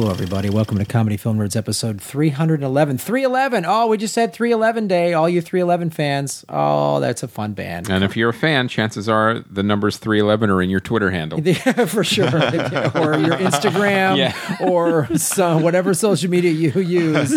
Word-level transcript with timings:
Hello, 0.00 0.10
everybody. 0.12 0.48
Welcome 0.48 0.78
to 0.78 0.86
Comedy 0.86 1.18
Film 1.18 1.36
Nerds 1.36 1.54
episode 1.54 2.00
311. 2.00 2.96
311. 2.96 3.66
Oh, 3.66 3.86
we 3.86 3.98
just 3.98 4.16
had 4.16 4.32
311 4.32 4.88
Day. 4.88 5.12
All 5.12 5.28
you 5.28 5.42
311 5.42 5.90
fans. 5.90 6.42
Oh, 6.48 7.00
that's 7.00 7.22
a 7.22 7.28
fun 7.28 7.52
band. 7.52 7.90
And 7.90 8.02
if 8.02 8.16
you're 8.16 8.30
a 8.30 8.32
fan, 8.32 8.66
chances 8.68 9.10
are 9.10 9.40
the 9.40 9.62
numbers 9.62 9.98
311 9.98 10.48
are 10.48 10.62
in 10.62 10.70
your 10.70 10.80
Twitter 10.80 11.10
handle. 11.10 11.38
Yeah, 11.46 11.84
for 11.84 12.02
sure. 12.02 12.24
or 12.34 13.18
your 13.18 13.36
Instagram 13.36 14.16
Yeah. 14.16 14.56
or 14.62 15.06
so, 15.18 15.58
whatever 15.58 15.92
social 15.92 16.30
media 16.30 16.50
you 16.52 16.80
use. 16.80 17.36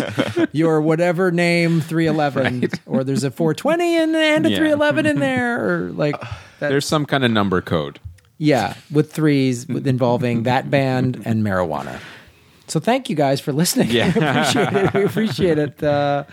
Your 0.52 0.80
whatever 0.80 1.30
name 1.30 1.82
311. 1.82 2.70
Or 2.86 3.04
there's 3.04 3.24
a 3.24 3.30
420 3.30 3.98
and, 3.98 4.16
and 4.16 4.46
a 4.46 4.50
Yeah. 4.50 4.56
311 4.56 5.04
in 5.04 5.18
there. 5.18 5.68
Or 5.68 5.90
like, 5.90 6.16
There's 6.60 6.86
some 6.86 7.04
kind 7.04 7.26
of 7.26 7.30
number 7.30 7.60
code. 7.60 8.00
yeah, 8.38 8.72
with 8.90 9.12
threes 9.12 9.68
with 9.68 9.86
involving 9.86 10.44
that 10.44 10.70
band 10.70 11.20
and 11.26 11.44
marijuana. 11.44 12.00
So 12.66 12.80
thank 12.80 13.10
you 13.10 13.16
guys 13.16 13.40
for 13.40 13.52
listening. 13.52 13.90
Yeah. 13.90 14.12
we 14.14 14.20
appreciate 14.26 14.72
it. 14.72 14.94
We 14.94 15.04
appreciate 15.04 15.58
it. 15.58 15.82
Uh, 15.82 16.24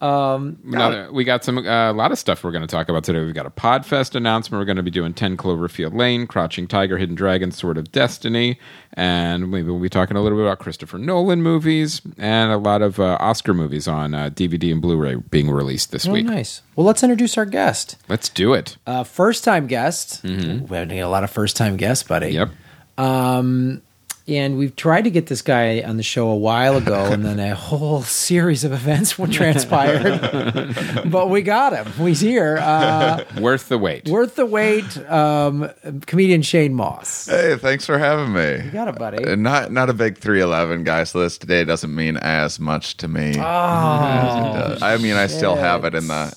Another, 0.00 1.10
we 1.12 1.24
got 1.24 1.44
some 1.44 1.56
uh, 1.58 1.90
a 1.90 1.94
lot 1.94 2.12
of 2.12 2.18
stuff 2.18 2.44
we're 2.44 2.52
going 2.52 2.66
to 2.66 2.68
talk 2.68 2.90
about 2.90 3.04
today. 3.04 3.24
We've 3.24 3.34
got 3.34 3.46
a 3.46 3.50
Podfest 3.50 4.14
announcement. 4.14 4.60
We're 4.60 4.66
going 4.66 4.76
to 4.76 4.82
be 4.82 4.90
doing 4.90 5.14
10 5.14 5.38
Cloverfield 5.38 5.96
Lane, 5.96 6.26
Crouching 6.26 6.66
Tiger, 6.66 6.98
Hidden 6.98 7.14
Dragon, 7.14 7.50
Sword 7.52 7.78
of 7.78 7.90
Destiny, 7.90 8.58
and 8.92 9.50
maybe 9.50 9.70
we'll 9.70 9.80
be 9.80 9.88
talking 9.88 10.16
a 10.16 10.22
little 10.22 10.36
bit 10.36 10.46
about 10.46 10.58
Christopher 10.58 10.98
Nolan 10.98 11.42
movies 11.42 12.02
and 12.18 12.52
a 12.52 12.58
lot 12.58 12.82
of 12.82 13.00
uh, 13.00 13.16
Oscar 13.18 13.54
movies 13.54 13.88
on 13.88 14.14
uh, 14.14 14.28
DVD 14.28 14.72
and 14.72 14.82
Blu-ray 14.82 15.14
being 15.14 15.50
released 15.50 15.90
this 15.90 16.06
oh, 16.06 16.12
week. 16.12 16.26
nice. 16.26 16.60
Well, 16.76 16.86
let's 16.86 17.02
introduce 17.02 17.38
our 17.38 17.46
guest. 17.46 17.96
Let's 18.08 18.28
do 18.28 18.52
it. 18.52 18.76
Uh, 18.86 19.04
first 19.04 19.42
time 19.42 19.66
guest. 19.66 20.22
We're 20.22 20.80
have 20.80 20.90
a 20.90 21.04
lot 21.04 21.24
of 21.24 21.30
first 21.30 21.56
time 21.56 21.78
guests, 21.78 22.06
buddy. 22.06 22.32
Yep. 22.32 22.50
Um, 22.98 23.80
and 24.26 24.56
we've 24.56 24.74
tried 24.74 25.02
to 25.04 25.10
get 25.10 25.26
this 25.26 25.42
guy 25.42 25.82
on 25.82 25.96
the 25.98 26.02
show 26.02 26.28
a 26.28 26.36
while 26.36 26.76
ago, 26.76 27.04
and 27.12 27.24
then 27.24 27.38
a 27.38 27.54
whole 27.54 28.02
series 28.02 28.64
of 28.64 28.72
events 28.72 29.12
transpired. 29.30 30.74
but 31.10 31.28
we 31.30 31.42
got 31.42 31.72
him. 31.72 31.92
He's 32.06 32.20
here. 32.20 32.56
Uh, 32.58 33.24
Worth 33.40 33.68
the 33.68 33.76
wait. 33.78 34.08
worth 34.08 34.36
the 34.36 34.46
wait. 34.46 34.96
Um, 35.10 35.70
comedian 36.06 36.42
Shane 36.42 36.74
Mauss. 36.74 37.26
Hey, 37.26 37.56
thanks 37.56 37.84
for 37.86 37.98
having 37.98 38.32
me. 38.32 38.64
You 38.64 38.70
got 38.70 38.88
it, 38.88 38.96
buddy. 38.98 39.24
Uh, 39.24 39.34
Not 39.36 39.72
not 39.72 39.90
a 39.90 39.94
big 39.94 40.16
311 40.18 40.84
guy, 40.84 41.04
so 41.04 41.20
this 41.20 41.36
today 41.38 41.64
doesn't 41.64 41.94
mean 41.94 42.16
as 42.16 42.58
much 42.58 42.96
to 42.98 43.08
me. 43.08 43.34
Oh, 43.36 43.42
Uh, 43.42 44.78
I 44.82 44.96
mean, 44.98 45.14
I 45.16 45.26
still 45.26 45.56
have 45.56 45.84
it 45.84 45.94
in 45.94 46.06
the 46.08 46.34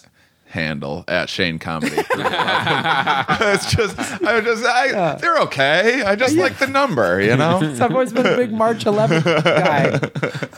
handle 0.57 1.03
at 1.07 1.29
Shane 1.29 1.59
Comedy. 1.59 1.95
it's 1.97 3.71
just, 3.71 3.97
I 4.23 4.41
just, 4.41 4.65
I, 4.65 5.15
they're 5.15 5.37
okay. 5.43 6.01
I 6.01 6.15
just 6.15 6.35
like 6.35 6.57
the 6.57 6.65
number, 6.67 7.21
you 7.21 7.37
know. 7.37 7.59
So 7.75 7.85
I've 7.85 7.91
always 7.91 8.11
been 8.11 8.25
a 8.25 8.35
big 8.35 8.51
March 8.51 8.83
11th 8.85 9.43
guy. 9.43 9.99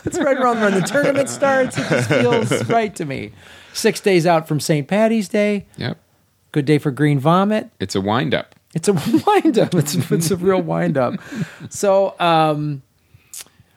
It's 0.06 0.18
right 0.18 0.36
around 0.36 0.60
when 0.60 0.72
the 0.74 0.80
tournament 0.80 1.28
starts. 1.28 1.76
It 1.78 1.88
just 1.88 2.08
feels 2.08 2.64
right 2.68 2.92
to 2.96 3.04
me. 3.04 3.32
Six 3.74 4.00
days 4.00 4.26
out 4.26 4.48
from 4.48 4.58
St. 4.58 4.88
Patty's 4.88 5.28
Day. 5.28 5.66
Yep. 5.76 5.98
Good 6.52 6.64
day 6.64 6.78
for 6.78 6.90
green 6.90 7.18
vomit. 7.20 7.70
It's 7.78 7.94
a 7.94 8.00
wind-up. 8.00 8.54
It's 8.74 8.88
a 8.88 8.94
wind 8.94 9.58
up. 9.58 9.74
It's, 9.74 9.94
it's 10.10 10.30
a 10.30 10.36
real 10.36 10.62
wind 10.62 10.96
up. 10.96 11.14
So, 11.68 12.18
um, 12.18 12.82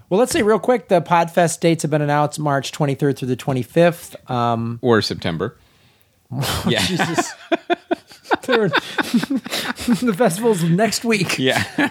well, 0.09 0.20
let's 0.20 0.31
say 0.31 0.42
real 0.44 0.59
quick 0.59 0.88
the 0.88 1.02
Podfest 1.02 1.59
dates 1.59 1.81
have 1.84 1.92
been 1.92 2.02
announced 2.02 2.40
March 2.40 2.72
23rd 2.72 3.18
through 3.18 3.28
the 3.28 3.36
25th. 3.36 4.30
Um, 4.31 4.80
Or 4.81 5.02
September. 5.02 5.58
yeah. 6.68 6.80
Jesus. 6.86 7.34
They're- 8.44 8.70
the 8.70 10.14
festival's 10.18 10.64
next 10.64 11.06
week. 11.06 11.38
Yeah. 11.40 11.64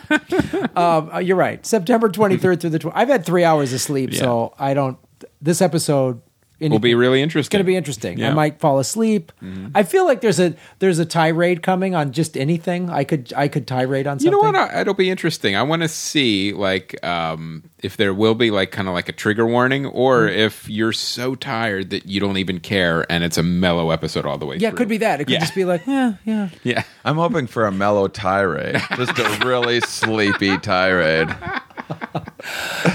Um, 0.75 1.11
uh, 1.13 1.19
you're 1.19 1.37
right. 1.37 1.65
September 1.67 2.09
23rd 2.09 2.61
through 2.61 2.71
the 2.71 2.79
20th. 2.79 2.93
I've 2.95 3.09
had 3.09 3.27
three 3.27 3.45
hours 3.45 3.73
of 3.75 3.81
sleep, 3.81 4.15
so 4.15 4.55
I 4.59 4.73
don't. 4.73 4.97
This 5.41 5.61
episode 5.61 6.23
Will 6.71 6.79
be 6.79 6.95
really 6.95 7.21
interesting. 7.23 7.41
It's 7.47 7.49
going 7.53 7.65
to 7.65 7.67
be 7.67 7.77
interesting. 7.77 8.23
I 8.25 8.33
might 8.33 8.61
fall 8.61 8.79
asleep. 8.79 9.33
I 9.75 9.83
feel 9.83 10.05
like 10.07 10.21
there's 10.21 10.39
a 10.41 10.55
there's 10.79 10.99
a 10.99 11.05
tirade 11.07 11.63
coming 11.63 11.95
on 11.95 12.13
just 12.13 12.37
anything. 12.37 12.89
I 12.91 13.05
could 13.05 13.33
I 13.37 13.49
could 13.49 13.67
tirade 13.67 14.07
on 14.07 14.19
something. 14.19 14.33
You 14.33 14.39
something. 14.41 14.53
know 14.53 14.61
what? 14.67 14.75
I- 14.75 14.81
It'll 14.83 14.95
be 14.95 15.11
interesting. 15.11 15.57
I 15.57 15.63
want 15.63 15.83
to 15.83 15.89
see 15.89 16.53
like 16.53 17.03
um, 17.05 17.65
if 17.81 17.97
there 17.97 18.15
will 18.15 18.35
be 18.35 18.51
like 18.51 18.71
kind 18.71 18.89
of 18.89 18.95
like 18.95 19.09
a 19.09 19.13
trigger 19.13 19.47
warning, 19.47 19.87
or 19.87 20.29
Mm. 20.29 20.37
if 20.37 20.69
you're 20.69 20.93
so 20.93 21.35
tired 21.35 21.91
that 21.91 22.07
you 22.07 22.21
don't 22.21 22.37
even 22.37 22.61
care, 22.61 23.05
and 23.11 23.25
it's 23.25 23.39
a 23.39 23.43
mellow 23.43 23.91
episode 23.91 24.25
all 24.27 24.39
the 24.39 24.47
way. 24.47 24.57
Through. 24.59 24.63
Yeah, 24.63 24.69
it 24.71 24.77
could 24.77 24.89
be 24.89 24.99
that. 24.99 25.21
It 25.21 25.25
could 25.25 25.33
Yeah. 25.35 25.41
just 25.41 25.55
be 25.55 25.65
like, 25.65 25.87
yeah, 25.87 26.15
yeah. 26.25 26.49
Yeah, 26.63 26.83
I'm 27.05 27.17
hoping 27.17 27.47
for 27.47 27.67
a 27.67 27.73
mellow 27.73 28.09
tirade, 28.09 28.81
just 28.97 29.19
a 29.19 29.39
really 29.47 29.81
sleepy 29.87 30.59
tirade. 30.59 31.35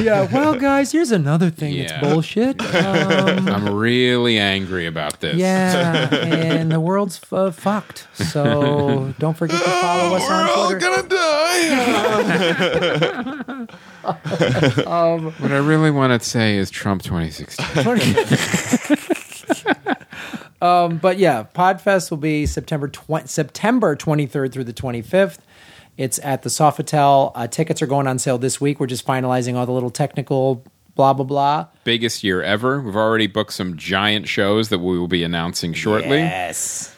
Yeah, 0.02 0.28
well, 0.32 0.54
guys, 0.60 0.92
here's 0.92 1.12
another 1.12 1.50
thing 1.50 1.74
Yeah. 1.74 1.88
that's 1.88 2.02
bullshit. 2.14 2.62
Um, 2.76 3.48
I'm 3.54 3.74
really 3.76 4.38
angry 4.38 4.86
about 4.86 5.22
this. 5.22 5.38
yeah, 5.38 6.14
and 6.16 6.70
the 6.72 6.80
world's 6.82 7.20
uh, 7.32 7.52
fucked. 7.52 8.08
So 8.14 9.14
don't 9.18 9.36
forget 9.38 9.58
to 9.64 9.70
follow 9.70 10.16
us 10.18 10.30
on 10.30 10.50
Twitter. 10.50 10.50
We're 10.50 10.54
all 10.54 10.68
on 10.68 10.80
Twitter. 10.80 10.90
gonna 13.48 13.68
die. 13.68 15.32
What 15.40 15.52
I 15.52 15.58
really 15.58 15.92
want 15.92 16.22
to 16.22 16.28
say 16.28 16.58
is 16.58 16.70
Trump 16.70 17.02
2016. 17.04 17.88
um, 20.62 20.98
but 20.98 21.18
yeah, 21.18 21.46
Podfest 21.56 22.10
will 22.12 22.18
be 22.18 22.46
September 22.46 22.88
tw- 22.90 23.26
September 23.28 23.96
23rd 23.96 24.52
through 24.52 24.64
the 24.66 24.74
25th. 24.74 25.38
It's 25.98 26.20
at 26.24 26.44
the 26.44 26.50
Sofitel. 26.50 27.32
Uh, 27.36 27.48
tickets 27.48 27.82
are 27.82 27.88
going 27.88 28.08
on 28.08 28.20
sale 28.20 28.38
this 28.38 28.62
week. 28.62 28.80
We're 28.80 28.88
just 28.88 29.06
finalizing 29.06 29.56
all 29.56 29.66
the 29.66 29.72
little 29.72 29.90
technical 29.90 30.64
blah 30.96 31.14
blah 31.14 31.26
blah. 31.26 31.68
Biggest 31.84 32.24
year 32.24 32.42
ever. 32.44 32.82
We've 32.82 32.96
already 32.96 33.28
booked 33.28 33.54
some 33.54 33.78
giant 33.78 34.28
shows 34.28 34.70
that 34.70 34.80
we 34.80 35.00
will 35.00 35.08
be 35.08 35.24
announcing 35.24 35.74
shortly. 35.74 36.18
Yes. 36.18 36.94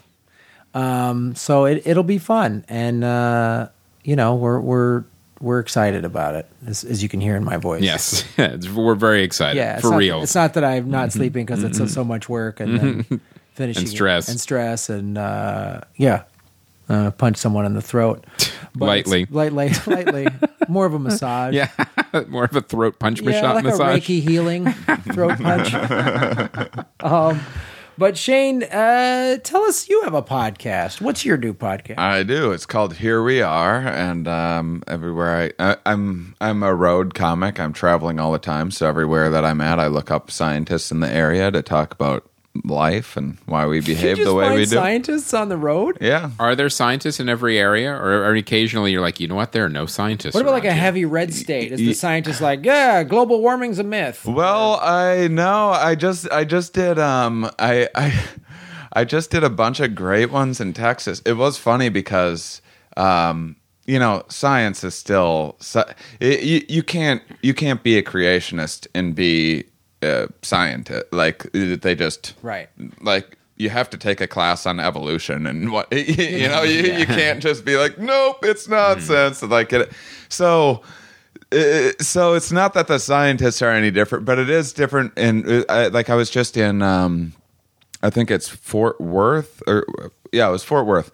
Um, 0.74 1.36
so 1.36 1.66
it 1.66 1.84
it'll 1.86 2.04
be 2.04 2.18
fun, 2.18 2.66
and 2.68 3.04
uh, 3.04 3.70
you 4.04 4.16
know 4.16 4.36
we're 4.36 4.60
we're 4.60 5.04
we're 5.40 5.60
excited 5.60 6.06
about 6.06 6.36
it, 6.36 6.48
as, 6.66 6.84
as 6.84 7.02
you 7.02 7.10
can 7.10 7.22
hear 7.22 7.36
in 7.36 7.44
my 7.44 7.58
voice. 7.58 7.82
Yes, 7.82 8.24
we're 8.38 8.96
very 8.96 9.24
excited 9.24 9.58
yeah, 9.58 9.80
for 9.80 9.92
not, 9.92 9.98
real. 9.98 10.22
It's 10.22 10.36
not 10.36 10.54
that 10.56 10.64
I'm 10.64 10.90
not 10.90 11.12
sleeping 11.12 11.46
because 11.46 11.64
it's 11.64 11.78
so, 11.78 11.86
so 11.86 12.04
much 12.04 12.28
work 12.28 12.60
and 12.60 12.80
then 12.80 13.22
finishing 13.54 13.84
And 13.84 13.90
stress. 13.90 14.28
it, 14.28 14.32
and 14.32 14.40
stress 14.40 14.90
and 14.90 15.18
uh, 15.18 15.82
yeah, 15.96 16.24
uh, 16.90 17.12
punch 17.12 17.38
someone 17.38 17.66
in 17.66 17.74
the 17.74 17.82
throat 17.82 18.26
But 18.76 18.86
Lightly. 18.86 19.26
lightly, 19.32 19.72
lightly, 19.88 20.28
more 20.68 20.86
of 20.86 20.94
a 20.94 21.00
massage. 21.00 21.54
yeah, 21.56 21.70
more 22.28 22.44
of 22.46 22.56
a 22.56 22.62
throat 22.62 23.00
punch 23.00 23.20
yeah, 23.22 23.26
massage. 23.32 23.56
like 23.56 23.64
massage. 23.64 23.98
a 23.98 24.00
Reiki 24.02 24.22
healing 24.22 24.72
throat 25.12 25.38
punch. 25.40 25.74
um, 27.00 27.40
but 27.98 28.16
Shane, 28.16 28.64
uh, 28.64 29.38
tell 29.44 29.64
us 29.64 29.90
you 29.90 30.04
have 30.04 30.14
a 30.14 30.22
podcast. 30.22 31.02
What's 31.02 31.26
your 31.26 31.36
new 31.36 31.54
podcast? 31.54 31.98
I 31.98 32.24
do. 32.24 32.52
It's 32.54 32.66
called 32.66 32.94
Here 32.96 33.22
We 33.24 33.42
Are, 33.42 33.80
and 33.80 34.28
um, 34.28 34.84
everywhere 34.88 35.52
I, 35.60 35.72
I 35.72 35.78
I'm 35.86 36.36
I'm 36.40 36.64
a 36.64 36.74
road 36.74 37.14
comic. 37.16 37.60
I'm 37.60 37.74
traveling 37.74 38.20
all 38.20 38.32
the 38.32 38.40
time, 38.40 38.72
so 38.72 38.88
everywhere 38.88 39.30
that 39.32 39.44
I'm 39.44 39.60
at, 39.62 39.80
I 39.80 39.88
look 39.88 40.12
up 40.12 40.32
scientists 40.32 40.92
in 40.92 41.00
the 41.02 41.12
area 41.12 41.52
to 41.52 41.62
talk 41.62 41.94
about 41.94 42.29
life 42.64 43.18
and 43.18 43.38
why 43.46 43.66
we 43.66 43.78
you 43.78 43.82
behave 43.82 44.18
just 44.18 44.28
the 44.28 44.34
way 44.34 44.46
find 44.46 44.56
we 44.56 44.66
do. 44.66 44.76
scientists 44.76 45.34
on 45.34 45.50
the 45.50 45.58
road. 45.58 45.98
Yeah. 46.02 46.32
Are 46.40 46.56
there 46.56 46.70
scientists 46.70 47.20
in 47.20 47.30
every 47.30 47.60
area, 47.60 47.92
or, 47.92 48.26
or 48.26 48.36
occasionally 48.36 48.92
you're 48.92 49.02
like, 49.02 49.20
you 49.20 49.28
know 49.28 49.36
what? 49.36 49.52
There 49.52 49.66
are 49.66 49.70
no 49.70 49.86
scientists. 49.86 50.34
What 50.34 50.42
about 50.42 50.54
like 50.54 50.66
a 50.66 50.74
here. 50.74 50.82
heavy 50.82 51.06
red 51.06 51.34
state? 51.34 51.72
Is 51.72 51.80
the 51.80 51.94
scientist 51.94 52.42
like, 52.42 52.64
yeah, 52.66 53.04
global 53.04 53.42
warming's 53.42 53.80
a 53.80 53.84
myth? 53.84 54.26
Well, 54.26 54.80
I 54.82 55.28
know. 55.28 55.70
I 55.70 55.96
just 55.96 56.30
I 56.32 56.44
just 56.44 56.74
did 56.74 57.00
um 57.00 57.50
I 57.60 57.90
I 57.96 58.24
I 58.94 59.06
just 59.06 59.32
did 59.32 59.44
a 59.44 59.50
bunch 59.50 59.80
of 59.80 59.96
great 59.96 60.32
ones 60.32 60.60
in 60.60 60.74
Texas. 60.74 61.22
It 61.26 61.34
was 61.34 61.58
funny 61.58 61.90
because 61.90 62.62
um 62.98 63.56
you 63.86 63.98
know 63.98 64.24
science 64.30 64.84
is 64.84 64.94
still 64.94 65.58
it, 66.20 66.44
you 66.44 66.64
you 66.70 66.84
can't 66.84 67.22
you 67.42 67.54
can't 67.54 67.82
be 67.82 67.98
a 67.98 68.04
creationist 68.04 68.88
and 68.94 69.16
be 69.16 69.66
a 70.02 70.30
scientist 70.42 71.06
like 71.12 71.52
they 71.54 71.96
just 71.96 72.34
Right. 72.42 72.70
like 73.02 73.38
you 73.58 73.70
have 73.70 73.90
to 73.90 73.98
take 73.98 74.22
a 74.22 74.28
class 74.28 74.66
on 74.66 74.80
evolution 74.80 75.46
and 75.46 75.72
what 75.72 75.92
you 75.94 76.48
know 76.48 76.64
you, 76.64 76.94
you 76.94 77.06
can't 77.06 77.42
just 77.42 77.66
be 77.66 77.76
like 77.78 77.98
nope 77.98 78.38
it's 78.44 78.68
nonsense 78.68 79.42
like 79.44 79.74
it 79.74 79.92
so 80.30 80.82
uh, 81.52 81.90
so 82.00 82.34
it's 82.36 82.52
not 82.52 82.74
that 82.74 82.88
the 82.88 83.00
scientists 83.00 83.62
are 83.62 83.72
any 83.72 83.92
different 83.92 84.24
but 84.24 84.40
it 84.40 84.50
is 84.50 84.72
different 84.72 85.12
and 85.18 85.66
uh, 85.70 85.90
like 85.92 86.10
i 86.10 86.16
was 86.16 86.30
just 86.30 86.56
in 86.56 86.82
um 86.82 87.34
i 88.02 88.10
think 88.10 88.32
it's 88.32 88.48
fort 88.48 89.00
worth 89.02 89.62
or 89.68 89.86
yeah 90.32 90.48
it 90.48 90.52
was 90.52 90.64
fort 90.64 90.86
worth 90.86 91.12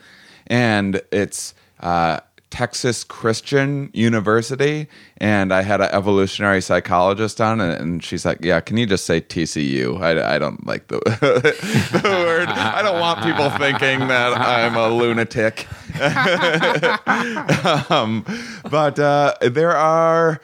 and 0.47 1.01
it's 1.11 1.55
uh 1.79 2.19
Texas 2.55 3.03
Christian 3.03 3.89
University, 3.93 4.87
and 5.17 5.53
I 5.53 5.61
had 5.61 5.81
an 5.81 5.89
evolutionary 5.91 6.61
psychologist 6.61 7.41
on, 7.41 7.59
and, 7.59 7.73
and 7.73 8.01
she's 8.01 8.25
like, 8.25 8.37
"Yeah, 8.41 8.61
can 8.61 8.77
you 8.77 8.85
just 8.85 9.05
say 9.05 9.19
TCU? 9.19 9.99
I, 9.99 10.35
I 10.35 10.39
don't 10.39 10.65
like 10.65 10.87
the, 10.87 10.99
the 11.91 12.01
word. 12.01 12.47
I 12.47 12.81
don't 12.81 13.01
want 13.01 13.23
people 13.23 13.49
thinking 13.49 14.07
that 14.07 14.37
I'm 14.37 14.77
a 14.77 14.87
lunatic." 14.87 15.67
um, 17.91 18.23
but 18.71 18.99
uh, 18.99 19.33
there 19.41 19.75
are. 19.75 20.39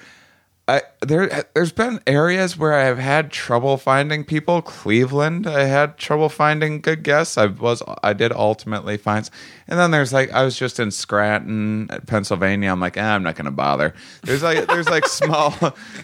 I, 0.67 0.81
there 1.01 1.45
there's 1.55 1.71
been 1.71 1.99
areas 2.05 2.57
where 2.57 2.73
I've 2.73 2.99
had 2.99 3.31
trouble 3.31 3.77
finding 3.77 4.23
people. 4.23 4.61
Cleveland, 4.61 5.47
I 5.47 5.63
had 5.63 5.97
trouble 5.97 6.29
finding 6.29 6.79
good 6.79 7.03
guests. 7.03 7.37
I 7.37 7.47
was 7.47 7.81
I 8.03 8.13
did 8.13 8.31
ultimately 8.31 8.97
find, 8.97 9.27
and 9.67 9.79
then 9.79 9.89
there's 9.89 10.13
like 10.13 10.31
I 10.31 10.43
was 10.43 10.55
just 10.55 10.79
in 10.79 10.91
Scranton, 10.91 11.89
Pennsylvania. 12.05 12.71
I'm 12.71 12.79
like, 12.79 12.97
eh, 12.97 13.03
I'm 13.03 13.23
not 13.23 13.35
going 13.35 13.45
to 13.45 13.51
bother. 13.51 13.95
There's 14.23 14.43
like 14.43 14.67
there's 14.67 14.89
like 14.89 15.07
small, 15.07 15.51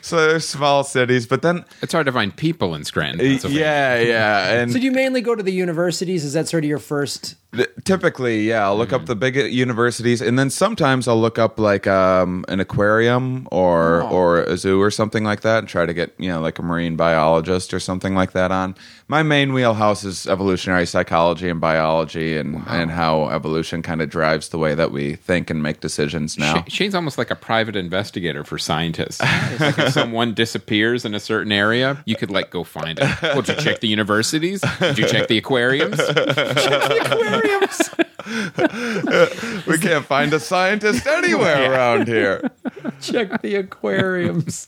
so 0.02 0.28
there's 0.28 0.48
small 0.48 0.84
cities, 0.84 1.28
but 1.28 1.44
then 1.44 1.64
it's 1.84 1.94
hard 1.94 2.08
to 2.08 2.12
find 2.12 2.36
people 2.36 2.74
in 2.74 2.84
Scranton. 2.84 3.40
Yeah, 3.52 4.00
yeah. 4.00 4.54
And 4.54 4.72
so 4.72 4.80
do 4.80 4.86
you 4.86 4.92
mainly 4.92 5.22
go 5.22 5.36
to 5.36 5.44
the 5.44 5.54
universities? 5.54 6.26
Is 6.26 6.34
that 6.34 6.48
sort 6.48 6.64
of 6.64 6.70
your 6.70 6.80
first? 6.80 7.36
Typically, 7.86 8.48
yeah. 8.48 8.66
I'll 8.66 8.76
look 8.76 8.90
mm-hmm. 8.90 8.96
up 8.96 9.06
the 9.06 9.16
big 9.16 9.36
universities, 9.36 10.22
and 10.22 10.40
then 10.40 10.50
sometimes 10.50 11.08
I'll 11.08 11.22
look 11.22 11.38
up 11.38 11.60
like 11.60 11.86
um, 11.86 12.46
an 12.48 12.60
aquarium 12.60 13.48
or 13.52 14.02
oh. 14.02 14.10
or 14.10 14.40
a 14.42 14.58
zoo 14.58 14.87
or 14.88 14.92
something 14.92 15.24
like 15.24 15.42
that, 15.42 15.60
and 15.60 15.68
try 15.68 15.86
to 15.86 15.94
get 15.94 16.14
you 16.18 16.30
know 16.30 16.40
like 16.40 16.58
a 16.58 16.64
marine 16.64 16.96
biologist 16.96 17.74
or 17.74 17.80
something 17.80 18.16
like 18.16 18.32
that 18.32 18.52
on. 18.52 18.76
My 19.10 19.22
main 19.22 19.54
wheelhouse 19.54 20.04
is 20.04 20.26
evolutionary 20.28 20.86
psychology 20.86 21.50
and 21.50 21.60
biology, 21.60 22.38
and 22.38 22.56
wow. 22.56 22.64
and 22.70 22.92
how 22.92 23.28
evolution 23.30 23.82
kind 23.82 24.02
of 24.02 24.10
drives 24.10 24.50
the 24.50 24.58
way 24.58 24.74
that 24.74 24.92
we 24.92 25.16
think 25.16 25.50
and 25.50 25.62
make 25.62 25.82
decisions 25.82 26.38
now. 26.38 26.64
Shane's 26.68 26.96
almost 26.96 27.18
like 27.18 27.30
a 27.30 27.36
private 27.36 27.76
investigator 27.76 28.44
for 28.44 28.58
scientists. 28.58 29.22
like 29.60 29.78
if 29.78 29.94
someone 29.94 30.34
disappears 30.34 31.06
in 31.06 31.14
a 31.14 31.20
certain 31.20 31.52
area, 31.52 32.02
you 32.06 32.16
could 32.16 32.32
like 32.32 32.50
go 32.50 32.64
find 32.64 32.98
it. 33.00 33.22
Well, 33.22 33.42
did 33.42 33.58
you 33.58 33.64
check 33.64 33.82
the 33.82 33.88
universities? 33.88 34.64
Did 34.80 34.98
you 34.98 35.08
check 35.08 35.28
the 35.28 35.38
aquariums? 35.38 35.98
check 36.08 36.16
the 36.16 37.02
aquariums. 37.06 38.07
We 39.68 39.78
can't 39.78 40.06
find 40.06 40.34
a 40.34 40.40
scientist 40.40 41.08
anywhere 41.08 41.72
around 41.72 42.08
here. 42.08 42.50
Check 43.00 43.42
the 43.42 43.56
aquariums. 43.56 44.68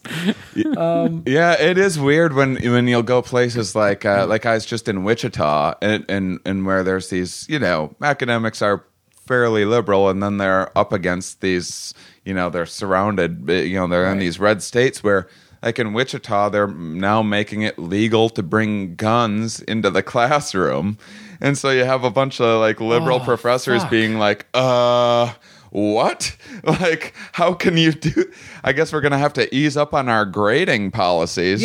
Um, 0.77 1.23
yeah, 1.25 1.59
it 1.59 1.77
is 1.77 1.99
weird 1.99 2.33
when 2.33 2.55
when 2.55 2.87
you'll 2.87 3.03
go 3.03 3.21
places 3.21 3.75
like 3.75 4.05
uh, 4.05 4.25
like 4.27 4.45
I 4.45 4.53
was 4.53 4.65
just 4.65 4.87
in 4.87 5.03
Wichita 5.03 5.75
and, 5.81 6.05
and 6.09 6.39
and 6.45 6.65
where 6.65 6.83
there's 6.83 7.09
these 7.09 7.47
you 7.49 7.59
know 7.59 7.95
academics 8.01 8.61
are 8.61 8.85
fairly 9.27 9.65
liberal 9.65 10.09
and 10.09 10.23
then 10.23 10.37
they're 10.37 10.75
up 10.77 10.91
against 10.91 11.41
these 11.41 11.93
you 12.25 12.33
know 12.33 12.49
they're 12.49 12.65
surrounded 12.65 13.47
you 13.47 13.75
know 13.75 13.87
they're 13.87 14.03
right. 14.03 14.13
in 14.13 14.19
these 14.19 14.39
red 14.39 14.63
states 14.63 15.03
where 15.03 15.27
like 15.61 15.79
in 15.79 15.93
Wichita, 15.93 16.49
they're 16.49 16.67
now 16.67 17.21
making 17.21 17.63
it 17.63 17.77
legal 17.77 18.29
to 18.29 18.43
bring 18.43 18.95
guns 18.95 19.61
into 19.61 19.89
the 19.89 20.03
classroom. 20.03 20.97
And 21.41 21.57
so 21.57 21.69
you 21.69 21.85
have 21.85 22.03
a 22.03 22.09
bunch 22.09 22.41
of 22.41 22.59
like 22.59 22.81
liberal 22.81 23.19
oh, 23.21 23.25
professors 23.25 23.81
fuck. 23.81 23.91
being 23.91 24.17
like, 24.17 24.45
uh, 24.53 25.33
what? 25.71 26.35
Like, 26.63 27.13
how 27.31 27.53
can 27.53 27.77
you 27.77 27.93
do? 27.93 28.31
I 28.65 28.73
guess 28.73 28.91
we're 28.91 28.99
going 28.99 29.13
to 29.13 29.17
have 29.17 29.31
to 29.33 29.55
ease 29.55 29.77
up 29.77 29.93
on 29.93 30.09
our 30.09 30.25
grading 30.25 30.91
policies. 30.91 31.61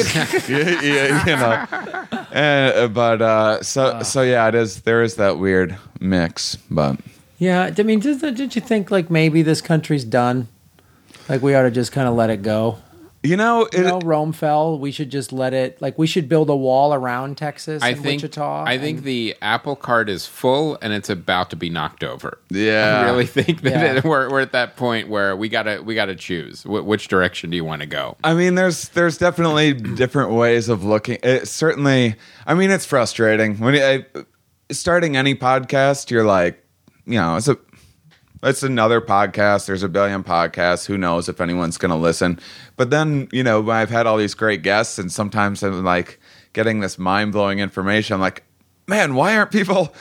you, 0.48 0.56
you, 0.56 0.64
you 1.26 1.36
know. 1.36 1.66
And, 2.30 2.74
uh, 2.74 2.88
but 2.88 3.20
uh, 3.20 3.62
so 3.62 3.86
uh. 3.86 4.04
so 4.04 4.22
yeah, 4.22 4.46
it 4.46 4.54
is. 4.54 4.82
There 4.82 5.02
is 5.02 5.16
that 5.16 5.38
weird 5.38 5.76
mix, 5.98 6.56
but 6.70 7.00
yeah. 7.38 7.74
I 7.76 7.82
mean, 7.82 7.98
did, 7.98 8.20
did 8.20 8.54
you 8.54 8.60
think 8.60 8.92
like 8.92 9.10
maybe 9.10 9.42
this 9.42 9.60
country's 9.60 10.04
done? 10.04 10.46
Like 11.28 11.42
we 11.42 11.54
ought 11.54 11.62
to 11.62 11.70
just 11.72 11.90
kind 11.90 12.06
of 12.06 12.14
let 12.14 12.30
it 12.30 12.42
go. 12.42 12.78
You 13.24 13.38
know, 13.38 13.62
it, 13.62 13.74
you 13.78 13.82
know, 13.84 14.00
Rome 14.00 14.32
fell. 14.32 14.78
We 14.78 14.92
should 14.92 15.10
just 15.10 15.32
let 15.32 15.54
it. 15.54 15.80
Like 15.80 15.98
we 15.98 16.06
should 16.06 16.28
build 16.28 16.50
a 16.50 16.56
wall 16.56 16.92
around 16.92 17.38
Texas 17.38 17.82
I 17.82 17.90
and 17.90 18.02
think, 18.02 18.20
Wichita. 18.22 18.64
I 18.66 18.76
think 18.76 19.02
the 19.02 19.34
apple 19.40 19.76
cart 19.76 20.10
is 20.10 20.26
full 20.26 20.76
and 20.82 20.92
it's 20.92 21.08
about 21.08 21.48
to 21.50 21.56
be 21.56 21.70
knocked 21.70 22.04
over. 22.04 22.38
Yeah, 22.50 23.00
I 23.00 23.04
really 23.06 23.24
think 23.24 23.62
that 23.62 23.72
yeah. 23.72 24.00
we're, 24.04 24.30
we're 24.30 24.42
at 24.42 24.52
that 24.52 24.76
point 24.76 25.08
where 25.08 25.34
we 25.34 25.48
gotta 25.48 25.82
we 25.82 25.94
gotta 25.94 26.14
choose 26.14 26.64
Wh- 26.64 26.84
which 26.86 27.08
direction 27.08 27.48
do 27.48 27.56
you 27.56 27.64
want 27.64 27.80
to 27.80 27.86
go. 27.86 28.18
I 28.22 28.34
mean, 28.34 28.56
there's 28.56 28.90
there's 28.90 29.16
definitely 29.16 29.72
different 29.96 30.32
ways 30.32 30.68
of 30.68 30.84
looking. 30.84 31.16
It 31.22 31.48
certainly, 31.48 32.16
I 32.46 32.52
mean, 32.52 32.70
it's 32.70 32.84
frustrating 32.84 33.58
when 33.58 33.74
I, 33.74 34.04
starting 34.70 35.16
any 35.16 35.34
podcast. 35.34 36.10
You're 36.10 36.26
like, 36.26 36.62
you 37.06 37.18
know, 37.18 37.36
it's 37.36 37.48
a 37.48 37.56
it's 38.44 38.62
another 38.62 39.00
podcast. 39.00 39.66
There's 39.66 39.82
a 39.82 39.88
billion 39.88 40.22
podcasts. 40.22 40.86
Who 40.86 40.98
knows 40.98 41.28
if 41.28 41.40
anyone's 41.40 41.78
going 41.78 41.90
to 41.90 41.96
listen? 41.96 42.38
But 42.76 42.90
then, 42.90 43.28
you 43.32 43.42
know, 43.42 43.70
I've 43.70 43.90
had 43.90 44.06
all 44.06 44.16
these 44.16 44.34
great 44.34 44.62
guests, 44.62 44.98
and 44.98 45.10
sometimes 45.10 45.62
I'm 45.62 45.84
like 45.84 46.20
getting 46.52 46.80
this 46.80 46.98
mind 46.98 47.32
blowing 47.32 47.58
information. 47.58 48.14
I'm 48.14 48.20
like, 48.20 48.44
man, 48.86 49.14
why 49.14 49.36
aren't 49.36 49.50
people? 49.50 49.94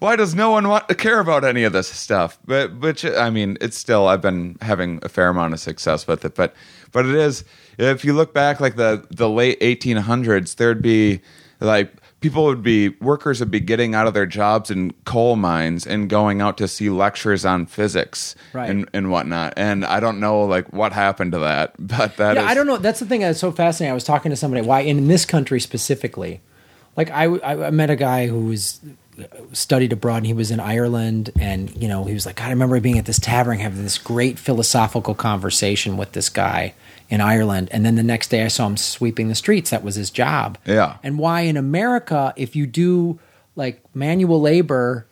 Why 0.00 0.16
does 0.16 0.34
no 0.34 0.50
one 0.50 0.68
want 0.68 0.88
to 0.88 0.94
care 0.94 1.20
about 1.20 1.44
any 1.44 1.64
of 1.64 1.72
this 1.72 1.88
stuff? 1.88 2.38
But 2.44 2.76
which 2.76 3.04
I 3.04 3.30
mean, 3.30 3.56
it's 3.60 3.78
still 3.78 4.08
I've 4.08 4.20
been 4.20 4.58
having 4.60 4.98
a 5.02 5.08
fair 5.08 5.28
amount 5.28 5.54
of 5.54 5.60
success 5.60 6.06
with 6.06 6.24
it. 6.24 6.34
But 6.34 6.54
but 6.92 7.06
it 7.06 7.14
is 7.14 7.44
if 7.78 8.04
you 8.04 8.12
look 8.12 8.34
back 8.34 8.60
like 8.60 8.76
the 8.76 9.06
the 9.10 9.30
late 9.30 9.58
1800s, 9.60 10.56
there'd 10.56 10.82
be 10.82 11.20
like 11.60 11.92
people 12.24 12.44
would 12.44 12.62
be 12.62 12.88
workers 13.02 13.38
would 13.38 13.50
be 13.50 13.60
getting 13.60 13.94
out 13.94 14.06
of 14.06 14.14
their 14.14 14.24
jobs 14.24 14.70
in 14.70 14.94
coal 15.04 15.36
mines 15.36 15.86
and 15.86 16.08
going 16.08 16.40
out 16.40 16.56
to 16.56 16.66
see 16.66 16.88
lectures 16.88 17.44
on 17.44 17.66
physics 17.66 18.34
right. 18.54 18.70
and, 18.70 18.88
and 18.94 19.10
whatnot. 19.10 19.52
And 19.58 19.84
I 19.84 20.00
don't 20.00 20.20
know 20.20 20.44
like 20.44 20.72
what 20.72 20.94
happened 20.94 21.32
to 21.32 21.40
that, 21.40 21.74
but 21.78 22.16
that 22.16 22.36
yeah, 22.36 22.44
is, 22.44 22.50
I 22.50 22.54
don't 22.54 22.66
know. 22.66 22.78
That's 22.78 22.98
the 22.98 23.04
thing 23.04 23.20
that's 23.20 23.38
so 23.38 23.52
fascinating. 23.52 23.90
I 23.90 23.94
was 23.94 24.04
talking 24.04 24.30
to 24.30 24.36
somebody 24.36 24.66
why 24.66 24.80
in 24.80 25.06
this 25.06 25.26
country 25.26 25.60
specifically, 25.60 26.40
like 26.96 27.10
I, 27.10 27.24
I 27.26 27.70
met 27.70 27.90
a 27.90 27.96
guy 27.96 28.26
who 28.26 28.46
was 28.46 28.80
uh, 29.20 29.24
studied 29.52 29.92
abroad 29.92 30.16
and 30.16 30.26
he 30.26 30.32
was 30.32 30.50
in 30.50 30.60
Ireland 30.60 31.30
and 31.38 31.76
you 31.76 31.88
know 31.88 32.04
he 32.04 32.14
was 32.14 32.24
like 32.24 32.36
God 32.36 32.46
I 32.46 32.50
remember 32.50 32.80
being 32.80 32.96
at 32.96 33.04
this 33.04 33.18
tavern 33.18 33.58
having 33.58 33.82
this 33.82 33.98
great 33.98 34.38
philosophical 34.38 35.14
conversation 35.14 35.98
with 35.98 36.12
this 36.12 36.30
guy 36.30 36.72
in 37.08 37.20
Ireland. 37.20 37.68
And 37.70 37.84
then 37.84 37.96
the 37.96 38.02
next 38.02 38.28
day 38.28 38.44
I 38.44 38.48
saw 38.48 38.66
him 38.66 38.76
sweeping 38.76 39.28
the 39.28 39.34
streets. 39.34 39.70
That 39.70 39.82
was 39.82 39.94
his 39.94 40.10
job. 40.10 40.58
Yeah. 40.66 40.96
And 41.02 41.18
why 41.18 41.42
in 41.42 41.56
America, 41.56 42.32
if 42.36 42.56
you 42.56 42.66
do 42.66 43.18
like 43.56 43.82
manual 43.94 44.40
labor, 44.40 45.06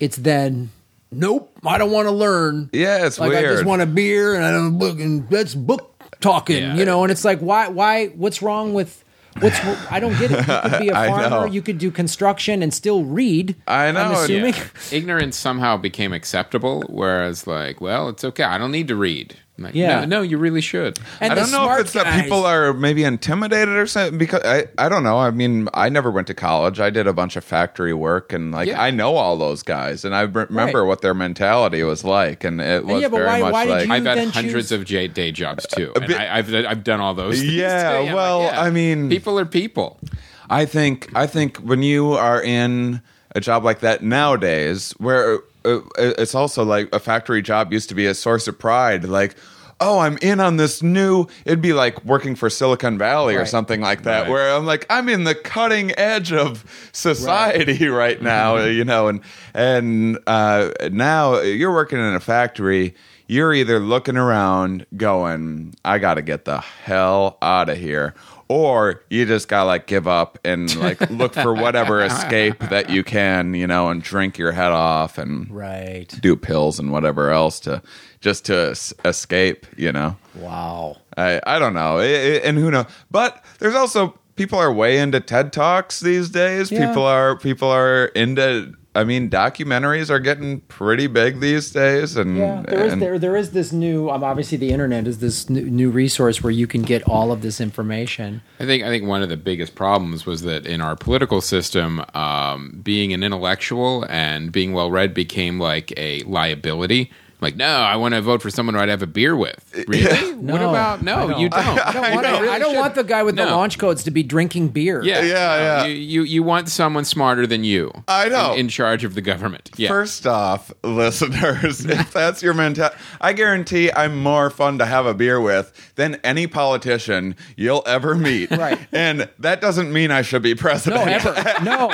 it's 0.00 0.16
then 0.16 0.70
nope, 1.10 1.52
I 1.64 1.78
don't 1.78 1.90
want 1.90 2.08
to 2.08 2.12
learn. 2.12 2.70
Yeah, 2.72 3.06
it's 3.06 3.18
like 3.18 3.30
weird. 3.30 3.44
I 3.44 3.48
just 3.48 3.64
want 3.64 3.82
a 3.82 3.86
beer 3.86 4.34
and 4.34 4.44
I 4.44 4.50
don't 4.50 4.78
book 4.78 4.98
and 4.98 5.28
that's 5.28 5.54
book 5.54 5.88
talking, 6.20 6.62
yeah. 6.62 6.76
you 6.76 6.84
know, 6.84 7.02
and 7.02 7.12
it's 7.12 7.24
like 7.24 7.40
why 7.40 7.68
why 7.68 8.08
what's 8.08 8.42
wrong 8.42 8.74
with 8.74 9.02
What's 9.40 9.58
I 9.90 9.98
don't 9.98 10.18
get 10.18 10.30
it. 10.30 10.38
You 10.38 10.70
could 10.70 10.80
be 10.80 10.88
a 10.90 10.94
farmer. 10.94 11.46
You 11.46 11.62
could 11.62 11.78
do 11.78 11.90
construction 11.90 12.62
and 12.62 12.72
still 12.72 13.04
read. 13.04 13.56
I 13.66 13.90
know. 13.90 14.00
I'm 14.00 14.12
assuming 14.12 14.54
yeah. 14.54 14.66
ignorance 14.90 15.36
somehow 15.36 15.76
became 15.76 16.12
acceptable, 16.12 16.82
whereas 16.88 17.46
like, 17.46 17.80
well, 17.80 18.08
it's 18.08 18.24
okay. 18.24 18.44
I 18.44 18.58
don't 18.58 18.72
need 18.72 18.88
to 18.88 18.96
read. 18.96 19.36
Like, 19.58 19.74
yeah, 19.74 20.00
no, 20.00 20.06
no, 20.06 20.22
you 20.22 20.38
really 20.38 20.62
should. 20.62 20.98
And 21.20 21.32
I 21.32 21.34
don't 21.34 21.50
know 21.50 21.70
if 21.74 21.80
it's 21.80 21.94
guys, 21.94 22.04
that 22.04 22.22
people 22.22 22.46
are 22.46 22.72
maybe 22.72 23.04
intimidated 23.04 23.76
or 23.76 23.86
something 23.86 24.16
because 24.16 24.42
I, 24.44 24.66
I 24.78 24.88
don't 24.88 25.04
know. 25.04 25.18
I 25.18 25.30
mean, 25.30 25.68
I 25.74 25.90
never 25.90 26.10
went 26.10 26.26
to 26.28 26.34
college. 26.34 26.80
I 26.80 26.88
did 26.88 27.06
a 27.06 27.12
bunch 27.12 27.36
of 27.36 27.44
factory 27.44 27.92
work, 27.92 28.32
and 28.32 28.50
like 28.52 28.68
yeah. 28.68 28.80
I 28.80 28.90
know 28.90 29.16
all 29.16 29.36
those 29.36 29.62
guys, 29.62 30.06
and 30.06 30.14
I 30.14 30.22
remember 30.22 30.80
right. 30.80 30.88
what 30.88 31.02
their 31.02 31.12
mentality 31.12 31.82
was 31.82 32.02
like, 32.02 32.44
and 32.44 32.62
it 32.62 32.84
was 32.84 32.94
and 32.94 33.02
yeah, 33.02 33.08
very 33.08 33.26
why, 33.26 33.40
much 33.40 33.52
why 33.52 33.64
like 33.64 33.90
I've 33.90 34.04
had 34.06 34.28
hundreds 34.28 34.70
choose? 34.70 34.72
of 34.72 34.86
day 34.86 35.32
jobs 35.32 35.66
too, 35.66 35.92
and 35.96 36.12
I, 36.14 36.36
have 36.36 36.54
I've 36.54 36.84
done 36.84 37.00
all 37.00 37.14
those. 37.14 37.44
Yeah, 37.44 38.14
well, 38.14 38.40
like, 38.40 38.52
yeah, 38.52 38.62
I 38.62 38.70
mean, 38.70 39.10
people 39.10 39.38
are 39.38 39.44
people. 39.44 40.00
I 40.48 40.64
think 40.64 41.10
I 41.14 41.26
think 41.26 41.58
when 41.58 41.82
you 41.82 42.12
are 42.12 42.42
in 42.42 43.02
a 43.34 43.40
job 43.40 43.64
like 43.64 43.80
that 43.80 44.02
nowadays, 44.02 44.92
where 44.92 45.40
it's 45.64 46.34
also 46.34 46.64
like 46.64 46.88
a 46.94 46.98
factory 46.98 47.42
job 47.42 47.72
used 47.72 47.88
to 47.88 47.94
be 47.94 48.06
a 48.06 48.14
source 48.14 48.48
of 48.48 48.58
pride, 48.58 49.04
like 49.04 49.34
oh, 49.82 49.98
I'm 49.98 50.16
in 50.22 50.40
on 50.40 50.56
this 50.56 50.82
new. 50.82 51.26
It'd 51.44 51.60
be 51.60 51.72
like 51.72 52.02
working 52.04 52.36
for 52.36 52.48
Silicon 52.48 52.96
Valley 52.96 53.34
right. 53.34 53.42
or 53.42 53.46
something 53.46 53.80
like 53.80 54.04
that, 54.04 54.22
right. 54.22 54.30
where 54.30 54.54
I'm 54.54 54.64
like, 54.64 54.86
I'm 54.88 55.08
in 55.08 55.24
the 55.24 55.34
cutting 55.34 55.92
edge 55.98 56.32
of 56.32 56.64
society 56.92 57.88
right, 57.88 58.16
right 58.16 58.22
now, 58.22 58.56
mm-hmm. 58.56 58.76
you 58.76 58.84
know, 58.84 59.08
and 59.08 59.20
and 59.52 60.18
uh, 60.26 60.70
now 60.90 61.40
you're 61.40 61.72
working 61.72 61.98
in 61.98 62.14
a 62.14 62.20
factory. 62.20 62.94
You're 63.32 63.54
either 63.54 63.80
looking 63.80 64.18
around, 64.18 64.84
going, 64.94 65.74
I 65.86 65.98
got 65.98 66.14
to 66.14 66.22
get 66.22 66.44
the 66.44 66.60
hell 66.60 67.38
out 67.40 67.70
of 67.70 67.78
here, 67.78 68.12
or 68.52 69.02
you 69.08 69.24
just 69.24 69.48
gotta 69.48 69.64
like 69.64 69.86
give 69.86 70.06
up 70.06 70.38
and 70.44 70.76
like 70.76 71.00
look 71.10 71.32
for 71.32 71.54
whatever 71.54 72.04
escape 72.04 72.58
that 72.58 72.90
you 72.90 73.02
can, 73.02 73.54
you 73.54 73.66
know, 73.66 73.88
and 73.88 74.02
drink 74.02 74.36
your 74.36 74.52
head 74.52 74.72
off 74.72 75.16
and 75.16 75.50
right 75.50 76.14
do 76.20 76.36
pills 76.36 76.78
and 76.78 76.92
whatever 76.92 77.30
else 77.30 77.58
to 77.60 77.80
just 78.20 78.44
to 78.44 78.76
escape, 79.06 79.64
you 79.78 79.90
know. 79.90 80.14
Wow. 80.34 80.98
I 81.16 81.40
I 81.46 81.58
don't 81.58 81.72
know, 81.72 82.00
it, 82.00 82.10
it, 82.10 82.44
and 82.44 82.58
who 82.58 82.70
knows? 82.70 82.84
But 83.10 83.42
there's 83.58 83.74
also 83.74 84.18
people 84.36 84.58
are 84.58 84.70
way 84.70 84.98
into 84.98 85.20
TED 85.20 85.54
talks 85.54 86.00
these 86.00 86.28
days. 86.28 86.70
Yeah. 86.70 86.88
People 86.88 87.04
are 87.04 87.38
people 87.38 87.70
are 87.70 88.06
into 88.06 88.74
I 88.94 89.04
mean, 89.04 89.30
documentaries 89.30 90.10
are 90.10 90.18
getting 90.18 90.60
pretty 90.62 91.06
big 91.06 91.40
these 91.40 91.70
days, 91.70 92.14
and 92.16 92.36
yeah, 92.36 92.62
there 92.68 92.84
is 92.84 92.92
and, 92.92 93.00
there 93.00 93.18
there 93.18 93.36
is 93.36 93.52
this 93.52 93.72
new. 93.72 94.10
Um, 94.10 94.22
obviously, 94.22 94.58
the 94.58 94.70
internet 94.70 95.06
is 95.06 95.18
this 95.18 95.48
new, 95.48 95.62
new, 95.62 95.90
resource 95.90 96.42
where 96.42 96.50
you 96.50 96.66
can 96.66 96.82
get 96.82 97.02
all 97.04 97.32
of 97.32 97.40
this 97.40 97.58
information. 97.58 98.42
I 98.60 98.66
think 98.66 98.84
I 98.84 98.88
think 98.88 99.06
one 99.06 99.22
of 99.22 99.30
the 99.30 99.38
biggest 99.38 99.74
problems 99.74 100.26
was 100.26 100.42
that 100.42 100.66
in 100.66 100.82
our 100.82 100.94
political 100.94 101.40
system, 101.40 102.04
um, 102.12 102.80
being 102.82 103.14
an 103.14 103.22
intellectual 103.22 104.04
and 104.10 104.52
being 104.52 104.74
well 104.74 104.90
read 104.90 105.14
became 105.14 105.58
like 105.58 105.94
a 105.96 106.22
liability 106.24 107.10
like, 107.42 107.56
no, 107.56 107.66
I 107.66 107.96
want 107.96 108.14
to 108.14 108.22
vote 108.22 108.40
for 108.40 108.48
someone 108.50 108.74
who 108.74 108.80
I'd 108.80 108.88
have 108.88 109.02
a 109.02 109.06
beer 109.06 109.36
with. 109.36 109.58
Really? 109.88 110.32
What 110.34 110.60
No, 110.60 110.70
about 110.70 111.02
no? 111.02 111.28
Don't. 111.28 111.40
You 111.40 111.48
don't. 111.48 111.60
I 111.60 111.92
don't 111.92 112.14
want, 112.14 112.26
You 112.26 112.32
I 112.32 112.40
really 112.40 112.58
don't 112.60 112.76
want 112.76 112.94
the 112.94 113.04
guy 113.04 113.22
with 113.22 113.36
the 113.36 113.44
No. 113.44 113.56
launch 113.56 113.78
codes 113.78 114.02
to 114.04 114.10
be 114.10 114.22
drinking 114.22 114.68
beer. 114.68 115.02
Yeah, 115.02 115.20
Yeah, 115.22 115.24
no, 115.24 115.34
yeah. 115.34 115.84
You, 115.86 115.94
you 115.94 116.22
you 116.22 116.42
want 116.42 116.68
someone 116.68 117.04
smarter 117.04 117.46
than 117.46 117.64
you. 117.64 117.90
I 118.08 118.28
know. 118.28 118.52
in, 118.52 118.60
in 118.60 118.68
charge 118.68 119.04
of 119.04 119.14
the 119.14 119.20
government. 119.20 119.70
Yeah. 119.76 119.88
First 119.88 120.26
off, 120.26 120.72
listeners, 120.84 121.84
if 121.84 122.12
that's 122.12 122.42
your 122.42 122.54
mentality, 122.54 122.96
I 123.20 123.32
guarantee 123.32 123.90
I'm 123.92 124.22
more 124.22 124.48
fun 124.50 124.78
to 124.78 124.86
have 124.86 125.04
a 125.06 125.14
beer 125.14 125.40
with 125.40 125.72
than 125.96 126.16
any 126.24 126.46
politician 126.46 127.34
you'll 127.56 127.82
ever 127.86 128.14
meet. 128.14 128.50
Right. 128.50 128.78
And 128.92 129.28
that 129.40 129.60
doesn't 129.60 129.92
mean 129.92 130.10
I 130.10 130.22
should 130.22 130.42
be 130.42 130.54
No, 130.54 130.60
president. 130.60 131.08
ever. 131.08 131.64
No, 131.64 131.88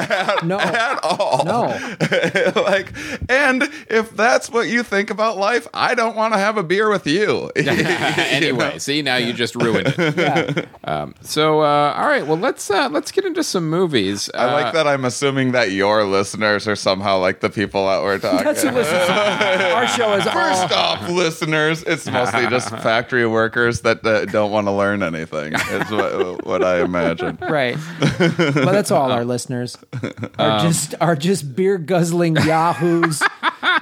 no, 0.45 0.59
At 0.61 1.01
all. 1.03 1.45
no. 1.45 1.79
like, 2.63 2.93
and 3.31 3.63
if 3.89 4.11
that's 4.17 4.51
what 4.51 4.69
you 4.69 4.83
think 4.83 5.11
about 5.11 5.38
life, 5.39 5.67
I 5.73 5.95
don't 5.95 6.17
want 6.17 6.35
to 6.35 6.39
have 6.39 6.57
a 6.57 6.63
beer 6.63 6.91
with 6.91 7.07
you. 7.07 7.51
anyway, 7.57 8.79
see 8.79 9.03
now 9.03 9.17
you 9.17 9.33
just 9.33 9.55
ruined 9.55 9.95
it. 9.97 9.99
Yeah. 10.19 10.65
Um, 10.85 11.15
so 11.21 11.61
uh, 11.61 11.95
all 11.97 12.07
right, 12.07 12.27
well 12.27 12.37
let's 12.37 12.71
uh, 12.71 12.89
let's 12.89 13.13
get 13.13 13.25
into 13.25 13.45
some 13.45 13.71
movies. 13.71 14.29
I 14.35 14.53
like 14.53 14.73
that 14.75 14.87
I'm 14.87 15.05
assuming 15.05 15.53
that 15.53 15.71
your 15.71 16.05
listeners 16.05 16.67
are 16.67 16.75
somehow 16.75 17.19
like 17.19 17.41
the 17.41 17.51
people 17.51 17.87
that 17.87 18.03
we're 18.03 18.19
talking 18.19 18.45
That's 18.45 18.63
who 18.63 18.71
listens. 18.71 19.09
Our 19.09 19.87
show 19.87 20.13
is 20.15 20.25
First 20.25 20.73
all. 20.73 20.79
off, 20.79 21.09
listeners, 21.09 21.85
it's 21.85 22.07
mostly 22.11 22.49
just 22.49 22.71
factory 22.71 23.27
workers 23.27 23.83
that 23.83 24.05
uh, 24.05 24.25
don't 24.27 24.51
want 24.51 24.67
to 24.67 24.73
learn 24.73 25.03
anything. 25.03 25.53
Is 25.55 25.91
what, 25.91 26.45
what 26.45 26.65
I 26.65 26.81
imagine. 26.81 27.39
Right, 27.41 27.77
but 28.01 28.73
that's 28.73 28.91
all 28.91 29.13
our 29.13 29.25
listeners 29.25 29.77
are 30.39 30.61
just 30.61 30.95
are 31.01 31.17
just 31.17 31.55
beer 31.55 31.79
guzzling 31.79 32.37
yahoos 32.37 33.23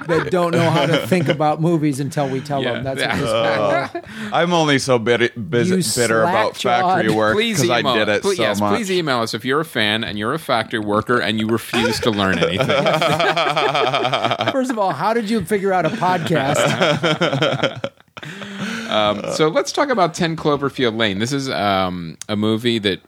that 0.07 0.29
don't 0.31 0.51
know 0.51 0.69
how 0.69 0.85
to 0.85 1.05
think 1.07 1.27
about 1.27 1.61
movies 1.61 1.99
until 1.99 2.29
we 2.29 2.39
tell 2.41 2.61
Yeah. 2.63 2.73
them. 2.73 2.83
That's 2.83 3.01
what 3.01 3.17
Yeah. 3.17 3.87
this 3.93 4.03
I'm 4.31 4.53
only 4.53 4.79
so 4.79 4.99
bitter, 4.99 5.29
busy, 5.29 5.77
You 5.77 5.83
bitter 5.95 6.21
about 6.23 6.55
slack-jawed. 6.57 6.95
factory 6.97 7.13
work 7.15 7.37
because 7.37 7.69
I 7.69 7.81
did 7.81 8.07
it 8.09 8.21
Please, 8.21 8.37
so 8.37 8.43
yes, 8.43 8.59
much. 8.59 8.75
please 8.75 8.91
email 8.91 9.19
us 9.21 9.33
if 9.33 9.43
you're 9.45 9.61
a 9.61 9.65
fan 9.65 10.03
and 10.03 10.17
you're 10.19 10.33
a 10.33 10.39
factory 10.39 10.79
worker 10.79 11.19
and 11.19 11.39
you 11.39 11.47
refuse 11.47 11.99
to 12.01 12.11
learn 12.11 12.37
anything. 12.39 12.67
First 14.51 14.71
of 14.71 14.77
all, 14.79 14.91
how 14.91 15.13
did 15.13 15.29
you 15.29 15.43
figure 15.45 15.73
out 15.73 15.85
a 15.85 15.89
podcast? 15.89 16.57
so 19.35 19.47
let's 19.49 19.71
talk 19.71 19.89
about 19.89 20.13
10 20.13 20.35
Cloverfield 20.35 20.97
Lane. 20.97 21.19
This 21.19 21.31
is 21.33 21.49
um, 21.49 22.17
a 22.29 22.35
movie 22.35 22.79
that 22.79 23.01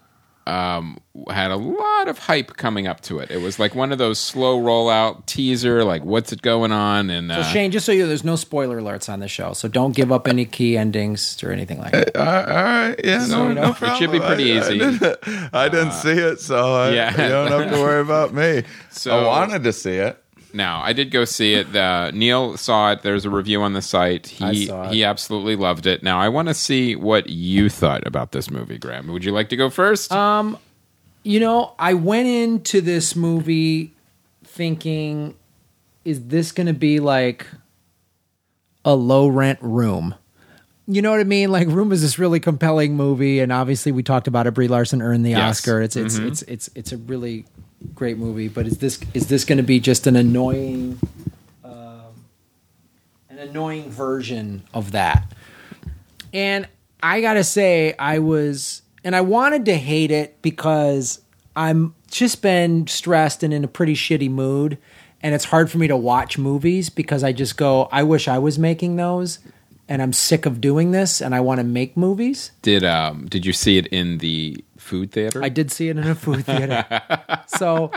um, 0.50 0.98
had 1.30 1.52
a 1.52 1.56
lot 1.56 2.08
of 2.08 2.18
hype 2.18 2.58
coming 2.58 2.88
up 2.88 3.02
to 3.02 3.20
it. 3.20 3.30
It 3.30 3.42
was 3.42 3.60
like 3.60 3.76
one 3.76 3.92
of 3.92 3.98
those 3.98 4.18
slow 4.20 4.60
rollout 4.60 5.26
teaser, 5.28 5.84
like 5.84 6.04
what's 6.04 6.32
it 6.34 6.42
going 6.42 6.72
on? 6.72 7.10
And 7.10 7.30
So 7.30 7.36
uh, 7.36 7.44
Shane, 7.44 7.72
just 7.72 7.86
so 7.86 7.92
you, 7.92 8.02
know, 8.02 8.08
there's 8.08 8.24
no 8.24 8.36
spoiler 8.36 8.82
alerts 8.82 9.08
on 9.12 9.20
the 9.20 9.28
show, 9.28 9.54
so 9.54 9.68
don't 9.68 9.96
give 9.96 10.12
up 10.12 10.28
any 10.28 10.46
key 10.46 10.78
endings 10.78 11.42
or 11.44 11.52
anything 11.52 11.80
like 11.80 11.92
that. 11.92 12.16
Uh, 12.16 12.20
all 12.48 12.64
right, 12.64 12.96
yeah, 13.04 13.26
no, 13.28 13.48
you 13.50 13.54
no 13.54 13.74
problem. 13.74 13.92
it 13.92 13.98
should 13.98 14.12
be 14.12 14.20
pretty 14.20 14.54
I- 14.54 14.56
I 14.56 14.60
easy. 14.62 14.78
didn't, 14.80 15.54
I 15.54 15.70
didn't 15.70 15.92
see 15.94 16.12
it, 16.12 16.40
so 16.40 16.74
I, 16.74 16.90
yeah. 16.92 17.12
you 17.12 17.30
don't 17.30 17.52
have 17.52 17.72
to 17.72 17.80
worry 17.80 18.02
about 18.02 18.34
me. 18.34 18.64
So- 18.92 19.18
I 19.18 19.26
wanted 19.28 19.64
to 19.64 19.72
see 19.72 19.96
it. 19.96 20.22
Now, 20.54 20.82
I 20.82 20.94
did 20.94 21.12
go 21.12 21.26
see 21.26 21.54
it. 21.54 21.76
Uh, 21.76 22.12
Neil 22.12 22.58
saw 22.58 22.92
it. 22.92 23.02
There's 23.04 23.26
a 23.26 23.30
review 23.30 23.62
on 23.62 23.74
the 23.74 23.82
site. 23.82 24.28
He 24.28 24.44
I 24.46 24.54
saw 24.66 24.84
it. 24.90 24.94
he 24.94 25.04
absolutely 25.04 25.56
loved 25.56 25.86
it. 25.86 26.02
Now, 26.04 26.20
I 26.20 26.30
want 26.30 26.48
to 26.48 26.54
see 26.54 26.96
what 26.96 27.30
you 27.30 27.70
thought 27.70 28.06
about 28.08 28.32
this 28.32 28.50
movie, 28.50 28.78
Graham. 28.78 29.08
Would 29.08 29.24
you 29.24 29.32
like 29.32 29.50
to 29.50 29.56
go 29.56 29.70
first? 29.70 30.12
Um, 30.12 30.58
You 31.24 31.40
know, 31.40 31.74
I 31.78 31.94
went 31.94 32.28
into 32.28 32.82
this 32.82 33.16
movie 33.16 33.94
thinking, 34.44 35.36
is 36.06 36.28
this 36.28 36.52
going 36.52 36.68
to 36.68 36.74
be 36.74 37.00
like 37.00 37.46
a 38.86 38.96
low 38.96 39.28
rent 39.28 39.60
room? 39.62 40.16
You 40.88 41.04
know 41.04 41.12
what 41.12 41.20
I 41.20 41.24
mean? 41.26 41.52
Like 41.52 41.68
Room 41.68 41.92
is 41.92 42.02
this 42.02 42.18
really 42.18 42.40
compelling 42.40 42.96
movie, 42.96 43.42
and 43.42 43.52
obviously 43.52 43.92
we 43.92 44.02
talked 44.02 44.28
about 44.28 44.48
it. 44.48 44.56
Brie 44.56 44.68
Larson 44.68 45.04
earned 45.04 45.24
the 45.24 45.32
Yes. 45.32 45.60
Oscar. 45.60 45.84
It's 45.84 45.96
it's, 45.96 46.16
it's 46.18 46.42
it's 46.44 46.70
it's 46.74 46.92
a 46.92 46.98
really 46.98 47.46
great 47.96 48.18
movie. 48.18 48.48
But 48.48 48.68
is 48.68 48.78
this 48.78 49.00
is 49.14 49.28
this 49.28 49.46
going 49.46 49.58
to 49.58 49.64
be 49.64 49.80
just 49.80 50.08
an 50.08 50.16
annoying, 50.16 51.00
um, 51.64 52.26
an 53.30 53.40
annoying 53.40 53.90
version 53.90 54.64
of 54.74 54.92
that? 54.92 55.32
And 56.34 56.68
I 57.02 57.22
gotta 57.22 57.44
say, 57.44 57.96
I 57.98 58.20
was, 58.20 58.82
and 59.04 59.16
I 59.16 59.22
wanted 59.22 59.66
to 59.66 59.78
hate 59.78 60.12
it 60.12 60.42
because 60.42 61.22
I'm 61.56 61.96
just 62.12 62.42
been 62.42 62.88
stressed 62.88 63.44
and 63.44 63.54
in 63.54 63.64
a 63.64 63.68
pretty 63.68 63.96
shitty 63.96 64.30
mood. 64.30 64.78
And 65.22 65.36
it's 65.36 65.46
hard 65.46 65.70
for 65.70 65.78
me 65.78 65.88
to 65.88 65.98
watch 65.98 66.38
movies 66.38 66.90
because 66.90 67.24
I 67.24 67.34
just 67.34 67.58
go, 67.58 67.90
I 67.92 68.04
wish 68.04 68.28
I 68.28 68.38
was 68.38 68.58
making 68.58 68.96
those. 68.96 69.40
And 69.88 70.02
I'm 70.02 70.14
sick 70.14 70.46
of 70.46 70.62
doing 70.62 70.92
this 70.92 71.20
and 71.20 71.34
I 71.34 71.40
want 71.40 71.60
to 71.60 71.64
make 71.64 71.98
movies. 71.98 72.52
did 72.62 72.84
um 72.84 73.26
did 73.28 73.44
you 73.44 73.54
see 73.54 73.78
it 73.80 73.88
in 73.88 74.20
the 74.20 74.64
food 74.90 75.12
theater? 75.12 75.44
I 75.44 75.50
did 75.50 75.72
see 75.72 75.90
it 75.90 75.98
in 75.98 76.08
a 76.08 76.16
food 76.16 76.46
theater. 76.46 76.84
so 77.48 77.92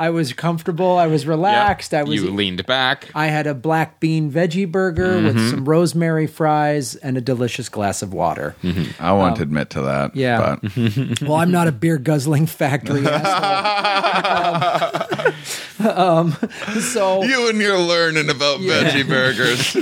I 0.00 0.10
was 0.10 0.32
comfortable. 0.32 0.96
I 0.96 1.06
was 1.06 1.24
Yeah. 1.24 1.30
relaxed. 1.30 1.92
I 1.92 2.02
was 2.04 2.14
you 2.22 2.30
leaned 2.30 2.64
back. 2.64 3.08
I 3.14 3.26
had 3.26 3.46
a 3.46 3.54
black 3.54 4.00
bean 4.00 4.30
veggie 4.32 4.70
burger 4.70 5.08
Mm-hmm. 5.14 5.24
with 5.26 5.50
some 5.50 5.64
rosemary 5.68 6.26
fries 6.26 6.94
and 6.96 7.16
a 7.16 7.20
delicious 7.20 7.68
glass 7.68 8.02
of 8.02 8.12
water. 8.14 8.54
I 8.98 9.12
won't 9.12 9.40
admit 9.40 9.70
to 9.70 9.82
that. 9.82 10.16
yeah. 10.16 10.56
but 10.62 10.76
well, 11.22 11.34
I'm 11.34 11.50
not 11.50 11.68
a 11.68 11.72
beer 11.72 11.98
guzzling 11.98 12.46
factory 12.46 13.06
asshole. 13.10 15.32
um, 15.80 16.32
so 16.80 17.22
you 17.22 17.48
and 17.48 17.58
your 17.60 17.78
learning 17.78 18.30
about 18.30 18.60
veggie 18.60 19.06
burgers. 19.06 19.74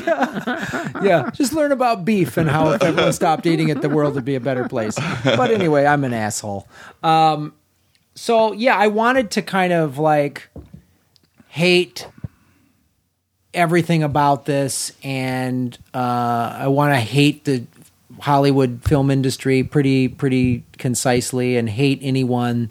yeah, 1.04 1.30
just 1.32 1.52
learn 1.52 1.72
about 1.72 2.04
beef 2.04 2.36
and 2.36 2.48
how 2.50 2.70
if 2.72 2.82
everyone 2.82 3.12
stopped 3.12 3.46
eating 3.46 3.68
it, 3.68 3.82
the 3.82 3.88
world 3.88 4.14
would 4.14 4.24
be 4.24 4.34
a 4.34 4.40
better 4.40 4.68
place. 4.68 4.96
But 5.24 5.50
anyway, 5.50 5.86
I'm 5.86 6.04
an 6.04 6.14
asshole. 6.14 6.68
Um, 7.02 7.52
so 8.18 8.52
yeah, 8.52 8.76
I 8.76 8.88
wanted 8.88 9.30
to 9.32 9.42
kind 9.42 9.72
of 9.72 9.98
like 9.98 10.48
hate 11.48 12.08
everything 13.54 14.02
about 14.02 14.44
this, 14.44 14.92
and 15.02 15.76
uh, 15.94 16.56
I 16.58 16.66
want 16.68 16.92
to 16.94 17.00
hate 17.00 17.44
the 17.44 17.64
Hollywood 18.20 18.82
film 18.84 19.10
industry 19.10 19.62
pretty 19.62 20.08
pretty 20.08 20.64
concisely, 20.78 21.56
and 21.56 21.68
hate 21.70 22.00
anyone 22.02 22.70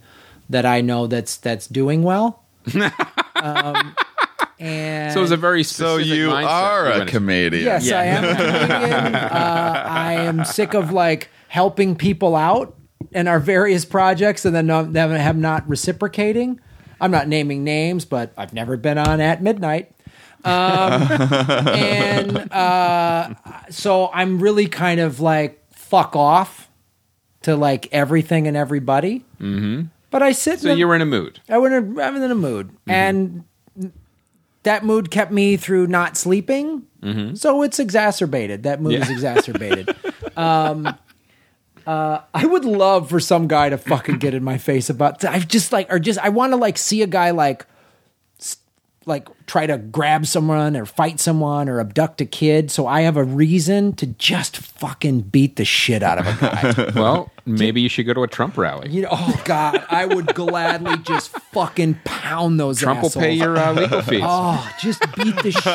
that 0.50 0.66
I 0.66 0.82
know 0.82 1.08
that's 1.08 1.38
that's 1.38 1.68
doing 1.68 2.04
well. 2.04 2.44
um, 3.36 3.96
and 4.60 5.14
So 5.14 5.20
it 5.20 5.22
was 5.22 5.32
a 5.32 5.38
very 5.38 5.64
so 5.64 5.96
you 5.96 6.28
mindset 6.28 6.46
are 6.48 6.88
a 6.88 7.06
comedian. 7.06 7.64
Yes, 7.64 7.86
Yeah. 7.86 8.00
I 8.00 8.06
am 8.06 8.24
a 8.26 8.36
comedian. 8.36 9.16
uh, 9.16 9.84
I 9.88 10.14
am 10.14 10.44
sick 10.44 10.74
of 10.74 10.92
like 10.92 11.30
helping 11.48 11.96
people 11.96 12.36
out 12.36 12.77
in 13.12 13.28
our 13.28 13.40
various 13.40 13.86
projects 13.86 14.46
and 14.46 14.56
then 14.56 14.68
not, 14.68 14.94
them 14.94 15.12
have 15.12 15.38
not 15.38 15.68
reciprocating. 15.68 16.60
I'm 17.00 17.12
not 17.12 17.28
naming 17.28 17.64
names, 17.64 18.06
but 18.06 18.34
I've 18.38 18.54
never 18.54 18.78
been 18.78 18.98
on 18.98 19.22
at 19.22 19.42
midnight. 19.42 19.92
Um, 20.44 21.02
and 21.74 22.52
uh, 22.52 23.34
so 23.70 24.10
I'm 24.14 24.40
really 24.40 24.68
kind 24.68 25.00
of 25.00 25.20
like 25.20 25.62
fuck 25.74 26.16
off 26.16 26.70
to 27.44 27.56
like 27.56 27.88
everything 27.92 28.48
and 28.48 28.58
everybody. 28.58 29.20
Mm-hmm. 29.40 29.84
But 30.10 30.24
I 30.24 30.32
sit. 30.32 30.60
So 30.60 30.70
in 30.70 30.76
the- 30.76 30.80
you 30.80 30.88
were 30.88 30.96
in 30.96 31.02
a 31.02 31.06
mood. 31.06 31.40
I 31.50 31.58
was 31.58 31.72
in 31.72 31.98
a, 31.98 32.02
I 32.02 32.10
was 32.10 32.22
in 32.22 32.32
a 32.32 32.36
mood, 32.36 32.72
and 32.88 33.44
that 34.64 34.84
mood 34.86 35.12
kept 35.12 35.32
me 35.32 35.58
through 35.58 35.88
not 35.88 36.18
sleeping. 36.18 36.84
So 37.36 37.62
it's 37.62 37.80
exacerbated. 37.80 38.64
That 38.64 38.82
mood 38.82 38.96
is 38.96 39.10
exacerbated. 39.10 39.96
um, 40.38 40.94
uh, 41.88 42.22
I 42.34 42.46
would 42.46 42.66
love 42.66 43.10
for 43.10 43.20
some 43.20 43.48
guy 43.48 43.70
to 43.70 43.78
fucking 43.78 44.18
get 44.20 44.34
in 44.34 44.44
my 44.44 44.58
face 44.58 44.90
about. 44.90 45.24
I 45.24 45.40
just 45.40 45.72
like, 45.72 45.92
or 45.92 46.00
just 46.00 46.20
I 46.20 46.30
want 46.30 46.52
to 46.54 46.58
like 46.58 46.78
see 46.78 47.02
a 47.02 47.08
guy 47.08 47.32
like, 47.32 47.66
like 49.06 49.30
try 49.48 49.66
to 49.66 49.78
grab 49.78 50.26
someone 50.26 50.76
or 50.76 50.86
fight 50.86 51.18
someone 51.18 51.70
or 51.70 51.80
abduct 51.80 52.20
a 52.20 52.26
kid. 52.26 52.70
So 52.70 52.88
I 52.88 53.02
have 53.04 53.16
a 53.16 53.24
reason 53.24 53.94
to 53.94 54.06
just 54.08 54.58
fucking 54.58 55.22
beat 55.22 55.56
the 55.56 55.64
shit 55.64 56.04
out 56.04 56.18
of 56.18 56.28
a 56.28 56.34
guy. 56.42 56.92
Well, 57.02 57.32
maybe 57.46 57.80
you 57.80 57.88
should 57.88 58.06
go 58.06 58.14
to 58.14 58.24
a 58.24 58.28
Trump 58.28 58.58
rally. 58.58 58.90
You 58.90 59.04
know, 59.04 59.10
oh 59.14 59.42
god, 59.46 59.82
I 59.90 60.06
would 60.06 60.36
gladly 60.36 60.98
just 60.98 61.30
fucking 61.30 62.00
pound 62.04 62.60
those. 62.60 62.80
Trump 62.82 63.02
will 63.02 63.10
pay 63.10 63.32
your 63.32 63.56
uh, 63.56 63.72
legal 63.72 64.02
fees. 64.02 64.24
Oh, 64.26 64.70
just 64.82 65.00
beat 65.16 65.42
the 65.42 65.52
shit 65.52 65.66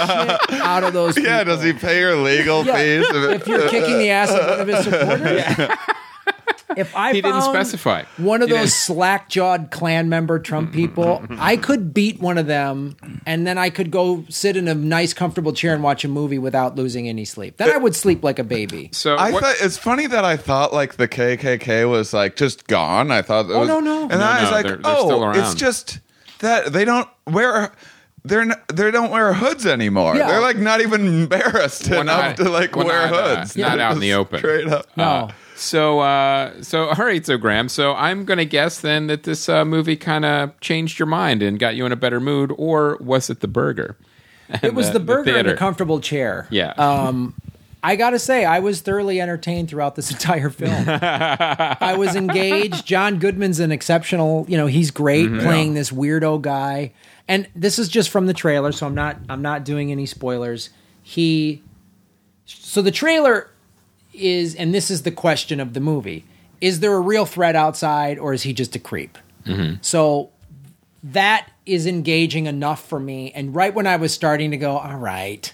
out 0.61 0.85
of 0.85 0.93
those. 0.93 1.17
Yeah, 1.23 1.39
people. 1.39 1.57
does 1.57 1.65
he 1.65 1.73
pay 1.73 2.01
your 2.01 2.17
legal 2.17 2.67
Yeah, 2.67 2.77
fees? 2.77 3.07
If 3.11 3.47
you're 3.47 3.67
kicking 3.71 3.97
the 3.99 4.11
ass 4.11 4.31
of 4.31 4.47
one 4.47 4.61
of 4.61 4.69
his 4.69 4.85
supporters. 4.85 5.79
If 6.77 6.95
I 6.97 7.13
He 7.13 7.21
didn't 7.21 7.41
found 7.41 7.55
specify. 7.55 8.05
one 8.17 8.43
of 8.43 8.49
He 8.49 8.55
those 8.57 8.75
slack 8.75 9.29
jawed 9.29 9.71
Klan 9.71 10.09
member 10.09 10.39
Trump 10.39 10.73
people, 10.73 11.23
I 11.39 11.57
could 11.57 11.93
beat 11.95 12.21
one 12.21 12.39
of 12.39 12.47
them, 12.47 12.97
and 13.27 13.47
then 13.47 13.59
I 13.59 13.71
could 13.71 13.91
go 13.91 14.25
sit 14.29 14.57
in 14.57 14.69
a 14.69 14.75
nice, 14.75 15.13
comfortable 15.13 15.53
chair 15.53 15.75
and 15.75 15.83
watch 15.83 16.05
a 16.05 16.09
movie 16.09 16.39
without 16.39 16.77
losing 16.77 17.09
any 17.09 17.25
sleep. 17.25 17.57
Then 17.57 17.71
I 17.71 17.77
would 17.77 17.95
sleep 17.97 18.23
like 18.25 18.39
a 18.39 18.45
baby. 18.45 18.91
So 18.93 19.17
I 19.17 19.31
what- 19.31 19.43
thought 19.43 19.55
it's 19.61 19.79
funny 19.79 20.07
that 20.07 20.25
I 20.25 20.37
thought 20.37 20.73
like 20.73 20.97
the 20.97 21.09
KKK 21.09 21.89
was 21.89 22.13
like 22.13 22.37
just 22.37 22.67
gone. 22.67 23.11
I 23.11 23.23
thought, 23.23 23.47
it 23.47 23.53
Oh, 23.53 23.61
was, 23.61 23.69
no, 23.69 23.81
no. 23.81 24.03
and 24.03 24.11
No, 24.13 24.21
I 24.21 24.41
was 24.43 24.51
no, 24.51 24.57
like, 24.57 24.67
they're- 24.67 24.77
they're 24.77 24.97
oh, 24.97 25.07
still 25.07 25.31
it's 25.33 25.55
just 25.55 26.01
that 26.41 26.73
they 26.73 26.85
don't 26.85 27.09
where. 27.25 27.73
they're 28.25 28.43
n- 28.43 28.55
they 28.73 28.91
don't 28.93 29.11
wear 29.11 29.33
hoods 29.33 29.67
anymore. 29.67 30.15
Yeah. 30.17 30.29
They're 30.29 30.41
like 30.41 30.57
not 30.57 30.81
even 30.81 31.07
embarrassed 31.07 31.89
Well, 31.91 32.03
enough 32.03 32.39
not- 32.39 32.45
to 32.45 32.49
like 32.51 32.77
well, 32.77 32.87
wear 32.87 33.11
not, 33.11 33.15
uh, 33.15 33.37
hoods. 33.39 33.57
not 33.57 33.81
out 33.81 33.93
in 33.95 33.99
the 34.01 34.13
open. 34.15 34.39
Straight 34.39 34.69
up. 34.69 34.87
No. 34.97 35.05
Uh, 35.05 35.29
so, 35.63 36.01
uh, 36.01 36.63
so 36.63 36.89
all 36.89 37.05
right, 37.05 37.25
so 37.25 37.37
Graham. 37.39 37.69
So 37.69 37.95
I'm 37.95 38.25
going 38.25 38.39
to 38.39 38.45
guess 38.45 38.81
then 38.81 39.07
that 39.07 39.23
this 39.23 39.49
uh, 39.49 39.65
movie 39.65 39.97
kind 39.97 40.25
of 40.25 40.59
changed 40.61 40.99
your 40.99 41.07
mind 41.07 41.43
and 41.43 41.59
got 41.59 41.75
you 41.77 41.87
in 41.87 41.93
a 41.93 41.97
better 41.97 42.21
mood, 42.21 42.53
or 42.57 42.97
was 43.01 43.31
it 43.31 43.41
the 43.41 43.49
burger? 43.49 43.97
it 44.63 44.75
was 44.75 44.91
the, 44.93 45.01
burger 45.01 45.31
and 45.31 45.39
the 45.39 45.43
theater? 45.45 45.57
comfortable 45.57 46.01
chair. 46.01 46.47
Yeah. 46.51 46.73
Um, 46.73 47.35
I 47.85 47.97
gotta 47.97 48.19
say, 48.19 48.45
I 48.45 48.61
was 48.61 48.81
thoroughly 48.81 49.21
entertained 49.21 49.69
throughout 49.71 49.95
this 49.97 50.11
entire 50.13 50.51
film. 50.51 50.85
I 50.89 51.95
was 51.97 52.15
engaged. 52.15 52.87
John 52.87 53.19
Goodman's 53.19 53.59
an 53.61 53.73
exceptional. 53.73 54.45
You 54.49 54.57
know, 54.57 54.67
he's 54.67 54.91
great 54.91 55.29
Mm-hmm. 55.29 55.41
playing 55.47 55.75
this 55.75 55.91
weirdo 55.91 56.43
guy. 56.43 56.93
And 57.29 57.49
this 57.57 57.79
is 57.79 57.89
just 57.89 58.11
from 58.11 58.27
the 58.27 58.35
trailer, 58.35 58.73
so 58.73 58.87
I'm 58.87 58.95
not. 58.95 59.17
I'm 59.29 59.43
not 59.43 59.65
doing 59.65 59.91
any 59.91 60.07
spoilers. 60.07 60.71
He. 61.03 61.63
So 62.45 62.83
the 62.83 62.91
trailer 62.91 63.49
is, 64.13 64.55
and 64.55 64.75
this 64.75 64.91
is 64.91 65.03
the 65.03 65.11
question 65.11 65.61
of 65.61 65.75
the 65.75 65.81
movie: 65.81 66.25
Is 66.61 66.81
there 66.81 66.95
a 66.95 67.01
real 67.01 67.27
threat 67.27 67.57
outside, 67.57 68.19
or 68.19 68.33
is 68.33 68.43
he 68.43 68.53
just 68.53 68.77
a 68.77 68.79
creep? 68.79 69.19
So 69.81 70.31
that 71.03 71.49
is 71.67 71.87
engaging 71.87 72.47
enough 72.47 72.87
for 72.87 73.01
me. 73.01 73.33
And 73.33 73.55
right 73.55 73.75
when 73.75 73.87
I 73.87 73.97
was 73.97 74.15
starting 74.15 74.53
to 74.53 74.57
go, 74.57 74.77
all 74.77 74.97
right, 74.97 75.53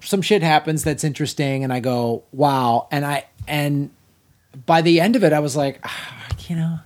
some 0.00 0.22
shit 0.22 0.42
happens 0.42 0.84
that's 0.84 1.04
interesting, 1.04 1.64
and 1.64 1.72
I 1.72 1.80
go, 1.80 2.24
wow. 2.32 2.88
And 2.90 3.04
I 3.04 3.26
and 3.46 3.90
by 4.66 4.82
the 4.82 5.00
end 5.00 5.16
of 5.16 5.24
it, 5.24 5.32
I 5.32 5.40
was 5.40 5.56
like, 5.56 5.80
ah, 5.84 6.26
you 6.48 6.56
know, 6.56 6.78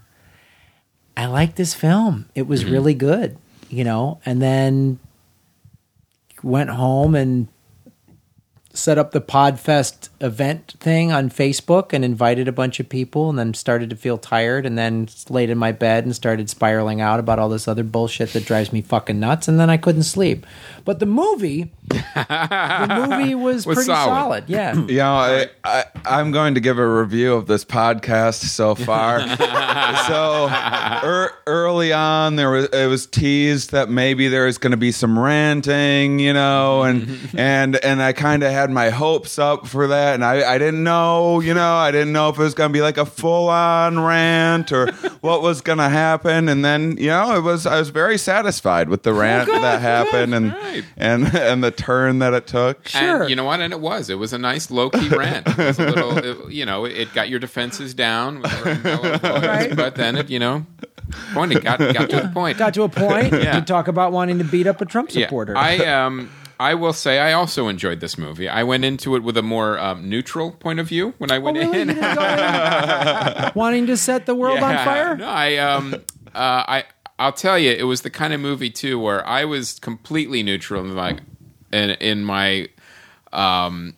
I 1.17 1.27
like 1.27 1.55
this 1.55 1.75
film. 1.75 2.29
It 2.35 2.47
was 2.47 2.65
really 2.65 2.95
good, 2.95 3.37
you 3.69 3.85
know. 3.85 4.21
And 4.27 4.43
then 4.43 4.99
went 6.43 6.71
home 6.71 7.15
and 7.15 7.49
set 8.75 8.97
up 8.99 9.13
the 9.13 9.21
Podfest 9.21 10.09
event 10.21 10.75
thing 10.81 11.13
on 11.13 11.29
Facebook 11.29 11.93
and 11.93 12.05
invited 12.05 12.49
a 12.49 12.53
bunch 12.53 12.81
of 12.81 12.89
people 12.89 13.29
and 13.29 13.39
then 13.39 13.53
started 13.55 13.91
to 13.91 13.97
feel 13.97 14.17
tired 14.17 14.65
and 14.65 14.79
then 14.79 15.09
laid 15.29 15.51
in 15.51 15.59
my 15.59 15.73
bed 15.73 16.05
and 16.05 16.15
started 16.15 16.49
spiraling 16.49 17.01
out 17.01 17.21
about 17.21 17.39
all 17.39 17.49
this 17.49 17.69
other 17.69 17.85
bullshit 17.85 18.33
that 18.33 18.47
drives 18.47 18.73
me 18.73 18.81
fucking 18.81 19.21
nuts 19.21 19.47
and 19.47 19.61
then 19.61 19.69
I 19.69 19.77
couldn't 19.77 20.05
sleep. 20.05 20.47
But 20.85 20.99
the 20.99 21.07
movie 21.07 21.71
the 21.93 23.07
movie 23.09 23.35
was, 23.35 23.67
Was 23.67 23.77
pretty 23.77 23.87
solid. 23.87 24.11
solid. 24.11 24.45
Yeah. 24.49 24.73
You 24.93 24.99
know, 24.99 25.15
I, 25.15 25.47
I, 25.65 25.85
I'm 26.05 26.33
going 26.33 26.55
to 26.55 26.61
give 26.61 26.79
a 26.79 26.87
review 26.87 27.33
of 27.35 27.47
this 27.47 27.65
podcast 27.65 28.43
so 28.43 28.75
far. 28.75 29.21
so 30.07 30.49
er, 30.51 31.31
early 31.47 31.93
on, 31.93 32.37
there 32.37 32.51
was 32.51 32.67
it 32.67 32.89
was 32.89 33.07
teased 33.07 33.71
that 33.73 33.89
maybe 33.89 34.29
there 34.29 34.47
was 34.47 34.59
going 34.59 34.73
to 34.73 34.77
be 34.77 34.93
some 34.93 35.19
ranting, 35.19 36.19
you 36.19 36.33
know, 36.35 36.83
and 36.83 37.19
and 37.35 37.77
and 37.77 38.03
I 38.03 38.13
kind 38.13 38.43
of 38.43 38.51
had 38.53 38.71
my 38.71 38.91
hopes 38.91 39.39
up 39.39 39.67
for 39.67 39.87
that, 39.87 40.15
and 40.15 40.25
I, 40.25 40.55
I 40.55 40.59
didn't 40.59 40.83
know, 40.83 41.41
you 41.41 41.55
know, 41.55 41.75
I 41.75 41.91
didn't 41.91 42.13
know 42.13 42.29
if 42.29 42.39
it 42.39 42.43
was 42.43 42.55
going 42.55 42.69
to 42.69 42.73
be 42.73 42.83
like 42.83 42.99
a 42.99 43.07
full 43.07 43.49
on 43.49 43.99
rant 44.01 44.73
or 44.73 44.93
what 45.21 45.41
was 45.43 45.63
going 45.63 45.79
to 45.79 45.89
happen, 45.89 46.49
and 46.49 46.63
then 46.65 46.97
you 46.99 47.09
know, 47.09 47.35
it 47.37 47.41
was 47.43 47.67
I 47.67 47.79
was 47.79 47.89
very 47.89 48.19
satisfied 48.19 48.91
with 48.91 49.05
the 49.05 49.15
rant 49.15 49.47
good, 49.47 49.63
that 49.63 49.81
happened 49.81 50.35
and 50.35 50.53
Right. 50.73 50.85
and 50.97 51.35
and 51.35 51.63
the 51.63 51.71
turn 51.71 52.19
that 52.21 52.33
it 52.35 52.47
took. 52.47 52.89
Sure. 52.89 53.23
And 53.23 53.31
you 53.31 53.37
know 53.37 53.45
what? 53.45 53.61
And 53.61 53.73
it 53.73 53.81
was. 53.81 54.09
It 54.11 54.19
was 54.19 54.33
a 54.33 54.39
nice 54.39 54.71
low 54.71 54.91
key 54.91 55.09
rant. 55.17 55.47
It 55.49 55.59
was 55.59 55.79
a 55.79 55.87
little, 55.87 56.19
it- 56.19 56.53
you 56.53 56.65
know, 56.67 56.85
it 56.85 57.13
got 57.15 57.29
your 57.29 57.39
defenses 57.39 57.95
down, 57.95 58.41
with 58.43 58.53
a 58.67 58.81
mellow 58.83 59.19
voice, 59.19 59.23
Right. 59.47 59.77
but 59.77 59.95
then 59.97 60.17
it, 60.17 60.31
you 60.31 60.39
know, 60.39 60.67
point 61.35 61.53
it 61.53 61.63
got 61.63 61.79
got 61.79 62.11
to 62.11 62.21
the 62.21 62.31
point. 62.33 62.59
Got 62.59 62.75
to 62.75 62.83
a 62.85 62.89
point 62.89 63.33
Yeah. 63.33 63.53
to 63.59 63.63
talk 63.63 63.89
about 63.89 64.13
wanting 64.13 64.39
to 64.39 64.45
beat 64.45 64.67
up 64.67 64.81
a 64.81 64.85
Trump 64.87 65.11
Yeah, 65.15 65.27
supporter. 65.27 65.57
I 65.57 65.77
um. 66.05 66.31
I 66.61 66.75
will 66.75 66.93
say 66.93 67.19
I 67.19 67.33
also 67.33 67.67
enjoyed 67.67 67.99
this 67.99 68.17
movie. 68.17 68.49
I 68.49 68.63
went 68.63 68.85
into 68.85 69.17
it 69.17 69.25
with 69.25 69.37
a 69.37 69.43
more 69.43 69.81
um, 69.81 70.09
neutral 70.09 70.53
point 70.53 70.79
of 70.79 70.87
view 70.87 71.13
when 71.19 71.33
I 71.33 71.39
Oh, 71.39 71.41
went 71.41 71.57
really? 71.59 71.81
In. 71.81 71.89
didn't 71.89 72.15
go 72.15 72.23
in 72.23 73.53
wanting 73.57 73.87
to 73.89 73.97
set 73.97 74.27
the 74.27 74.35
world 74.37 74.61
on 74.61 74.75
fire? 74.85 75.17
No, 75.17 75.27
I 75.27 75.57
um 75.57 75.95
uh 75.95 75.99
I 76.35 76.85
I'll 77.19 77.33
tell 77.33 77.59
you, 77.59 77.71
it 77.71 77.85
was 77.85 78.03
the 78.03 78.11
kind 78.11 78.33
of 78.33 78.41
movie 78.41 78.71
too 78.71 78.99
where 78.99 79.27
I 79.27 79.45
was 79.45 79.79
completely 79.79 80.43
neutral 80.43 80.83
in 80.83 80.95
like 80.95 81.21
in 81.73 81.91
in 81.91 82.25
my 82.25 82.69
um 83.33 83.95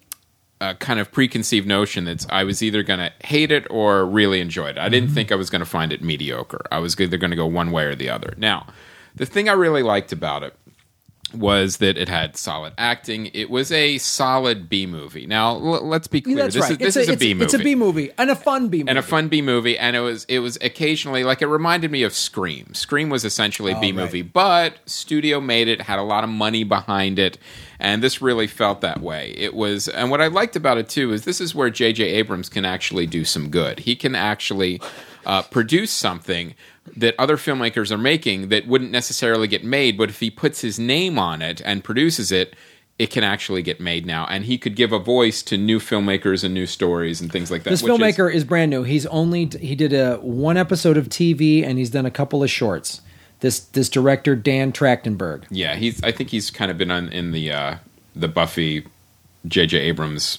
uh, 0.61 0.74
kind 0.74 0.98
of 1.00 1.12
preconceived 1.12 1.66
notion 1.66 2.05
that 2.05 2.24
I 2.31 2.44
was 2.44 2.62
either 2.62 2.83
going 2.83 3.00
to 3.00 3.12
hate 3.27 3.50
it 3.50 3.66
or 3.70 4.07
really 4.07 4.40
enjoy 4.40 4.68
it. 4.68 4.79
I 4.79 4.88
didn't 4.88 5.11
think 5.11 5.31
I 5.31 5.35
was 5.35 5.50
going 5.50 5.61
to 5.61 5.66
find 5.66 5.92
it 5.92 6.00
mediocre. 6.03 6.64
I 6.70 6.79
was 6.79 6.98
either 6.98 7.18
going 7.18 7.33
to 7.33 7.37
go 7.37 7.44
one 7.46 7.70
way 7.70 7.85
or 7.85 7.94
the 7.94 8.09
other. 8.09 8.35
Now, 8.38 8.68
the 9.14 9.27
thing 9.27 9.48
I 9.48 9.53
really 9.53 9.83
liked 9.83 10.12
about 10.12 10.42
it 10.42 10.57
was 11.35 11.79
that 11.79 11.97
it 11.99 12.09
had 12.09 12.37
solid 12.37 12.73
acting. 12.79 13.27
It 13.35 13.51
was 13.51 13.70
a 13.73 13.99
solid 13.99 14.68
B 14.68 14.87
movie. 14.87 15.27
Now, 15.27 15.53
l- 15.57 15.87
let's 15.87 16.07
be 16.07 16.20
clear. 16.20 16.37
That's 16.37 16.55
this 16.55 16.62
right. 16.62 16.70
is 16.73 16.79
this 16.79 16.97
it's 16.97 17.09
is 17.09 17.14
a 17.14 17.16
B 17.18 17.35
movie 17.35 17.44
It's 17.44 17.55
a 17.55 17.59
B 17.59 17.75
movie 17.75 18.11
and 18.18 18.31
a 18.31 18.37
fun 18.37 18.68
B 18.68 18.79
movie. 18.79 18.88
and 18.90 18.99
a 18.99 19.03
fun 19.03 19.29
B 19.29 19.42
movie, 19.42 19.79
and 19.79 19.94
it 19.97 20.01
was 20.01 20.25
it 20.29 20.38
was 20.40 20.57
occasionally 20.61 21.25
like 21.25 21.42
it 21.42 21.47
reminded 21.47 21.90
me 21.90 22.03
of 22.03 22.12
Scream. 22.14 22.73
Scream 22.75 23.09
was 23.11 23.25
essentially 23.25 23.73
a 23.73 23.81
B 23.81 23.88
Oh, 23.88 23.88
right. 23.88 23.94
movie, 23.97 24.23
but 24.23 24.75
studio 24.87 25.40
made 25.40 25.68
it, 25.68 25.81
had 25.83 25.99
a 25.99 26.03
lot 26.03 26.25
of 26.25 26.31
money 26.31 26.64
behind 26.64 27.18
it, 27.18 27.38
and 27.79 28.03
this 28.03 28.23
really 28.23 28.47
felt 28.47 28.81
that 28.81 29.01
way. 29.01 29.35
It 29.37 29.55
was, 29.55 29.88
and 29.88 30.11
what 30.11 30.20
I 30.20 30.29
liked 30.29 30.57
about 30.57 30.79
it 30.79 30.88
too 30.88 31.12
is 31.12 31.25
this 31.25 31.40
is 31.40 31.55
where 31.55 31.70
J.J. 31.70 32.05
Abrams 32.05 32.49
can 32.49 32.64
actually 32.64 33.07
do 33.07 33.25
some 33.25 33.51
good. 33.51 33.81
He 33.81 33.97
can 33.97 34.14
actually 34.14 34.81
uh, 35.27 35.42
produce 35.42 35.90
something 35.90 36.55
that 36.97 37.14
other 37.18 37.37
filmmakers 37.37 37.90
are 37.90 37.99
making 37.99 38.49
that 38.49 38.66
wouldn't 38.66 38.90
necessarily 38.90 39.49
get 39.49 39.64
made, 39.64 39.97
but 39.97 40.11
if 40.11 40.20
he 40.20 40.31
puts 40.31 40.61
his 40.61 40.79
name 40.79 41.18
on 41.18 41.42
it 41.42 41.61
and 41.64 41.83
produces 41.85 42.31
it. 42.33 42.55
It 42.97 43.11
can 43.11 43.25
actually 43.25 43.62
get 43.62 43.81
made 43.81 44.07
now, 44.07 44.25
and 44.31 44.44
he 44.44 44.57
could 44.57 44.77
give 44.77 44.92
a 44.92 45.01
voice 45.01 45.42
to 45.42 45.57
new 45.59 45.81
filmmakers 45.81 46.44
and 46.44 46.55
new 46.55 46.64
stories 46.64 47.20
and 47.20 47.33
things 47.33 47.51
like 47.51 47.64
that. 47.64 47.70
This 47.70 47.83
which 47.83 47.90
is- 47.92 47.99
filmmaker 47.99 48.33
is, 48.33 48.44
brand 48.44 48.70
new. 48.70 48.85
He's 48.85 49.05
only 49.07 49.47
he 49.47 49.75
did 49.75 49.92
a 49.92 50.18
one 50.18 50.57
episode 50.57 50.97
of 50.97 51.09
TV 51.09 51.64
and 51.66 51.77
he's 51.77 51.90
done 51.90 52.07
a 52.07 52.11
couple 52.12 52.44
of 52.44 52.51
shorts. 52.53 53.01
This 53.40 53.59
this 53.59 53.88
director 53.88 54.37
Dan 54.37 54.70
Trachtenberg. 54.73 55.42
Yeah, 55.51 55.75
he's. 55.75 56.01
I 56.05 56.12
think 56.12 56.31
he's 56.31 56.53
kind 56.53 56.70
of 56.70 56.79
been 56.79 56.92
on 56.92 57.09
in 57.09 57.33
the 57.33 57.51
uh, 57.51 57.77
the 58.14 58.29
Buffy, 58.29 58.87
J.J. 59.49 59.77
Abrams 59.77 60.38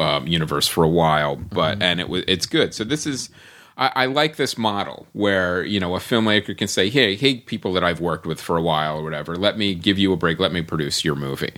um, 0.00 0.26
universe 0.26 0.66
for 0.66 0.82
a 0.82 0.88
while, 0.88 1.36
but 1.36 1.80
and 1.80 2.00
it 2.00 2.08
was 2.08 2.24
it's 2.26 2.46
good. 2.46 2.74
So 2.74 2.82
this 2.82 3.06
is. 3.06 3.30
I, 3.78 3.92
I 3.94 4.06
like 4.06 4.36
this 4.36 4.58
model 4.58 5.06
where 5.12 5.62
you 5.64 5.78
know 5.80 5.94
a 5.94 6.00
filmmaker 6.00 6.56
can 6.58 6.68
say, 6.68 6.90
"Hey, 6.90 7.14
hey, 7.14 7.36
people 7.36 7.72
that 7.74 7.84
I've 7.84 8.00
worked 8.00 8.26
with 8.26 8.40
for 8.40 8.56
a 8.56 8.62
while 8.62 8.98
or 8.98 9.02
whatever, 9.04 9.36
let 9.36 9.56
me 9.56 9.74
give 9.74 9.98
you 9.98 10.12
a 10.12 10.16
break. 10.16 10.38
Let 10.40 10.52
me 10.52 10.62
produce 10.62 11.04
your 11.04 11.14
movie." 11.14 11.52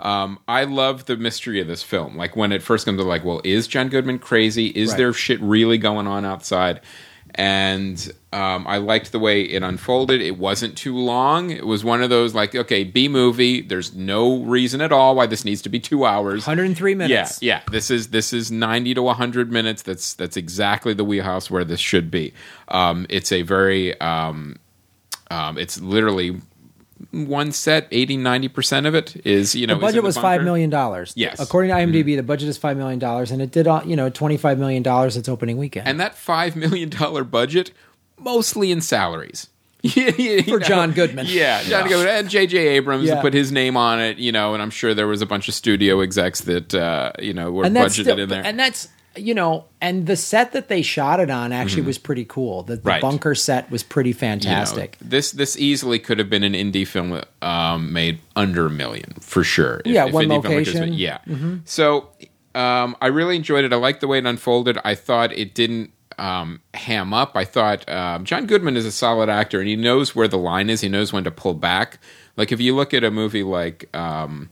Um, 0.00 0.38
I 0.48 0.64
love 0.64 1.04
the 1.04 1.16
mystery 1.16 1.60
of 1.60 1.68
this 1.68 1.82
film. 1.82 2.16
Like 2.16 2.34
when 2.34 2.50
it 2.52 2.62
first 2.62 2.86
comes 2.86 2.98
to 3.00 3.04
like, 3.06 3.24
well, 3.24 3.40
is 3.44 3.68
John 3.68 3.88
Goodman 3.88 4.18
crazy? 4.18 4.68
Is 4.68 4.90
Right. 4.90 4.96
there 4.98 5.12
shit 5.12 5.40
really 5.40 5.78
going 5.78 6.06
on 6.06 6.24
outside? 6.24 6.80
And 7.36 8.12
um, 8.32 8.66
I 8.66 8.78
liked 8.78 9.12
the 9.12 9.18
way 9.18 9.42
it 9.42 9.62
unfolded. 9.62 10.22
It 10.22 10.38
wasn't 10.38 10.76
too 10.76 10.96
long. 10.96 11.50
It 11.50 11.66
was 11.66 11.84
one 11.84 12.02
of 12.02 12.08
those 12.08 12.34
like, 12.34 12.54
okay, 12.54 12.82
B 12.82 13.08
movie. 13.08 13.60
There's 13.60 13.94
no 13.94 14.38
reason 14.42 14.80
at 14.80 14.90
all 14.90 15.14
why 15.14 15.26
this 15.26 15.44
needs 15.44 15.60
to 15.62 15.68
be 15.68 15.78
two 15.78 16.06
hours. 16.06 16.46
103 16.46 16.94
minutes. 16.94 17.42
Yeah, 17.42 17.56
yeah. 17.56 17.62
This 17.70 17.90
is 17.90 18.08
this 18.08 18.32
is 18.32 18.50
ninety 18.50 18.94
to 18.94 19.06
hundred 19.08 19.52
minutes. 19.52 19.82
That's 19.82 20.14
that's 20.14 20.36
exactly 20.36 20.94
the 20.94 21.04
wheelhouse 21.04 21.50
where 21.50 21.64
this 21.64 21.80
should 21.80 22.10
be. 22.10 22.32
Um, 22.68 23.06
it's 23.10 23.32
a 23.32 23.42
very 23.42 23.98
um, 24.00 24.56
um, 25.30 25.58
it's 25.58 25.80
literally 25.80 26.40
one 27.10 27.52
set 27.52 27.86
80 27.90 28.16
90 28.18 28.48
percent 28.48 28.86
of 28.86 28.94
it 28.94 29.16
is 29.26 29.54
you 29.54 29.66
know 29.66 29.74
The 29.74 29.80
budget 29.80 30.02
was 30.02 30.14
bunker. 30.16 30.26
five 30.26 30.42
million 30.44 30.70
dollars. 30.70 31.12
Yes. 31.16 31.38
according 31.40 31.70
to 31.70 31.76
IMDb, 31.76 32.16
the 32.16 32.22
budget 32.22 32.48
is 32.48 32.56
five 32.56 32.76
million 32.76 32.98
dollars, 32.98 33.30
and 33.30 33.42
it 33.42 33.50
did 33.52 33.66
uh, 33.66 33.82
you 33.84 33.96
know 33.96 34.08
twenty 34.10 34.36
five 34.36 34.58
million 34.58 34.82
dollars 34.82 35.16
its 35.16 35.28
opening 35.28 35.56
weekend. 35.58 35.86
and 35.88 36.00
that 36.00 36.14
five 36.14 36.56
million 36.56 36.88
dollar 36.88 37.22
budget 37.24 37.70
mostly 38.18 38.72
in 38.72 38.80
salaries. 38.80 39.48
For 39.86 40.58
John 40.58 40.92
Goodman. 40.92 41.26
Yeah, 41.28 41.62
John 41.62 41.86
Goodman 41.86 42.08
and 42.08 42.28
J.J. 42.30 42.56
Abrams 42.58 43.04
Yeah. 43.04 43.20
put 43.20 43.32
his 43.34 43.52
name 43.52 43.76
on 43.76 44.00
it, 44.00 44.16
you 44.16 44.32
know, 44.32 44.52
and 44.52 44.60
I'm 44.62 44.70
sure 44.70 44.94
there 44.94 45.06
was 45.06 45.22
a 45.22 45.26
bunch 45.26 45.46
of 45.48 45.54
studio 45.54 46.00
execs 46.00 46.40
that 46.40 46.74
uh, 46.74 47.12
you 47.20 47.32
know 47.32 47.52
were 47.52 47.64
budgeted 47.64 48.02
still, 48.02 48.18
in 48.18 48.28
there. 48.28 48.44
and 48.44 48.58
that's 48.58 48.88
you 49.16 49.34
know, 49.34 49.64
and 49.80 50.06
the 50.06 50.16
set 50.16 50.52
that 50.52 50.68
they 50.68 50.82
shot 50.82 51.20
it 51.20 51.30
on 51.30 51.52
actually 51.52 51.82
was 51.82 51.98
pretty 51.98 52.24
cool. 52.24 52.62
The, 52.62 52.74
the 52.74 52.78
Mm-hmm. 52.80 52.88
Right. 52.88 53.02
bunker 53.02 53.34
set 53.34 53.70
was 53.70 53.82
pretty 53.82 54.10
You 54.10 54.14
know, 54.14 54.18
fantastic. 54.20 54.96
this 55.00 55.32
this 55.32 55.56
easily 55.56 55.98
could 55.98 56.18
have 56.18 56.28
been 56.30 56.42
an 56.44 56.52
indie 56.52 56.86
film 56.86 57.20
um, 57.42 57.92
made 57.92 58.18
under 58.36 58.66
a 58.66 58.70
million 58.70 59.14
for 59.20 59.42
sure. 59.44 59.80
If- 59.84 59.92
Yeah, 59.92 60.06
if 60.06 60.12
one 60.12 60.28
location. 60.28 60.92
Yeah. 60.92 61.18
So 61.64 62.08
um, 62.54 62.96
I 63.00 63.08
really 63.08 63.36
enjoyed 63.36 63.64
it. 63.64 63.72
I 63.72 63.76
liked 63.76 64.00
the 64.00 64.08
way 64.08 64.18
it 64.18 64.26
unfolded. 64.26 64.78
I 64.84 64.94
thought 64.94 65.32
it 65.32 65.54
didn't 65.54 65.90
um, 66.18 66.60
ham 66.74 67.12
up. 67.12 67.32
I 67.36 67.44
thought 67.44 67.88
um, 67.90 68.24
John 68.24 68.46
Goodman 68.46 68.76
is 68.76 68.86
a 68.86 68.92
solid 68.92 69.28
actor, 69.28 69.60
and 69.60 69.68
he 69.68 69.76
knows 69.76 70.14
where 70.16 70.28
the 70.28 70.38
line 70.38 70.70
is. 70.70 70.80
He 70.80 70.88
knows 70.88 71.12
when 71.12 71.24
to 71.24 71.30
pull 71.30 71.54
back. 71.54 71.98
Like 72.36 72.52
if 72.52 72.60
you 72.60 72.74
look 72.74 72.92
at 72.94 73.04
a 73.04 73.10
movie 73.10 73.42
like. 73.42 73.94
Um, 73.94 74.50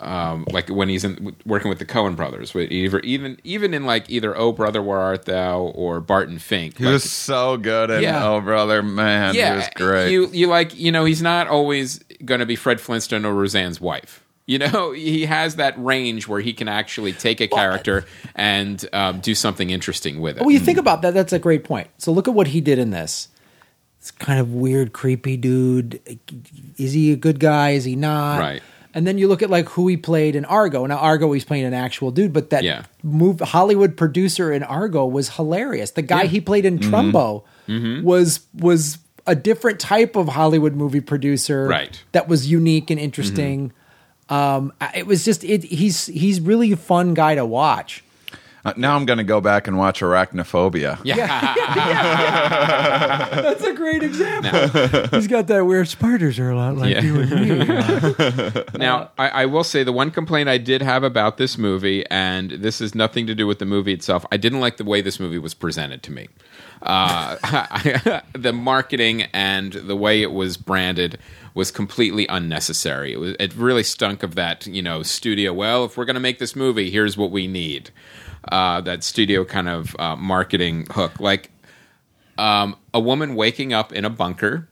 um, 0.00 0.44
like 0.52 0.68
when 0.68 0.88
he's 0.88 1.04
in, 1.04 1.34
working 1.46 1.68
with 1.70 1.78
the 1.78 1.86
Coen 1.86 2.16
brothers, 2.16 2.54
either, 2.54 3.00
even 3.00 3.38
even 3.44 3.72
in 3.72 3.86
like 3.86 4.10
either 4.10 4.36
Oh 4.36 4.52
Brother 4.52 4.82
Where 4.82 4.98
Art 4.98 5.24
Thou 5.24 5.60
or 5.60 6.00
Barton 6.00 6.38
Fink, 6.38 6.78
He 6.78 6.84
like- 6.84 6.92
was 6.94 7.10
so 7.10 7.56
good, 7.56 7.90
and 7.90 8.02
Yeah. 8.02 8.26
oh 8.28 8.40
brother, 8.40 8.82
man, 8.82 9.34
he 9.34 9.40
was 9.40 9.68
great. 9.74 10.10
you 10.12 10.28
you 10.32 10.48
like 10.48 10.76
you 10.78 10.92
know 10.92 11.04
he's 11.06 11.22
not 11.22 11.48
always 11.48 11.98
going 12.24 12.40
to 12.40 12.46
be 12.46 12.56
Fred 12.56 12.80
Flintstone 12.80 13.24
or 13.24 13.32
Roseanne's 13.34 13.80
wife. 13.80 14.22
You 14.48 14.58
know, 14.58 14.92
he 14.92 15.24
has 15.26 15.56
that 15.56 15.74
range 15.82 16.28
where 16.28 16.40
he 16.40 16.52
can 16.52 16.68
actually 16.68 17.12
take 17.12 17.40
a 17.40 17.48
character 17.48 18.04
and 18.34 18.86
um, 18.92 19.20
do 19.20 19.34
something 19.34 19.70
interesting 19.70 20.20
with 20.20 20.36
it. 20.36 20.42
Well, 20.42 20.50
you 20.52 20.60
think 20.60 20.78
about 20.78 21.02
that. 21.02 21.14
That's 21.14 21.32
a 21.32 21.38
great 21.38 21.64
point. 21.64 21.88
So 21.98 22.12
look 22.12 22.28
at 22.28 22.34
what 22.34 22.48
he 22.48 22.60
did 22.60 22.78
in 22.78 22.90
this. 22.90 23.28
It's 23.98 24.12
kind 24.12 24.38
of 24.38 24.52
weird, 24.52 24.92
creepy 24.92 25.36
dude. 25.36 26.00
Is 26.78 26.92
he 26.92 27.10
a 27.12 27.16
good 27.16 27.40
guy? 27.40 27.70
Is 27.70 27.82
he 27.84 27.96
not? 27.96 28.38
Right. 28.38 28.62
And 28.96 29.06
then 29.06 29.18
you 29.18 29.28
look 29.28 29.42
at 29.42 29.50
like 29.50 29.68
who 29.68 29.88
he 29.88 29.98
played 29.98 30.34
in 30.34 30.46
Argo. 30.46 30.86
Now 30.86 30.96
Argo, 30.96 31.30
he's 31.32 31.44
playing 31.44 31.66
an 31.66 31.74
actual 31.74 32.10
dude, 32.10 32.32
but 32.32 32.48
that 32.48 32.64
Yeah. 32.64 32.84
move 33.02 33.40
Hollywood 33.40 33.94
producer 33.94 34.50
in 34.50 34.62
Argo 34.62 35.04
was 35.04 35.28
hilarious. 35.36 35.90
The 35.90 36.00
guy 36.00 36.22
Yeah. 36.22 36.28
he 36.28 36.40
played 36.40 36.64
in 36.64 36.78
mm-hmm. 36.78 36.94
Trumbo 36.94 37.42
mm-hmm. 37.68 38.02
was 38.02 38.40
was 38.54 38.96
a 39.26 39.34
different 39.34 39.80
type 39.80 40.16
of 40.16 40.28
Hollywood 40.28 40.74
movie 40.74 41.02
producer, 41.02 41.66
Right. 41.66 42.02
That 42.12 42.26
was 42.26 42.50
unique 42.50 42.90
and 42.90 42.98
interesting. 42.98 43.68
Mm-hmm. 44.30 44.34
Um, 44.34 44.72
it 44.94 45.06
was 45.06 45.26
just 45.26 45.44
it. 45.44 45.64
He's 45.64 46.06
he's 46.06 46.40
really 46.40 46.72
a 46.72 46.76
fun 46.76 47.12
guy 47.12 47.34
to 47.34 47.44
watch. 47.44 48.02
Uh, 48.66 48.72
now 48.76 48.96
I'm 48.96 49.06
going 49.06 49.18
to 49.18 49.24
go 49.24 49.40
back 49.40 49.68
and 49.68 49.78
watch 49.78 50.00
Arachnophobia. 50.00 50.98
yeah. 51.04 51.54
That's 53.42 53.62
a 53.62 53.72
great 53.74 54.02
example. 54.02 55.08
He's 55.10 55.28
got 55.28 55.46
that 55.46 55.64
weird 55.66 55.86
spiders 55.86 56.38
are 56.40 56.50
a 56.50 56.56
lot 56.56 56.76
like 56.76 56.92
Yeah. 56.92 57.02
you 57.02 57.20
and 57.20 57.30
me. 57.30 58.62
Now, 58.78 59.10
I, 59.18 59.28
I 59.28 59.46
will 59.46 59.62
say 59.62 59.84
the 59.84 59.92
one 59.92 60.10
complaint 60.10 60.48
I 60.48 60.58
did 60.58 60.82
have 60.82 61.04
about 61.04 61.36
this 61.36 61.56
movie, 61.56 62.04
and 62.10 62.50
this 62.50 62.80
is 62.80 62.92
nothing 62.94 63.26
to 63.28 63.34
do 63.36 63.46
with 63.46 63.60
the 63.60 63.66
movie 63.66 63.92
itself. 63.92 64.26
I 64.32 64.36
didn't 64.36 64.58
like 64.60 64.78
the 64.78 64.84
way 64.84 65.00
this 65.00 65.20
movie 65.20 65.38
was 65.38 65.54
presented 65.54 66.02
to 66.02 66.12
me. 66.12 66.28
Uh, 66.82 67.36
the 68.32 68.52
marketing 68.52 69.22
and 69.32 69.72
the 69.74 69.96
way 69.96 70.22
it 70.22 70.32
was 70.32 70.56
branded 70.56 71.18
was 71.54 71.70
completely 71.70 72.26
unnecessary. 72.26 73.12
It, 73.12 73.20
was, 73.20 73.36
it 73.38 73.54
really 73.54 73.82
stunk 73.84 74.22
of 74.24 74.34
that, 74.34 74.66
you 74.66 74.82
know, 74.82 75.02
studio. 75.04 75.52
Well, 75.52 75.84
if 75.84 75.96
we're 75.96 76.04
going 76.04 76.14
to 76.14 76.20
make 76.20 76.38
this 76.40 76.56
movie, 76.56 76.90
here's 76.90 77.16
what 77.16 77.30
we 77.30 77.46
need. 77.46 77.90
Uh, 78.50 78.80
that 78.82 79.02
studio 79.02 79.44
kind 79.44 79.68
of 79.68 79.96
uh, 79.98 80.16
marketing 80.16 80.86
hook, 80.90 81.18
like 81.20 81.50
um, 82.38 82.76
a 82.94 83.00
woman 83.00 83.34
waking 83.34 83.72
up 83.72 83.92
in 83.92 84.04
a 84.04 84.10
bunker 84.10 84.68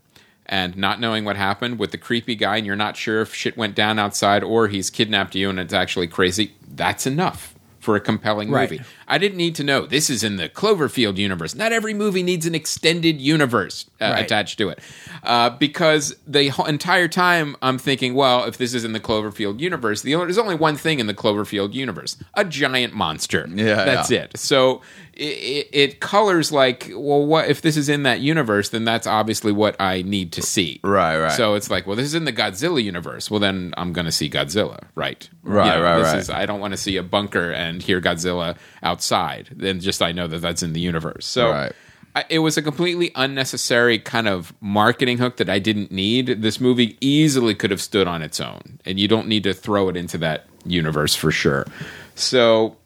and 0.47 0.77
not 0.77 1.01
knowing 1.01 1.25
what 1.25 1.37
happened 1.37 1.79
with 1.79 1.91
the 1.91 1.99
creepy 1.99 2.35
guy, 2.35 2.57
and 2.57 2.67
you're 2.67 2.77
not 2.77 2.97
sure 2.97 3.23
if 3.23 3.35
shit 3.35 3.57
went 3.57 3.75
down 3.75 3.99
outside 3.99 4.45
or 4.45 4.69
he's 4.69 4.91
kidnapped 4.91 5.35
you 5.35 5.49
and 5.51 5.59
it's 5.59 5.73
actually 5.73 6.07
crazy. 6.07 6.55
That's 6.69 7.07
enough 7.07 7.55
for 7.81 7.97
a 7.97 8.01
compelling 8.01 8.51
Right. 8.79 8.87
I 9.07 9.19
didn't 9.19 9.39
need 9.39 9.55
to 9.57 9.65
know 9.65 9.87
this 9.87 10.11
is 10.11 10.23
in 10.25 10.37
the 10.37 10.49
Cloverfield 10.49 11.17
universe. 11.17 11.55
Not 11.55 11.73
every 11.73 11.95
movie 11.95 12.23
needs 12.23 12.47
an 12.47 12.55
extended 12.55 13.21
universe 13.21 13.87
uh, 14.01 14.13
Right. 14.15 14.25
attached 14.25 14.59
to 14.59 14.69
it, 14.69 14.79
uh, 15.23 15.51
because 15.51 16.15
the 16.27 16.49
whole 16.49 16.67
entire 16.67 17.09
time 17.09 17.57
I'm 17.63 17.79
thinking, 17.79 18.15
well, 18.15 18.45
if 18.45 18.59
this 18.59 18.75
is 18.75 18.85
in 18.85 18.93
the 18.93 19.01
Cloverfield 19.01 19.61
universe, 19.61 20.03
the 20.03 20.15
only, 20.15 20.27
there's 20.27 20.39
only 20.39 20.55
one 20.55 20.77
thing 20.77 21.01
in 21.01 21.07
the 21.07 21.15
Cloverfield 21.15 21.75
universe: 21.75 22.17
a 22.35 22.45
giant 22.45 22.95
monster. 22.95 23.49
Yeah, 23.49 23.85
that's 23.85 24.11
yeah. 24.11 24.25
it. 24.25 24.37
So 24.39 24.83
it, 25.17 25.69
it, 25.73 26.01
colors 26.01 26.51
like, 26.51 26.91
well, 26.91 27.25
what 27.25 27.49
if 27.49 27.63
this 27.63 27.77
is 27.77 27.89
in 27.89 28.03
that 28.03 28.21
universe? 28.21 28.71
Then 28.71 28.85
that's 28.85 29.07
obviously 29.07 29.53
what 29.53 29.77
I 29.81 30.03
need 30.03 30.33
to 30.33 30.43
see. 30.43 30.81
Right, 30.83 31.19
right. 31.19 31.33
So 31.33 31.55
it's 31.55 31.71
like, 31.71 31.87
well, 31.87 31.97
this 31.97 32.07
is 32.07 32.15
in 32.15 32.25
the 32.25 32.33
Godzilla 32.33 32.83
universe. 32.83 33.31
Well, 33.31 33.41
then 33.41 33.73
I'm 33.77 33.93
going 33.93 34.07
to 34.07 34.13
see 34.13 34.29
Godzilla, 34.29 34.83
right? 34.95 35.29
Right, 35.43 35.81
right, 35.81 35.99
this 35.99 36.07
right. 36.09 36.19
Is, 36.19 36.31
I 36.31 36.47
don't 36.47 36.61
want 36.61 36.73
to 36.73 36.77
see 36.77 36.97
a 36.97 37.03
bunker 37.03 37.53
and 37.53 37.83
hear 37.83 38.01
Godzilla 38.01 38.57
outside. 38.95 39.49
Then 39.51 39.81
just 39.81 40.01
I 40.01 40.13
know 40.13 40.29
that 40.29 40.41
that's 40.41 40.63
in 40.63 40.73
the 40.73 40.81
universe. 40.81 41.27
So. 41.27 41.51
Right. 41.51 41.73
I, 42.17 42.25
it 42.29 42.39
was 42.39 42.57
a 42.57 42.63
completely 42.63 43.11
unnecessary 43.17 43.99
kind 43.99 44.29
of 44.29 44.55
marketing 44.61 45.19
hook 45.19 45.37
that 45.39 45.51
I 45.51 45.59
didn't 45.59 45.91
need. 45.91 46.43
This 46.43 46.61
movie 46.61 46.97
easily 47.01 47.57
could 47.57 47.73
have 47.73 47.83
stood 47.83 48.07
on 48.07 48.23
its 48.23 48.39
own, 48.41 48.79
and 48.85 49.01
you 49.01 49.09
don't 49.09 49.27
need 49.27 49.43
to 49.43 49.53
throw 49.53 49.89
it 49.89 49.97
into 49.97 50.19
that 50.19 50.47
universe 50.65 51.17
for 51.17 51.33
sure. 51.33 51.67
So 52.15 52.77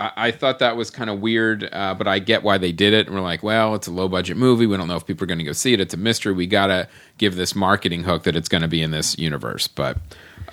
I, 0.00 0.12
I 0.16 0.30
thought 0.30 0.60
that 0.60 0.76
was 0.76 0.90
kind 0.90 1.10
of 1.10 1.20
weird, 1.20 1.68
uh, 1.72 1.94
but 1.94 2.08
I 2.08 2.20
get 2.20 2.42
why 2.42 2.56
they 2.56 2.72
did 2.72 2.94
it. 2.94 3.06
And 3.06 3.14
we're 3.14 3.22
like, 3.22 3.42
well, 3.42 3.74
it's 3.74 3.86
a 3.86 3.92
low 3.92 4.08
budget 4.08 4.38
movie. 4.38 4.66
We 4.66 4.78
don't 4.78 4.88
know 4.88 4.96
if 4.96 5.06
people 5.06 5.24
are 5.24 5.26
going 5.26 5.38
to 5.38 5.44
go 5.44 5.52
see 5.52 5.74
it. 5.74 5.80
It's 5.80 5.94
a 5.94 5.98
mystery. 5.98 6.32
We 6.32 6.46
got 6.46 6.68
to 6.68 6.88
give 7.18 7.36
this 7.36 7.54
marketing 7.54 8.04
hook 8.04 8.22
that 8.22 8.34
it's 8.34 8.48
going 8.48 8.62
to 8.62 8.68
be 8.68 8.80
in 8.80 8.92
this 8.92 9.18
universe. 9.18 9.68
But 9.68 9.98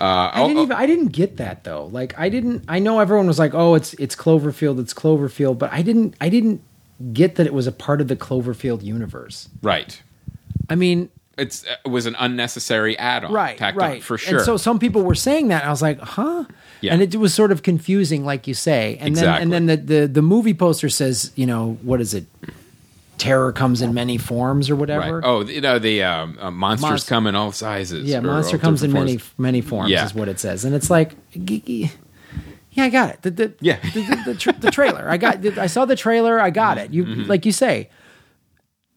uh, 0.00 0.30
I 0.34 0.46
didn't 0.46 0.62
even 0.62 0.72
I 0.76 0.86
didn't 0.86 1.08
get 1.08 1.36
that 1.38 1.64
though. 1.64 1.86
Like 1.86 2.18
I 2.18 2.28
didn't 2.28 2.64
I 2.68 2.78
know 2.78 3.00
everyone 3.00 3.26
was 3.26 3.38
like, 3.38 3.54
"Oh, 3.54 3.74
it's 3.74 3.94
it's 3.94 4.14
Cloverfield, 4.16 4.78
it's 4.80 4.92
Cloverfield," 4.94 5.58
but 5.58 5.72
I 5.72 5.82
didn't 5.82 6.14
I 6.20 6.28
didn't 6.28 6.62
get 7.12 7.36
that 7.36 7.46
it 7.46 7.52
was 7.54 7.66
a 7.66 7.72
part 7.72 8.00
of 8.00 8.08
the 8.08 8.16
Cloverfield 8.16 8.82
universe. 8.82 9.48
right. 9.62 10.02
I 10.68 10.74
mean, 10.74 11.10
It's, 11.38 11.64
it 11.84 11.88
was 11.88 12.06
an 12.06 12.16
unnecessary 12.18 12.98
add-on, 12.98 13.30
right, 13.32 13.60
right, 13.76 14.02
for 14.02 14.18
sure. 14.18 14.38
And 14.38 14.44
so 14.44 14.56
some 14.56 14.78
people 14.80 15.02
were 15.02 15.14
saying 15.14 15.48
that, 15.48 15.62
and 15.62 15.68
I 15.68 15.70
was 15.70 15.82
like, 15.82 16.00
"Huh?" 16.00 16.44
Yeah. 16.80 16.92
And 16.94 17.02
it 17.02 17.14
was 17.16 17.32
sort 17.34 17.52
of 17.52 17.62
confusing, 17.62 18.24
like 18.24 18.46
you 18.48 18.54
say. 18.54 18.96
And 18.98 19.10
Exactly. 19.10 19.44
then 19.50 19.52
and 19.52 19.68
then 19.68 19.86
the, 19.86 20.00
the 20.00 20.06
the 20.08 20.22
movie 20.22 20.54
poster 20.54 20.88
says, 20.88 21.30
you 21.36 21.46
know, 21.46 21.78
what 21.82 22.00
is 22.00 22.14
it? 22.14 22.24
Terror 23.18 23.52
comes 23.52 23.80
in 23.82 23.94
many 23.94 24.18
forms, 24.18 24.68
or 24.68 24.76
whatever. 24.76 25.16
Right. 25.20 25.26
Oh, 25.26 25.42
you 25.42 25.60
know 25.60 25.78
the 25.78 26.02
um, 26.02 26.38
uh, 26.40 26.50
monsters 26.50 26.90
Monst- 26.90 27.08
come 27.08 27.26
in 27.26 27.34
all 27.34 27.50
sizes. 27.52 28.04
Yeah, 28.08 28.20
monster 28.20 28.58
comes 28.58 28.82
in 28.82 28.90
different 28.90 29.06
many 29.06 29.18
forms. 29.18 29.38
many 29.38 29.60
forms 29.62 29.90
Yeah. 29.90 30.04
is 30.04 30.14
what 30.14 30.28
it 30.28 30.38
says, 30.38 30.64
and 30.64 30.74
it's 30.74 30.90
like, 30.90 31.12
yeah, 31.32 31.88
I 32.78 32.90
got 32.90 33.10
it. 33.10 33.22
The, 33.22 33.30
the, 33.30 33.54
Yeah. 33.60 33.78
the, 33.94 34.02
the, 34.02 34.22
the, 34.26 34.34
tr- 34.34 34.50
the 34.60 34.70
trailer. 34.70 35.08
I 35.08 35.16
got. 35.16 35.44
I 35.58 35.66
saw 35.66 35.84
the 35.86 35.96
trailer. 35.96 36.38
I 36.40 36.50
got 36.50 36.76
it. 36.78 36.92
You 36.92 37.04
like 37.06 37.46
you 37.46 37.52
say, 37.52 37.88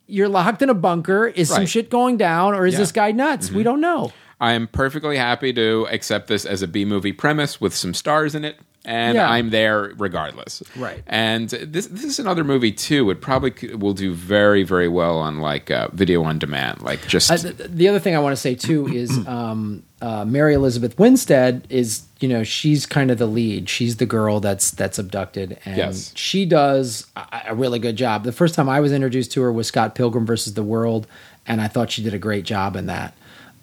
you're 0.05 0.27
locked 0.29 0.61
in 0.61 0.69
a 0.69 0.73
bunker. 0.73 1.27
Is 1.27 1.47
some 1.49 1.59
Mm-hmm. 1.59 1.65
Shit 1.67 1.89
going 1.89 2.17
down, 2.17 2.53
or 2.55 2.65
is 2.65 2.73
Yeah. 2.73 2.77
Mm-hmm. 2.77 2.81
this 2.81 2.91
guy 2.91 3.11
nuts? 3.11 3.51
We 3.51 3.63
don't 3.63 3.79
know. 3.81 4.11
I 4.41 4.53
am 4.53 4.67
perfectly 4.67 5.17
happy 5.17 5.51
to 5.53 5.87
accept 5.91 6.27
this 6.27 6.45
as 6.45 6.61
a 6.61 6.67
B 6.67 6.83
movie 6.85 7.11
premise 7.11 7.59
with 7.59 7.75
some 7.75 7.93
stars 7.93 8.35
in 8.35 8.45
it, 8.45 8.57
and 8.85 9.15
Yeah. 9.15 9.29
I'm 9.29 9.49
there 9.49 9.91
regardless. 9.97 10.63
Right. 10.75 11.03
And 11.07 11.49
this 11.49 11.87
this 11.87 12.03
is 12.05 12.19
another 12.19 12.43
movie 12.43 12.71
too. 12.71 13.09
It 13.11 13.21
probably 13.21 13.75
will 13.75 13.93
do 13.93 14.13
very 14.13 14.63
very 14.63 14.87
well 14.87 15.17
on 15.19 15.39
like 15.39 15.69
uh, 15.71 15.89
video 15.91 16.23
on 16.23 16.39
demand, 16.39 16.81
like 16.81 17.05
just 17.07 17.29
Uh, 17.31 17.37
th- 17.37 17.57
th- 17.57 17.69
the 17.71 17.87
other 17.87 17.99
thing 17.99 18.15
I 18.15 18.19
want 18.19 18.33
to 18.33 18.41
say 18.41 18.55
too 18.55 18.87
is 18.93 19.11
um, 19.27 19.83
uh, 20.01 20.23
Mary 20.25 20.53
Elizabeth 20.53 20.97
Winstead 20.97 21.65
is 21.69 22.03
you 22.19 22.27
know 22.29 22.43
she's 22.43 22.85
kind 22.85 23.11
of 23.11 23.17
the 23.17 23.27
lead. 23.27 23.69
She's 23.69 23.97
the 23.97 24.05
girl 24.05 24.39
that's 24.39 24.71
that's 24.71 24.97
abducted, 24.97 25.59
and 25.65 25.77
Yes. 25.77 26.11
she 26.15 26.45
does 26.45 27.05
a, 27.15 27.41
a 27.49 27.55
really 27.55 27.79
good 27.79 27.95
job. 27.97 28.23
The 28.23 28.31
first 28.31 28.55
time 28.55 28.69
I 28.69 28.79
was 28.79 28.91
introduced 28.91 29.31
to 29.33 29.41
her 29.41 29.51
was 29.51 29.67
Scott 29.67 29.93
Pilgrim 29.95 30.25
versus 30.25 30.53
the 30.53 30.63
World, 30.63 31.05
and 31.45 31.59
I 31.61 31.67
thought 31.67 31.91
she 31.91 32.01
did 32.03 32.13
a 32.13 32.17
great 32.19 32.45
job 32.45 32.75
in 32.75 32.85
that. 32.87 33.13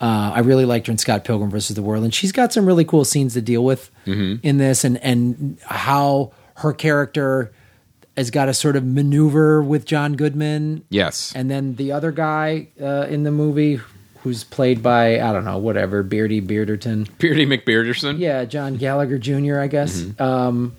Uh, 0.01 0.33
I 0.35 0.41
really 0.41 0.65
liked 0.67 0.89
her 0.89 0.91
in 0.91 0.99
Scott 0.99 1.25
Pilgrim 1.25 1.51
versus 1.51 1.75
the 1.75 1.83
World, 1.83 2.05
and 2.05 2.13
she's 2.13 2.33
got 2.33 2.53
some 2.53 2.67
really 2.67 2.85
cool 2.85 3.05
scenes 3.05 3.35
to 3.35 3.41
deal 3.41 3.65
with 3.65 3.91
in 4.07 4.59
this, 4.59 4.85
and 4.85 4.99
and 5.03 5.59
how 5.65 6.33
her 6.57 6.73
character 6.73 7.53
has 8.17 8.31
got 8.31 8.47
to 8.47 8.55
sort 8.55 8.77
of 8.77 8.85
maneuver 8.85 9.63
with 9.63 9.85
John 9.85 10.15
Goodman 10.15 10.85
yes, 10.91 11.33
and 11.35 11.51
then 11.51 11.77
the 11.77 11.93
other 11.93 12.13
guy 12.13 12.69
uh, 12.81 13.07
in 13.09 13.25
the 13.25 13.31
movie 13.31 13.81
who's 14.21 14.43
played 14.45 14.83
by 14.83 15.21
I 15.21 15.33
don't 15.33 15.45
know 15.45 15.59
whatever 15.59 16.03
Beardy 16.03 16.41
Bearderton. 16.43 17.09
Beardy 17.19 17.47
McBearderson. 17.47 18.19
Yeah, 18.19 18.45
John 18.45 18.77
Gallagher 18.77 19.19
Jr. 19.19 19.61
I 19.61 19.67
guess. 19.69 20.05
Um, 20.21 20.75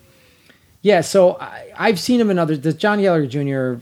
yeah, 0.82 1.02
so 1.02 1.38
I, 1.40 1.72
I've 1.78 2.00
seen 2.00 2.20
him 2.20 2.30
in 2.30 2.38
other. 2.40 2.56
The 2.58 2.74
John 2.74 3.02
Gallagher 3.02 3.28
Jr. 3.28 3.82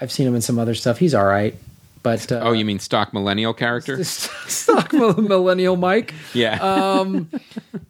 I've 0.00 0.12
seen 0.12 0.26
him 0.26 0.34
in 0.34 0.42
some 0.42 0.58
other 0.58 0.74
stuff. 0.74 0.98
He's 0.98 1.14
all 1.14 1.24
right, 1.24 1.54
but 2.04 2.30
uh, 2.30 2.40
Oh, 2.44 2.52
you 2.52 2.64
mean 2.64 2.78
stock 2.78 3.12
millennial 3.12 3.52
character? 3.52 4.04
stock 4.04 4.92
millennial 4.92 5.74
Mike. 5.74 6.14
yeah. 6.32 6.62
Um, 6.62 7.28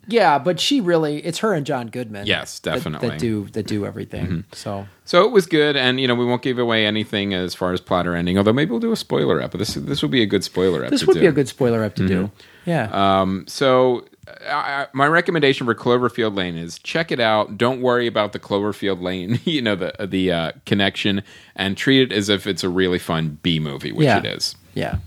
yeah, 0.06 0.38
but 0.38 0.58
she 0.60 0.80
really 0.80 1.18
it's 1.24 1.38
her 1.40 1.52
and 1.52 1.66
John 1.66 1.88
Goodman. 1.88 2.26
Yes, 2.26 2.60
definitely. 2.60 3.10
that, 3.10 3.18
do 3.18 3.44
that 3.48 3.66
do 3.66 3.84
everything. 3.84 4.26
Mm-hmm. 4.26 4.40
So 4.52 4.86
So 5.04 5.24
it 5.24 5.32
was 5.32 5.46
good, 5.46 5.76
and 5.76 6.00
you 6.00 6.08
know 6.08 6.14
we 6.14 6.24
won't 6.24 6.42
give 6.42 6.58
away 6.58 6.86
anything 6.86 7.34
as 7.34 7.54
far 7.54 7.72
as 7.72 7.80
plot 7.80 8.06
or 8.06 8.14
ending. 8.14 8.38
Although 8.38 8.52
maybe 8.52 8.70
we'll 8.70 8.80
do 8.80 8.92
a 8.92 8.96
spoiler 8.96 9.42
ep. 9.42 9.52
This 9.52 9.74
this 9.74 10.00
would 10.00 10.10
be 10.10 10.22
a 10.22 10.26
good 10.26 10.44
spoiler 10.44 10.84
ep. 10.84 10.90
this 10.90 11.06
would 11.06 11.14
do. 11.14 11.20
be 11.20 11.26
a 11.26 11.32
good 11.32 11.48
spoiler 11.48 11.84
up 11.84 11.94
to 11.96 12.06
do. 12.06 12.30
Yeah. 12.64 12.88
Um, 12.92 13.44
so 13.46 14.04
I, 14.28 14.86
my 14.92 15.06
recommendation 15.06 15.66
for 15.66 15.74
Cloverfield 15.74 16.36
Lane 16.36 16.56
is 16.56 16.78
check 16.78 17.10
it 17.12 17.20
out. 17.20 17.58
Don't 17.58 17.80
worry 17.80 18.06
about 18.06 18.32
the 18.32 18.38
Cloverfield 18.40 19.02
Lane, 19.02 19.40
you 19.44 19.60
know 19.62 19.74
the 19.76 19.92
the 20.06 20.32
uh, 20.32 20.52
connection, 20.66 21.22
and 21.56 21.76
treat 21.76 22.02
it 22.02 22.12
as 22.12 22.28
if 22.28 22.46
it's 22.46 22.64
a 22.64 22.68
really 22.68 22.98
fun 22.98 23.38
B 23.42 23.58
movie, 23.60 23.92
which 23.92 24.06
Yeah. 24.06 24.18
it 24.18 24.24
is. 24.26 24.56
Yeah. 24.74 24.98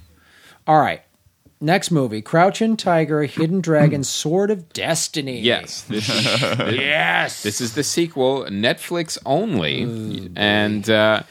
All 0.68 0.80
right. 0.80 1.02
Next 1.60 1.90
movie, 1.90 2.22
Crouching 2.22 2.78
Tiger, 2.78 3.24
Hidden 3.24 3.62
Dragon, 3.62 4.04
Sword 4.04 4.52
of 4.52 4.72
Destiny. 4.74 5.40
Yes, 5.42 5.82
this 5.84 6.08
is, 6.08 6.26
yes, 6.76 7.42
this 7.42 7.60
is 7.62 7.74
the 7.74 7.84
sequel, 7.84 8.46
Netflix 8.46 9.18
only, 9.26 10.30
and 10.36 10.88
uh, 10.88 11.24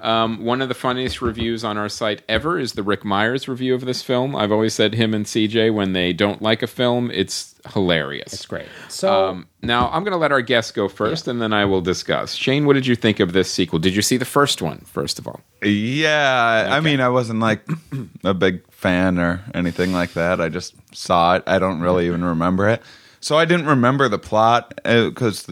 Um, 0.00 0.44
one 0.44 0.62
of 0.62 0.68
the 0.68 0.74
funniest 0.74 1.20
reviews 1.20 1.62
on 1.64 1.76
our 1.76 1.88
site 1.88 2.22
ever 2.28 2.58
is 2.58 2.72
the 2.72 2.82
Rick 2.82 3.04
Myers 3.04 3.48
review 3.48 3.74
of 3.74 3.82
this 3.84 4.02
film. 4.02 4.34
I've 4.34 4.50
always 4.52 4.74
said 4.74 4.94
him 4.94 5.12
and 5.14 5.26
CJ 5.26 5.72
when 5.74 5.92
they 5.92 6.12
don't 6.12 6.40
like 6.40 6.62
a 6.62 6.66
film, 6.66 7.10
it's 7.10 7.54
hilarious. 7.74 8.32
It's 8.32 8.46
great. 8.46 8.66
So 8.88 9.28
Um, 9.28 9.46
now 9.62 9.90
I'm 9.90 10.02
going 10.02 10.12
to 10.12 10.18
let 10.18 10.32
our 10.32 10.40
guests 10.40 10.72
go 10.72 10.88
first, 10.88 11.28
and 11.28 11.40
then 11.42 11.52
I 11.52 11.64
will 11.66 11.82
discuss. 11.82 12.34
Shane, 12.34 12.64
what 12.64 12.72
did 12.74 12.86
you 12.86 12.96
think 12.96 13.20
of 13.20 13.32
this 13.34 13.50
sequel? 13.50 13.78
Did 13.78 13.94
you 13.94 14.02
see 14.02 14.16
the 14.16 14.24
first 14.24 14.62
one 14.62 14.78
first 14.86 15.18
of 15.18 15.26
all? 15.28 15.40
Yeah, 15.62 16.68
I 16.70 16.80
mean, 16.80 17.00
I 17.00 17.08
wasn't 17.10 17.40
like 17.40 17.66
a 18.24 18.32
big 18.34 18.62
fan 18.72 19.18
or 19.18 19.42
anything 19.54 19.92
like 19.92 20.12
that. 20.14 20.40
I 20.40 20.48
just 20.48 20.74
saw 20.94 21.34
it. 21.36 21.42
I 21.46 21.58
don't 21.58 21.80
really 21.80 22.06
even 22.06 22.24
remember 22.24 22.68
it. 22.68 22.82
So 23.22 23.36
I 23.36 23.44
didn't 23.44 23.66
remember 23.66 24.08
the 24.08 24.18
plot 24.18 24.72
because, 24.82 25.46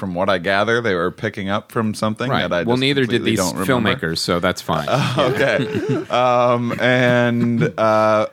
from 0.00 0.14
what 0.14 0.30
I 0.30 0.38
gather, 0.38 0.80
they 0.80 0.94
were 0.94 1.10
picking 1.10 1.50
up 1.50 1.70
from 1.70 1.92
something 1.92 2.30
that 2.30 2.52
I 2.52 2.62
well, 2.62 2.78
neither 2.78 3.04
did 3.04 3.22
these 3.22 3.38
filmmakers, 3.38 4.18
so 4.18 4.40
that's 4.40 4.62
fine. 4.62 4.88
okay. 5.18 6.06
um, 6.08 6.74
and 6.80 7.62
uh, 7.78 8.26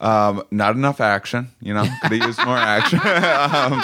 um, 0.00 0.44
not 0.50 0.76
enough 0.76 1.00
action. 1.00 1.50
You 1.60 1.72
know, 1.72 1.84
could 2.02 2.12
have 2.12 2.22
used 2.28 2.44
more 2.44 2.58
action. 2.58 2.98
um, 3.02 3.80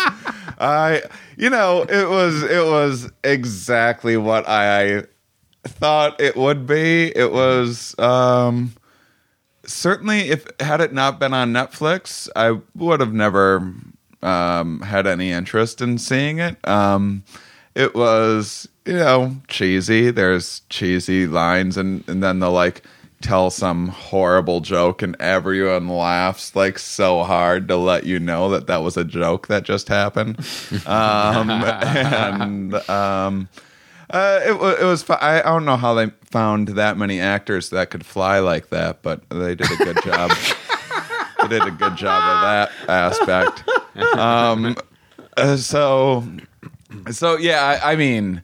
I, 0.60 1.02
you 1.38 1.48
know, 1.48 1.82
it 1.82 2.08
was 2.08 2.42
it 2.42 2.64
was 2.64 3.10
exactly 3.24 4.18
what 4.18 4.46
I 4.46 5.04
thought 5.64 6.20
it 6.20 6.36
would 6.36 6.66
be. 6.66 7.06
It 7.16 7.32
was 7.32 7.98
um, 7.98 8.74
certainly 9.64 10.28
if 10.28 10.46
had 10.60 10.82
it 10.82 10.92
not 10.92 11.18
been 11.18 11.32
on 11.32 11.54
Netflix, 11.54 12.28
I 12.36 12.60
would 12.74 13.00
have 13.00 13.14
never 13.14 13.72
um, 14.22 14.80
had 14.80 15.06
any 15.06 15.30
interest 15.30 15.80
in 15.80 15.98
seeing 15.98 16.38
it. 16.38 16.56
Um, 16.66 17.24
it 17.74 17.94
was 17.94 18.68
you 18.84 18.94
know 18.94 19.36
cheesy. 19.48 20.10
There's 20.10 20.62
cheesy 20.68 21.26
lines, 21.26 21.76
and 21.76 22.06
and 22.08 22.22
then 22.22 22.40
they'll 22.40 22.52
like 22.52 22.82
tell 23.20 23.50
some 23.50 23.88
horrible 23.88 24.60
joke, 24.60 25.02
and 25.02 25.16
everyone 25.20 25.88
laughs 25.88 26.56
like 26.56 26.78
so 26.78 27.22
hard 27.22 27.68
to 27.68 27.76
let 27.76 28.04
you 28.04 28.18
know 28.18 28.50
that 28.50 28.66
that 28.66 28.82
was 28.82 28.96
a 28.96 29.04
joke 29.04 29.48
that 29.48 29.62
just 29.62 29.88
happened. 29.88 30.38
um, 30.86 31.50
and 31.50 32.74
um, 32.88 33.48
uh, 34.10 34.40
it, 34.42 34.50
it 34.50 34.84
was. 34.84 35.08
I, 35.08 35.40
I 35.40 35.44
don't 35.44 35.64
know 35.64 35.76
how 35.76 35.94
they 35.94 36.10
found 36.30 36.68
that 36.68 36.96
many 36.96 37.20
actors 37.20 37.70
that 37.70 37.90
could 37.90 38.04
fly 38.04 38.40
like 38.40 38.70
that, 38.70 39.02
but 39.02 39.28
they 39.30 39.54
did 39.54 39.70
a 39.70 39.76
good 39.76 40.02
job. 40.02 40.30
they 41.42 41.48
did 41.48 41.62
a 41.62 41.70
good 41.70 41.96
job 41.96 42.22
of 42.22 42.42
that 42.42 42.70
aspect. 42.88 43.64
Um, 44.02 44.76
uh, 45.36 45.56
so, 45.56 46.24
so 47.10 47.36
yeah. 47.38 47.80
I, 47.82 47.92
I 47.92 47.96
mean, 47.96 48.42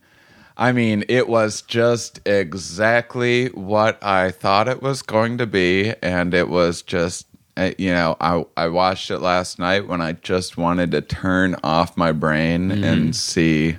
I 0.57 0.73
mean, 0.73 1.05
it 1.09 1.29
was 1.29 1.63
just 1.63 2.21
exactly 2.27 3.49
what 3.49 4.03
I 4.03 4.31
thought 4.31 4.69
it 4.69 4.83
was 4.83 5.03
going 5.03 5.39
to 5.39 5.47
be, 5.47 5.93
and 6.03 6.35
it 6.35 6.49
was 6.49 6.83
just. 6.83 7.27
uh, 7.57 7.71
You 7.79 7.91
know, 7.93 8.17
I 8.21 8.45
I 8.57 8.69
watched 8.69 9.11
it 9.11 9.19
last 9.19 9.59
night 9.59 9.89
when 9.89 10.01
I 10.01 10.13
just 10.13 10.57
wanted 10.57 10.91
to 10.93 11.01
turn 11.01 11.57
off 11.63 11.97
my 11.97 12.13
brain 12.13 12.71
and 12.85 13.15
see 13.17 13.77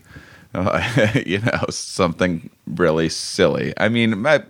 uh, 0.53 0.81
you 1.25 1.39
know 1.39 1.65
something 1.69 2.49
really 2.65 3.09
silly 3.09 3.73
i 3.77 3.87
mean 3.89 4.25
I, 4.25 4.41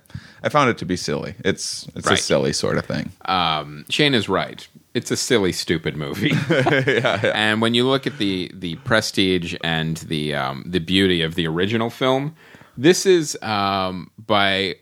I 0.44 0.50
found 0.50 0.70
it 0.70 0.78
to 0.78 0.86
be 0.86 0.96
silly 0.96 1.36
it's 1.44 1.88
it's 1.96 2.06
a 2.10 2.18
silly 2.18 2.54
sort 2.54 2.78
of 2.78 2.86
thing 2.86 3.12
um, 3.26 3.86
Shane 3.90 4.14
is 4.14 4.30
right. 4.30 4.66
It's 4.98 5.12
a 5.12 5.16
silly, 5.16 5.52
stupid 5.52 5.96
movie. 5.96 6.34
And 6.50 7.62
when 7.62 7.76
you 7.76 7.88
look 7.88 8.08
at 8.08 8.18
the 8.18 8.52
the 8.54 8.76
prestige 8.78 9.56
and 9.64 9.98
the 9.98 10.34
um, 10.34 10.64
the 10.66 10.80
beauty 10.80 11.22
of 11.22 11.36
the 11.36 11.46
original 11.46 11.92
film, 11.92 12.36
this 12.76 13.06
is 13.06 13.38
um, 13.44 14.10
by 14.18 14.78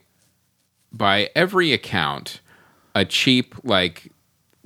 by 0.90 1.28
every 1.34 1.74
account 1.74 2.40
a 2.94 3.04
cheap 3.04 3.54
like 3.62 4.10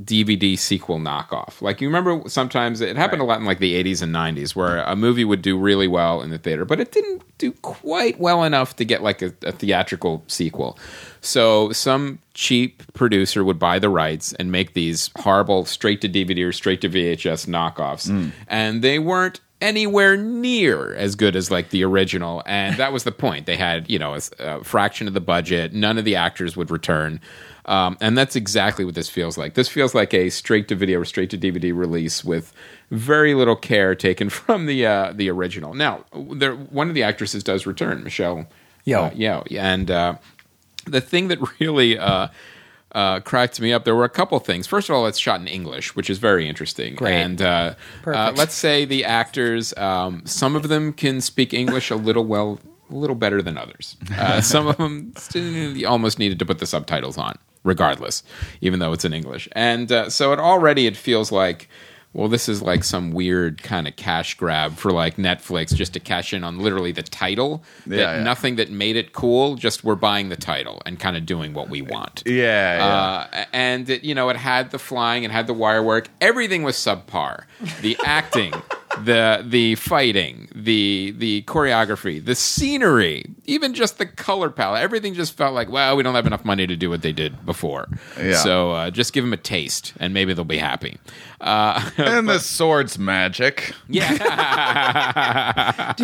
DVD 0.03 0.57
sequel 0.57 0.99
knockoff. 0.99 1.61
Like 1.61 1.81
you 1.81 1.89
remember 1.89 2.29
sometimes 2.29 2.81
it 2.81 2.97
happened 2.97 3.21
a 3.21 3.25
lot 3.25 3.41
in 3.41 3.45
like 3.45 3.59
the 3.59 3.83
80s 3.83 4.03
and 4.03 4.15
90s 4.15 4.55
where 4.55 4.83
a 4.83 4.95
movie 4.95 5.25
would 5.25 5.43
do 5.43 5.59
really 5.59 5.89
well 5.89 6.23
in 6.23 6.31
the 6.31 6.39
theater, 6.39 6.65
but 6.65 6.81
it 6.81 6.93
didn't 6.93 7.23
do 7.39 7.53
quite 7.53 8.21
well 8.21 8.45
enough 8.45 8.77
to 8.77 8.85
get 8.85 9.03
like 9.03 9.21
a, 9.21 9.35
a 9.43 9.53
theatrical 9.53 10.23
sequel. 10.27 10.79
So 11.21 11.73
some 11.73 12.19
cheap 12.35 12.83
producer 12.95 13.45
would 13.45 13.59
buy 13.59 13.79
the 13.79 13.89
rights 13.89 14.33
and 14.35 14.51
make 14.51 14.75
these 14.75 15.11
horrible 15.19 15.65
straight 15.65 16.01
to 16.01 16.09
DVD 16.09 16.47
or 16.47 16.53
straight 16.53 16.81
to 16.83 16.89
VHS 16.89 17.47
knockoffs. 17.47 18.33
And 18.49 18.83
they 18.83 18.99
weren't 18.99 19.41
anywhere 19.61 20.17
near 20.17 20.95
as 20.95 21.15
good 21.17 21.37
as 21.37 21.51
like 21.51 21.69
the 21.71 21.85
original. 21.85 22.43
And 22.47 22.77
that 22.79 22.93
was 22.93 23.05
the 23.05 23.13
point. 23.13 23.45
They 23.47 23.57
had 23.57 23.91
you 23.91 23.99
know 23.99 24.15
a, 24.15 24.21
a 24.39 24.65
fraction 24.65 25.07
of 25.07 25.15
the 25.15 25.21
budget. 25.21 25.73
None 25.75 25.99
of 25.99 26.05
the 26.05 26.17
actors 26.17 26.57
would 26.57 26.71
return. 26.71 27.21
Um, 27.67 27.99
and 28.01 28.17
that's 28.17 28.37
exactly 28.37 28.87
what 28.87 28.95
this 28.95 29.11
feels 29.11 29.37
like. 29.37 29.55
This 29.55 29.69
feels 29.69 29.95
like 29.95 30.15
a 30.15 30.31
straight 30.31 30.67
to 30.69 30.75
video 30.75 31.01
or 31.01 31.05
straight 31.05 31.31
to 31.31 31.39
dvd 31.39 31.77
release 31.77 32.25
with 32.25 32.53
very 32.91 33.35
little 33.35 33.55
care 33.55 33.95
taken 33.95 34.29
from 34.31 34.65
the 34.67 34.87
uh, 34.87 35.13
the 35.15 35.29
original. 35.31 35.75
Now 35.75 36.05
there 36.15 36.55
one 36.55 36.89
of 36.89 36.95
the 36.95 37.03
actresses 37.03 37.45
does 37.45 37.67
return 37.67 38.03
michelle 38.03 38.47
Yeoh. 38.87 39.09
uh, 39.09 39.11
Yeoh. 39.11 39.59
and 39.59 39.91
uh, 39.91 40.15
the 40.91 41.01
thing 41.01 41.29
that 41.29 41.39
really 41.61 41.99
uh, 41.99 42.29
uh, 42.93 43.21
cracked 43.21 43.61
me 43.61 43.73
up. 43.73 43.85
There 43.85 43.95
were 43.95 44.05
a 44.05 44.11
couple 44.11 44.39
things. 44.41 44.67
First 44.67 44.89
of 44.89 44.97
all, 44.97 45.07
it's 45.07 45.19
shot 45.19 45.41
in 45.41 45.47
English, 45.47 45.95
which 45.95 46.11
is 46.11 46.19
very 46.19 46.49
interesting. 46.49 46.95
Great. 46.97 47.15
And 47.15 47.43
uh, 47.43 47.75
uh, 48.07 48.33
let's 48.35 48.55
say 48.55 48.85
the 48.85 49.05
actors, 49.05 49.77
um, 49.77 50.23
some 50.27 50.57
of 50.57 50.69
them 50.69 50.93
can 50.93 51.21
speak 51.21 51.55
English 51.55 51.91
a 51.91 51.97
little 51.97 52.25
well, 52.25 52.59
a 52.91 52.95
little 52.95 53.17
better 53.17 53.43
than 53.43 53.57
others. 53.57 53.97
Uh, 54.17 54.41
some 54.55 54.67
of 54.67 54.77
them 54.77 55.13
almost 55.87 56.19
needed 56.19 56.39
to 56.39 56.47
put 56.47 56.59
the 56.59 56.67
subtitles 56.67 57.17
on, 57.17 57.37
regardless, 57.63 58.23
even 58.61 58.81
though 58.81 58.93
it's 58.93 59.05
in 59.05 59.13
English. 59.13 59.49
And 59.53 59.91
uh, 59.91 60.11
so 60.11 60.33
it 60.33 60.39
already 60.39 60.87
it 60.87 60.97
feels 60.97 61.33
like. 61.33 61.69
Well, 62.13 62.27
this 62.29 62.49
is 62.49 62.61
like 62.61 62.83
some 62.83 63.13
weird 63.13 63.63
kind 63.63 63.87
of 63.87 63.95
cash 63.95 64.35
grab 64.35 64.77
for 64.77 64.91
like 64.91 65.17
Netflix 65.17 65.73
just 65.73 65.93
to 65.93 66.01
cash 66.01 66.33
in 66.35 66.43
on 66.43 66.59
literally 66.59 66.91
the 66.91 67.05
title. 67.05 67.63
That 67.87 67.97
Yeah, 67.97 68.17
yeah. 68.17 68.23
nothing 68.25 68.57
that 68.57 68.69
made 68.69 68.97
it 68.97 69.13
cool, 69.13 69.55
just 69.55 69.85
we're 69.85 69.95
buying 69.95 70.29
the 70.29 70.37
title 70.37 70.83
and 70.85 70.99
kind 70.99 71.17
of 71.17 71.25
doing 71.25 71.55
what 71.55 71.69
we 71.71 71.83
want. 71.83 72.25
yeah, 72.27 72.77
yeah. 72.79 72.85
Uh, 73.43 73.45
and 73.53 73.89
it, 73.89 74.03
you 74.03 74.15
know, 74.17 74.29
it 74.29 74.37
had 74.37 74.73
the 74.73 74.79
flying, 74.79 75.23
it 75.23 75.31
had 75.31 75.47
the 75.47 75.55
wire 75.55 75.83
work. 75.85 76.09
Everything 76.21 76.65
was 76.65 76.75
subpar. 76.77 77.45
The 77.81 77.97
acting, 78.05 78.55
the 79.05 79.45
the 79.47 79.75
fighting, 79.77 80.49
the 80.55 81.15
the 81.17 81.43
choreography, 81.43 82.25
the 82.25 82.35
scenery, 82.35 83.25
even 83.47 83.73
just 83.75 83.99
the 83.99 84.07
color 84.07 84.51
palette. 84.51 84.83
Everything 84.83 85.15
just 85.15 85.37
felt 85.37 85.55
like, 85.55 85.71
well, 85.71 85.97
we 85.97 86.03
don't 86.03 86.15
have 86.15 86.27
enough 86.27 86.45
money 86.45 86.67
to 86.67 86.77
do 86.77 86.91
what 86.91 87.03
they 87.03 87.13
did 87.13 87.47
before. 87.47 87.87
Yeah. 88.19 88.37
So 88.37 88.73
uh, 88.73 88.91
just 88.91 89.13
give 89.13 89.23
them 89.25 89.33
a 89.33 89.37
taste, 89.37 89.93
and 90.01 90.13
maybe 90.13 90.35
they'll 90.35 90.45
be 90.45 90.59
happy. 90.59 90.99
Uh, 91.41 91.91
and 91.97 92.29
the 92.29 92.39
sword's 92.39 92.99
magic 92.99 93.73
yeah, 93.89 94.05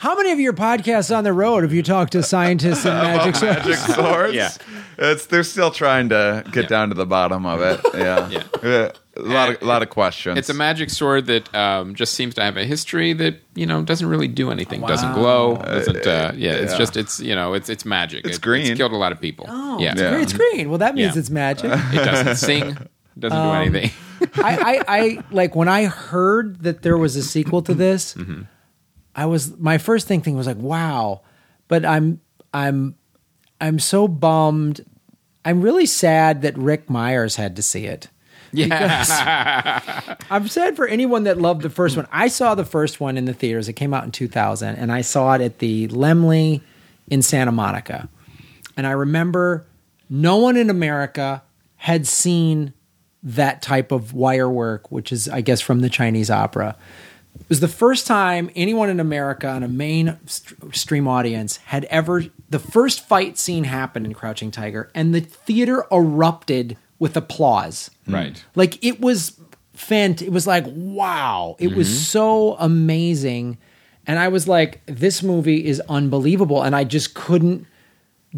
How 0.00 0.14
many 0.16 0.32
of 0.32 0.40
your 0.40 0.52
podcasts 0.52 1.16
on 1.16 1.22
the 1.24 1.32
road 1.32 1.62
have 1.62 1.72
you 1.72 1.82
talked 1.82 2.12
to 2.12 2.22
scientists 2.24 2.84
and 2.84 2.94
magic 3.16 3.40
magic 3.40 3.74
swords? 3.76 3.94
swords 3.94 4.34
Yeah. 4.34 4.50
it's 4.98 5.26
they're 5.26 5.44
still 5.44 5.70
trying 5.70 6.08
to 6.08 6.44
get 6.50 6.68
down 6.68 6.88
to 6.88 6.94
the 6.96 7.06
bottom 7.06 7.46
of 7.46 7.60
it 7.60 7.80
yeah 7.94 8.28
Yeah. 8.30 8.42
Yeah. 8.64 8.90
A 9.20 9.32
lot 9.32 9.48
of 9.50 9.62
a 9.62 9.64
lot 9.64 9.82
of 9.82 9.90
questions 9.90 10.38
it's 10.38 10.48
a 10.48 10.54
magic 10.54 10.90
sword 10.90 11.26
that 11.26 11.54
um, 11.54 11.94
just 11.94 12.14
seems 12.14 12.34
to 12.34 12.42
have 12.42 12.56
a 12.56 12.64
history 12.64 13.12
that 13.14 13.36
you 13.54 13.66
know 13.66 13.82
doesn't 13.82 14.08
really 14.08 14.28
do 14.28 14.50
anything. 14.50 14.80
Doesn't 14.80 15.12
glow. 15.12 15.56
Doesn't. 15.56 16.06
Uh, 16.06 16.32
yeah, 16.36 16.52
it's 16.52 16.72
yeah. 16.72 16.78
just 16.78 16.96
it's 16.96 17.20
you 17.20 17.34
know 17.34 17.54
it's 17.54 17.68
it's 17.68 17.84
magic. 17.84 18.24
It's 18.26 18.36
It- 18.36 18.42
green. 18.42 18.66
It's 18.66 18.76
killed 18.78 18.92
a 18.92 18.96
lot 18.96 19.12
of 19.12 19.20
people. 19.20 19.46
Oh, 19.48 19.78
yeah. 19.80 19.92
it's, 19.92 20.00
Yeah. 20.00 20.10
green. 20.10 20.22
it's 20.22 20.32
green. 20.32 20.68
Well, 20.68 20.78
that 20.78 20.94
means 20.94 21.14
Yeah. 21.14 21.20
it's 21.20 21.30
magic. 21.30 21.70
It 21.72 22.04
doesn't 22.04 22.36
sing. 22.36 22.70
It 22.70 23.20
doesn't 23.20 23.42
do 23.42 23.50
anything. 23.52 23.90
I, 24.36 24.56
I, 24.56 24.98
I 24.98 25.24
like 25.30 25.54
when 25.56 25.68
I 25.68 25.84
heard 25.86 26.62
that 26.62 26.82
there 26.82 26.96
was 26.98 27.16
a 27.16 27.22
sequel 27.22 27.62
to 27.62 27.74
this. 27.74 28.14
Mm-hmm. 28.20 28.42
I 29.14 29.26
was 29.26 29.58
my 29.58 29.76
first 29.78 30.06
thing 30.06 30.20
thing 30.22 30.36
was 30.36 30.46
like, 30.46 30.56
wow, 30.56 31.22
but 31.68 31.84
I'm 31.84 32.20
I'm 32.54 32.94
I'm 33.60 33.78
so 33.78 34.06
bummed. 34.08 34.84
I'm 35.44 35.60
really 35.62 35.86
sad 35.86 36.42
that 36.42 36.56
Rick 36.56 36.88
Myers 36.88 37.36
had 37.36 37.56
to 37.56 37.62
see 37.62 37.86
it. 37.86 38.08
Yeah. 38.52 40.16
I'm 40.30 40.48
sad 40.48 40.76
for 40.76 40.86
anyone 40.86 41.24
that 41.24 41.38
loved 41.40 41.62
the 41.62 41.70
first 41.70 41.96
one. 41.96 42.06
I 42.10 42.28
saw 42.28 42.54
the 42.54 42.64
first 42.64 43.00
one 43.00 43.16
in 43.16 43.24
the 43.24 43.34
theaters. 43.34 43.68
It 43.68 43.74
came 43.74 43.94
out 43.94 44.04
in 44.04 44.10
2000, 44.10 44.76
and 44.76 44.90
I 44.90 45.02
saw 45.02 45.34
it 45.34 45.40
at 45.40 45.58
the 45.58 45.88
Laemmle 45.88 46.60
in 47.08 47.22
Santa 47.22 47.52
Monica. 47.52 48.08
And 48.76 48.86
I 48.86 48.92
remember 48.92 49.66
no 50.08 50.36
one 50.36 50.56
in 50.56 50.70
America 50.70 51.42
had 51.76 52.06
seen 52.06 52.72
that 53.22 53.62
type 53.62 53.92
of 53.92 54.14
wire 54.14 54.48
work, 54.48 54.90
which 54.90 55.12
is, 55.12 55.28
I 55.28 55.40
guess, 55.40 55.60
from 55.60 55.80
the 55.80 55.90
Chinese 55.90 56.30
opera. 56.30 56.76
It 57.38 57.48
was 57.48 57.60
the 57.60 57.68
first 57.68 58.06
time 58.06 58.50
anyone 58.56 58.90
in 58.90 59.00
America 59.00 59.48
on 59.48 59.62
a 59.62 59.68
main 59.68 60.18
st- 60.26 60.74
stream 60.74 61.06
audience 61.06 61.58
had 61.58 61.84
ever. 61.86 62.24
The 62.48 62.58
first 62.58 63.06
fight 63.06 63.38
scene 63.38 63.64
happened 63.64 64.06
in 64.06 64.14
Crouching 64.14 64.50
Tiger, 64.50 64.90
and 64.94 65.14
the 65.14 65.20
theater 65.20 65.86
erupted 65.92 66.76
with 66.98 67.16
applause. 67.16 67.90
Right. 68.12 68.44
Like 68.54 68.82
it 68.84 69.00
was 69.00 69.38
fant. 69.76 70.22
It 70.22 70.30
was 70.32 70.46
like 70.46 70.64
wow. 70.68 71.56
It 71.58 71.74
was 71.74 71.88
Mm-hmm. 71.88 71.96
so 71.96 72.56
amazing, 72.58 73.58
and 74.06 74.18
I 74.18 74.28
was 74.28 74.46
like, 74.48 74.80
this 74.86 75.22
movie 75.22 75.64
is 75.66 75.80
unbelievable, 75.88 76.62
and 76.62 76.74
I 76.76 76.84
just 76.84 77.14
couldn't. 77.14 77.66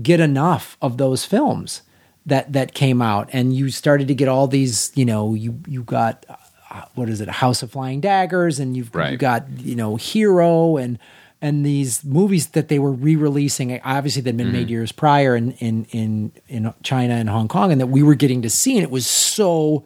get 0.01 0.21
enough 0.21 0.79
of 0.81 0.97
those 0.97 1.27
films 1.27 1.83
that 2.25 2.51
that 2.55 2.73
came 2.73 3.03
out, 3.03 3.29
and 3.33 3.53
you 3.55 3.71
started 3.71 4.09
to 4.09 4.15
get 4.15 4.27
all 4.27 4.47
these. 4.49 4.91
You 4.95 5.05
know, 5.05 5.35
you 5.35 5.61
you 5.69 5.83
got 5.83 6.25
uh, 6.71 6.85
what 6.95 7.11
is 7.11 7.21
it, 7.21 7.29
House 7.29 7.63
of 7.63 7.73
Flying 7.73 8.01
Daggers, 8.01 8.59
and 8.59 8.75
you've 8.75 8.89
you 8.95 9.01
Right. 9.01 9.19
got 9.19 9.45
you 9.61 9.77
know 9.77 9.97
Hero 9.97 10.79
and 10.79 10.99
and 11.43 11.67
these 11.67 12.03
movies 12.05 12.47
that 12.51 12.69
they 12.69 12.79
were 12.79 12.93
re-releasing. 12.93 13.79
Obviously, 13.83 14.23
they'd 14.23 14.37
been 14.37 14.53
made 14.53 14.71
years 14.71 14.93
prior 14.93 15.37
in 15.37 15.53
in 15.55 15.85
in 15.91 16.33
in 16.49 16.73
China 16.83 17.15
and 17.15 17.29
Hong 17.29 17.49
Kong, 17.49 17.71
and 17.73 17.81
that 17.81 17.89
we 17.89 18.03
were 18.03 18.15
getting 18.15 18.41
to 18.43 18.49
see, 18.51 18.77
and 18.77 18.83
it 18.85 18.91
was 18.91 19.07
so 19.07 19.85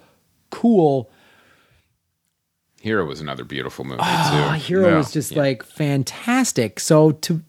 cool. 0.51 1.11
Hero 2.81 3.05
was 3.05 3.21
another 3.21 3.43
beautiful 3.43 3.85
movie 3.85 4.01
Ah, 4.03 4.53
too. 4.55 4.61
Hero 4.65 4.91
Yeah. 4.91 4.97
was 4.99 5.11
just 5.11 5.35
like 5.35 5.65
fantastic. 5.65 6.79
So 6.79 7.13
to 7.13 7.43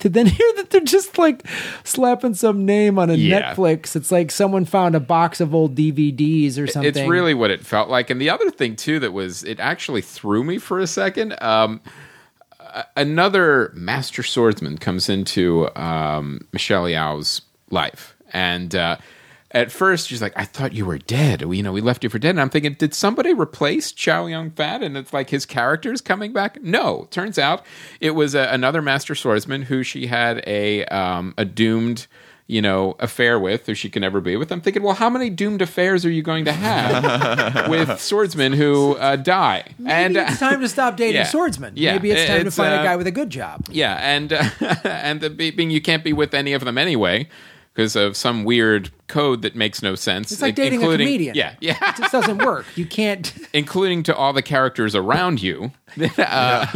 to 0.00 0.08
then 0.08 0.26
hear 0.38 0.52
that 0.56 0.70
they're 0.70 0.80
just 0.80 1.16
like 1.18 1.46
slapping 1.84 2.34
some 2.34 2.64
name 2.66 2.98
on 2.98 3.08
a 3.10 3.14
Yeah. 3.14 3.54
Netflix, 3.54 3.94
it's 3.96 4.10
like 4.10 4.30
someone 4.30 4.64
found 4.64 4.94
a 4.94 5.00
box 5.00 5.40
of 5.40 5.54
old 5.54 5.74
DVDs 5.76 6.58
or 6.58 6.66
something. 6.66 6.88
It's 6.88 7.08
really 7.08 7.34
what 7.34 7.50
it 7.50 7.64
felt 7.64 7.88
like. 7.88 8.10
And 8.10 8.20
the 8.20 8.30
other 8.30 8.50
thing 8.50 8.76
too 8.76 8.98
that 8.98 9.12
was 9.12 9.44
it 9.44 9.60
actually 9.60 10.02
threw 10.02 10.42
me 10.44 10.58
for 10.58 10.80
a 10.80 10.86
second. 10.86 11.40
Um, 11.40 11.80
another 12.96 13.72
master 13.74 14.22
swordsman 14.22 14.78
comes 14.78 15.08
into 15.08 15.68
um, 15.76 16.46
Michelle 16.52 16.84
Yeoh's 16.84 17.42
life, 17.70 18.16
and 18.32 18.74
uh, 18.74 18.96
at 19.50 19.72
first 19.72 20.08
she's 20.08 20.22
like, 20.22 20.32
"I 20.36 20.44
thought 20.44 20.72
you 20.72 20.86
were 20.86 20.98
dead. 20.98 21.42
We, 21.42 21.58
you 21.58 21.62
know, 21.62 21.72
we 21.72 21.80
left 21.80 22.04
you 22.04 22.10
for 22.10 22.18
dead." 22.18 22.30
And 22.30 22.40
I'm 22.40 22.50
thinking, 22.50 22.74
did 22.74 22.94
somebody 22.94 23.34
replace 23.34 23.92
Chow 23.92 24.26
Yun 24.26 24.50
Fat? 24.50 24.82
And 24.82 24.96
it's 24.96 25.12
like 25.12 25.30
his 25.30 25.46
character 25.46 25.92
is 25.92 26.00
coming 26.00 26.32
back. 26.32 26.62
No, 26.62 27.08
turns 27.10 27.38
out 27.38 27.64
it 28.00 28.12
was 28.12 28.34
a, 28.34 28.48
another 28.52 28.82
master 28.82 29.14
swordsman 29.14 29.62
who 29.62 29.82
she 29.82 30.06
had 30.06 30.42
a 30.46 30.84
um, 30.86 31.34
a 31.36 31.44
doomed. 31.44 32.06
You 32.50 32.60
know, 32.60 32.96
affair 32.98 33.38
with, 33.38 33.68
or 33.68 33.74
she 33.76 33.88
can 33.88 34.00
never 34.00 34.20
be 34.20 34.36
with. 34.36 34.50
I'm 34.50 34.60
thinking, 34.60 34.82
well, 34.82 34.94
how 34.94 35.08
many 35.08 35.30
doomed 35.30 35.62
affairs 35.62 36.04
are 36.04 36.10
you 36.10 36.20
going 36.22 36.44
to 36.46 36.52
have 36.52 37.68
with 37.70 38.00
swordsmen 38.00 38.52
who 38.54 38.96
uh, 38.96 39.14
die? 39.16 39.62
Maybe 39.78 39.90
and 39.92 40.16
it's 40.16 40.40
time 40.40 40.60
to 40.60 40.68
stop 40.68 40.96
dating 40.96 41.14
Yeah. 41.14 41.24
swordsmen. 41.26 41.74
Yeah. 41.76 41.92
Maybe 41.92 42.10
it's 42.10 42.26
time 42.28 42.44
to 42.44 42.50
find 42.50 42.74
uh, 42.74 42.80
a 42.80 42.84
guy 42.84 42.96
with 42.96 43.06
a 43.06 43.12
good 43.12 43.30
job. 43.30 43.66
yeah, 43.70 43.94
and 44.00 44.32
uh, 44.32 44.44
and 44.84 45.20
the 45.20 45.30
being 45.30 45.70
you 45.70 45.80
can't 45.80 46.02
be 46.02 46.12
with 46.12 46.34
any 46.34 46.52
of 46.52 46.64
them 46.64 46.76
anyway 46.76 47.28
because 47.72 47.94
of 47.94 48.16
some 48.16 48.42
weird 48.42 48.90
code 49.06 49.42
that 49.42 49.54
makes 49.54 49.80
no 49.80 49.94
sense. 49.94 50.32
It's 50.32 50.42
like 50.42 50.58
in- 50.58 50.64
dating 50.64 50.80
a 50.80 50.82
including- 50.82 51.06
comedian. 51.06 51.34
Yeah, 51.36 51.54
yeah, 51.60 51.76
It 51.90 51.96
just 51.98 52.10
doesn't 52.10 52.38
work. 52.44 52.66
You 52.74 52.84
can't. 52.84 53.32
including 53.52 54.02
to 54.02 54.16
all 54.16 54.32
the 54.32 54.42
characters 54.42 54.96
around 54.96 55.40
you. 55.40 55.70
Uh, 56.18 56.66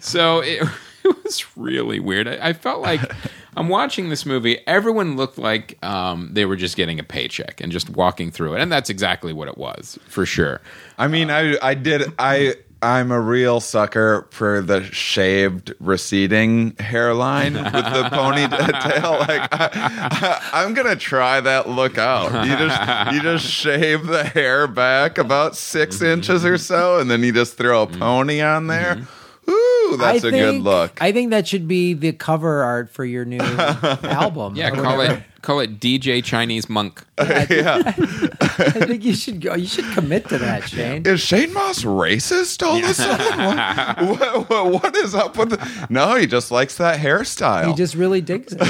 So 0.00 0.40
it, 0.40 0.66
it 1.18 1.24
was 1.24 1.56
really 1.56 2.00
weird. 2.00 2.26
I, 2.28 2.48
I 2.48 2.52
felt 2.52 2.80
like 2.82 3.00
I'm 3.56 3.68
watching 3.68 4.08
this 4.08 4.24
movie. 4.26 4.58
Everyone 4.66 5.16
looked 5.16 5.38
like 5.38 5.78
um, 5.84 6.30
they 6.32 6.44
were 6.44 6.56
just 6.56 6.76
getting 6.76 6.98
a 6.98 7.04
paycheck 7.04 7.60
and 7.60 7.70
just 7.72 7.90
walking 7.90 8.30
through 8.30 8.54
it, 8.54 8.60
and 8.60 8.72
that's 8.72 8.90
exactly 8.90 9.32
what 9.32 9.48
it 9.48 9.58
was 9.58 9.98
for 10.08 10.24
sure. 10.26 10.60
I 10.98 11.08
mean, 11.08 11.30
I 11.30 11.56
I 11.62 11.74
did 11.74 12.12
I 12.18 12.54
I'm 12.84 13.12
a 13.12 13.20
real 13.20 13.60
sucker 13.60 14.26
for 14.32 14.60
the 14.60 14.82
shaved 14.82 15.72
receding 15.78 16.74
hairline 16.80 17.52
with 17.54 17.72
the 17.72 18.08
ponytail. 18.10 19.18
Like 19.28 19.48
I, 19.52 20.40
I'm 20.52 20.74
gonna 20.74 20.96
try 20.96 21.40
that 21.40 21.68
look 21.68 21.96
out. 21.98 22.44
You 22.46 22.56
just 22.56 23.14
you 23.14 23.22
just 23.22 23.46
shave 23.46 24.06
the 24.06 24.24
hair 24.24 24.66
back 24.66 25.18
about 25.18 25.56
6 25.56 25.96
Mm-hmm. 25.96 26.04
inches 26.06 26.44
or 26.44 26.58
so, 26.58 26.98
and 26.98 27.10
then 27.10 27.22
you 27.22 27.32
just 27.32 27.56
throw 27.56 27.82
a 27.82 27.86
pony 27.86 28.40
on 28.40 28.66
there. 28.66 29.06
Ooh, 29.48 29.96
that's 29.98 30.24
I 30.24 30.28
a 30.28 30.30
think, 30.30 30.34
good 30.36 30.62
look. 30.62 31.02
I 31.02 31.12
think 31.12 31.30
that 31.30 31.48
should 31.48 31.66
be 31.68 31.94
the 31.94 32.12
cover 32.12 32.62
art 32.62 32.90
for 32.90 33.04
your 33.04 33.24
new 33.24 33.38
album. 33.38 34.56
Yeah, 34.56 34.70
call 34.70 34.96
whatever. 34.98 35.18
it 35.18 35.22
call 35.42 35.60
it 35.60 35.78
DJ 35.80 36.22
Chinese 36.24 36.68
Monk. 36.68 37.04
yeah. 37.18 37.82
I 37.86 38.70
think 38.86 39.04
you 39.04 39.14
should 39.14 39.40
go. 39.40 39.54
You 39.54 39.66
should 39.66 39.84
commit 39.92 40.28
to 40.30 40.38
that, 40.38 40.68
Shane. 40.68 41.06
Is 41.06 41.20
Shane 41.20 41.52
Mauss 41.52 41.84
racist 41.84 42.66
all 42.66 42.76
of 42.78 42.84
a 42.84 42.94
sudden? 42.94 44.08
What, 44.08 44.20
what, 44.20 44.50
what- 44.50 44.82
what 44.82 44.96
is 44.96 45.14
up 45.14 45.36
with 45.36 45.50
the, 45.50 45.86
No, 45.90 46.16
he 46.16 46.26
just 46.26 46.50
likes 46.50 46.76
that 46.78 46.98
hairstyle. 46.98 47.68
He 47.68 47.74
just 47.74 47.94
really 47.94 48.20
digs 48.20 48.52
it, 48.52 48.60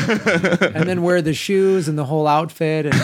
and 0.74 0.88
then 0.88 1.02
wear 1.02 1.22
the 1.22 1.32
shoes 1.34 1.86
and 1.88 1.96
the 1.98 2.04
whole 2.04 2.26
outfit, 2.26 2.86
and 2.86 2.94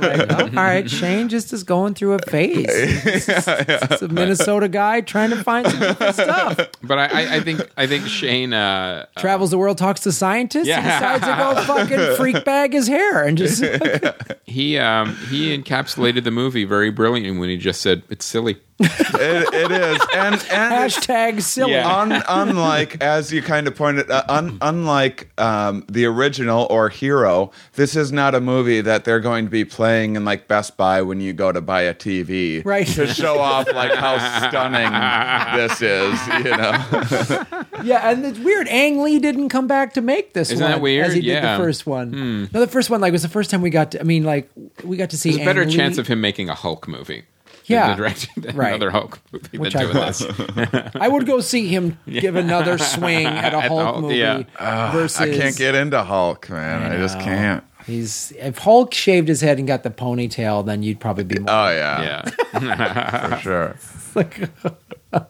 like, 0.00 0.30
oh, 0.30 0.44
all 0.44 0.48
right, 0.64 0.88
Shane 0.90 1.28
just 1.28 1.52
is 1.52 1.62
going 1.62 1.94
through 1.94 2.14
a 2.14 2.18
phase. 2.30 3.02
He's 3.04 3.26
just 3.26 4.02
a 4.02 4.08
Minnesota 4.08 4.68
guy 4.68 5.00
trying 5.02 5.30
to 5.30 5.42
find 5.42 5.66
some 5.68 5.80
different 5.80 6.14
stuff. 6.14 6.56
But 6.82 6.98
I, 6.98 7.06
I, 7.06 7.34
I 7.36 7.40
think 7.40 7.60
I 7.76 7.86
think 7.86 8.06
Shane 8.06 8.52
uh, 8.52 9.06
Travels 9.18 9.50
the 9.50 9.58
world, 9.58 9.78
talks 9.78 10.00
to 10.00 10.12
scientists, 10.12 10.66
Yeah. 10.66 10.78
and 10.78 11.20
decides 11.20 11.24
to 11.26 11.36
go 11.66 11.74
fucking 11.74 12.16
freak 12.16 12.44
bag 12.44 12.72
his 12.72 12.86
hair 12.88 13.15
and 13.22 13.38
just 13.38 13.64
he 14.44 14.78
um, 14.78 15.16
he 15.28 15.56
encapsulated 15.56 16.24
the 16.24 16.30
movie 16.30 16.64
very 16.64 16.90
brilliantly 16.90 17.38
when 17.38 17.48
he 17.48 17.56
just 17.56 17.80
said 17.80 18.02
it's 18.10 18.24
silly. 18.24 18.58
It, 18.78 19.54
it 19.54 19.70
is, 19.72 19.98
and 20.14 20.34
and 20.34 20.42
hashtag 20.74 21.40
silly. 21.42 21.72
Yeah. 21.72 21.88
Un, 22.00 22.22
unlike, 22.28 23.02
as 23.02 23.32
you 23.32 23.40
kind 23.42 23.66
of 23.66 23.74
pointed, 23.74 24.10
uh, 24.10 24.22
un, 24.28 24.58
unlike 24.60 25.30
um, 25.40 25.84
the 25.88 26.04
original 26.04 26.66
or 26.70 26.88
Hero, 26.90 27.50
this 27.74 27.96
is 27.96 28.12
not 28.12 28.34
a 28.34 28.40
movie 28.40 28.80
that 28.82 29.04
they're 29.04 29.20
going 29.20 29.46
to 29.46 29.50
be 29.50 29.64
playing 29.64 30.16
in 30.16 30.24
like 30.24 30.46
Best 30.48 30.76
Buy 30.76 31.00
when 31.02 31.20
you 31.20 31.32
go 31.32 31.52
to 31.52 31.60
buy 31.60 31.82
a 31.82 31.94
TV, 31.94 32.64
Right. 32.64 32.86
To 32.86 33.06
show 33.06 33.38
off 33.38 33.66
like 33.72 33.92
how 33.94 34.18
stunning 34.48 34.92
this 35.58 35.80
is, 35.82 36.26
you 36.44 36.56
know. 36.56 37.44
Yeah, 37.84 38.10
and 38.10 38.24
it's 38.24 38.38
weird. 38.38 38.66
Ang 38.68 39.02
Lee 39.02 39.18
didn't 39.18 39.50
come 39.50 39.66
back 39.66 39.92
to 39.94 40.00
make 40.00 40.32
this 40.32 40.50
Isn't 40.50 40.62
one 40.64 40.70
that 40.72 40.80
weird? 40.80 41.06
as 41.08 41.14
he 41.14 41.20
did 41.20 41.26
Yeah. 41.28 41.56
the 41.56 41.62
first 41.62 41.86
one. 41.86 42.48
No, 42.52 42.60
the 42.60 42.66
first 42.66 42.88
one 42.90 43.00
like 43.00 43.12
was 43.12 43.22
the 43.22 43.28
first 43.28 43.50
time 43.50 43.60
we 43.62 43.70
got. 43.70 43.92
to 43.92 44.00
I 44.00 44.02
mean, 44.02 44.24
like 44.24 44.50
we 44.82 44.96
got 44.96 45.10
to 45.10 45.18
see 45.18 45.30
There's 45.30 45.42
a 45.42 45.44
better 45.44 45.62
Ang 45.62 45.68
chance 45.70 45.96
Lee, 45.96 46.00
of 46.00 46.06
him 46.08 46.20
making 46.20 46.48
a 46.48 46.54
Hulk 46.54 46.88
movie. 46.88 47.24
Yeah. 47.68 47.88
than 47.88 47.96
directing 47.96 48.44
Right. 48.56 48.68
another 48.74 48.90
Hulk 48.90 49.18
movie 49.32 49.58
Which 49.58 49.72
than 49.72 49.82
I 49.82 49.92
doing 49.92 49.96
would. 49.98 50.66
this. 50.68 50.90
I 50.94 51.08
would 51.08 51.26
go 51.26 51.40
see 51.40 51.66
him 51.68 51.98
give 52.08 52.36
another 52.36 52.78
swing 52.78 53.26
at 53.26 53.52
a 53.54 53.58
At 53.58 53.68
Hulk 53.68 53.82
Hulk, 53.82 54.00
movie 54.02 54.16
yeah. 54.16 54.92
versus. 54.92 55.20
I 55.20 55.30
can't 55.36 55.56
get 55.56 55.74
into 55.74 56.02
Hulk, 56.02 56.48
man. 56.50 56.92
I, 56.92 56.96
just 56.96 57.18
can't. 57.20 57.64
He's 57.86 58.32
if 58.38 58.58
Hulk 58.58 58.92
shaved 58.94 59.28
his 59.28 59.40
head 59.40 59.58
and 59.58 59.66
got 59.68 59.82
the 59.84 59.90
ponytail, 59.90 60.64
then 60.66 60.82
you'd 60.82 60.98
probably 61.00 61.24
be 61.24 61.38
more. 61.38 61.50
Oh 61.50 61.68
yeah, 61.70 62.22
Yeah. 62.60 63.28
for 63.36 63.40
sure. 63.40 63.76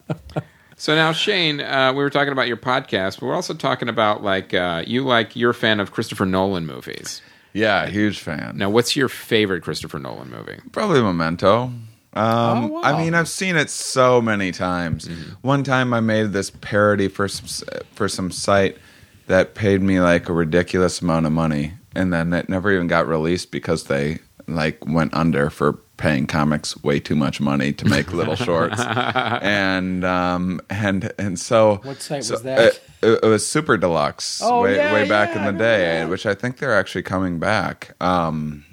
So 0.79 0.95
now, 0.95 1.13
Shane, 1.13 1.61
uh, 1.63 1.95
we 1.95 2.03
were 2.03 2.11
talking 2.11 2.33
about 2.33 2.49
your 2.49 2.59
podcast, 2.59 3.19
but 3.19 3.23
we're 3.27 3.35
also 3.35 3.55
talking 3.55 3.89
about 3.89 4.23
like 4.23 4.53
uh, 4.53 4.83
you 4.87 5.05
like 5.05 5.35
you're 5.35 5.51
a 5.53 5.55
fan 5.55 5.81
of 5.81 5.91
Christopher 5.93 6.27
Nolan 6.27 6.67
movies. 6.67 7.23
Yeah, 7.55 7.87
huge 7.87 8.19
fan. 8.21 8.59
Now, 8.59 8.69
what's 8.69 8.95
your 8.95 9.09
favorite 9.09 9.63
Christopher 9.63 9.99
Nolan 9.99 10.29
movie? 10.29 10.59
Probably 10.73 11.01
Memento. 11.01 11.73
Um, 12.17 12.65
Oh, 12.65 12.67
wow. 12.69 12.81
I 12.83 12.99
mean, 13.03 13.15
I've 13.15 13.29
seen 13.29 13.57
it 13.57 13.69
so 13.71 14.21
many 14.23 14.51
times. 14.53 15.09
One 15.43 15.63
time, 15.65 15.93
I 15.93 16.01
made 16.01 16.33
this 16.33 16.51
parody 16.51 17.09
for 17.09 17.29
some, 17.29 17.69
for 17.93 18.09
some 18.09 18.31
site 18.31 18.79
that 19.27 19.55
paid 19.55 19.83
me 19.83 20.01
like 20.01 20.29
a 20.29 20.33
ridiculous 20.33 21.03
amount 21.03 21.27
of 21.27 21.33
money, 21.33 21.75
and 21.95 22.13
then 22.13 22.33
it 22.33 22.49
never 22.49 22.73
even 22.73 22.87
got 22.87 23.07
released 23.07 23.51
because 23.51 23.85
they 23.85 24.19
like 24.49 24.85
went 24.87 25.13
under 25.15 25.51
for 25.51 25.75
paying 25.97 26.27
comics 26.27 26.81
way 26.85 27.01
too 27.01 27.17
much 27.17 27.41
money 27.41 27.73
to 27.73 27.85
make 27.87 28.13
little 28.13 28.37
shorts, 28.37 28.81
and 28.81 30.05
um, 30.05 30.61
and 30.71 31.13
and 31.19 31.39
so 31.39 31.81
What 31.83 32.01
site 32.01 32.25
so, 32.25 32.35
was 32.35 32.43
that? 32.45 32.81
it, 33.03 33.23
it 33.23 33.27
was 33.27 33.47
Super 33.47 33.77
Deluxe 33.77 34.41
Oh, 34.43 34.63
way 34.63 34.77
yeah, 34.77 34.93
way 34.95 35.09
back 35.09 35.35
yeah, 35.35 35.39
in 35.49 35.53
the 35.55 35.59
day, 35.59 35.99
that. 36.01 36.09
which 36.09 36.25
I 36.27 36.35
think 36.35 36.59
they're 36.59 36.75
actually 36.77 37.03
coming 37.03 37.39
back. 37.39 37.95
Um, 38.01 38.65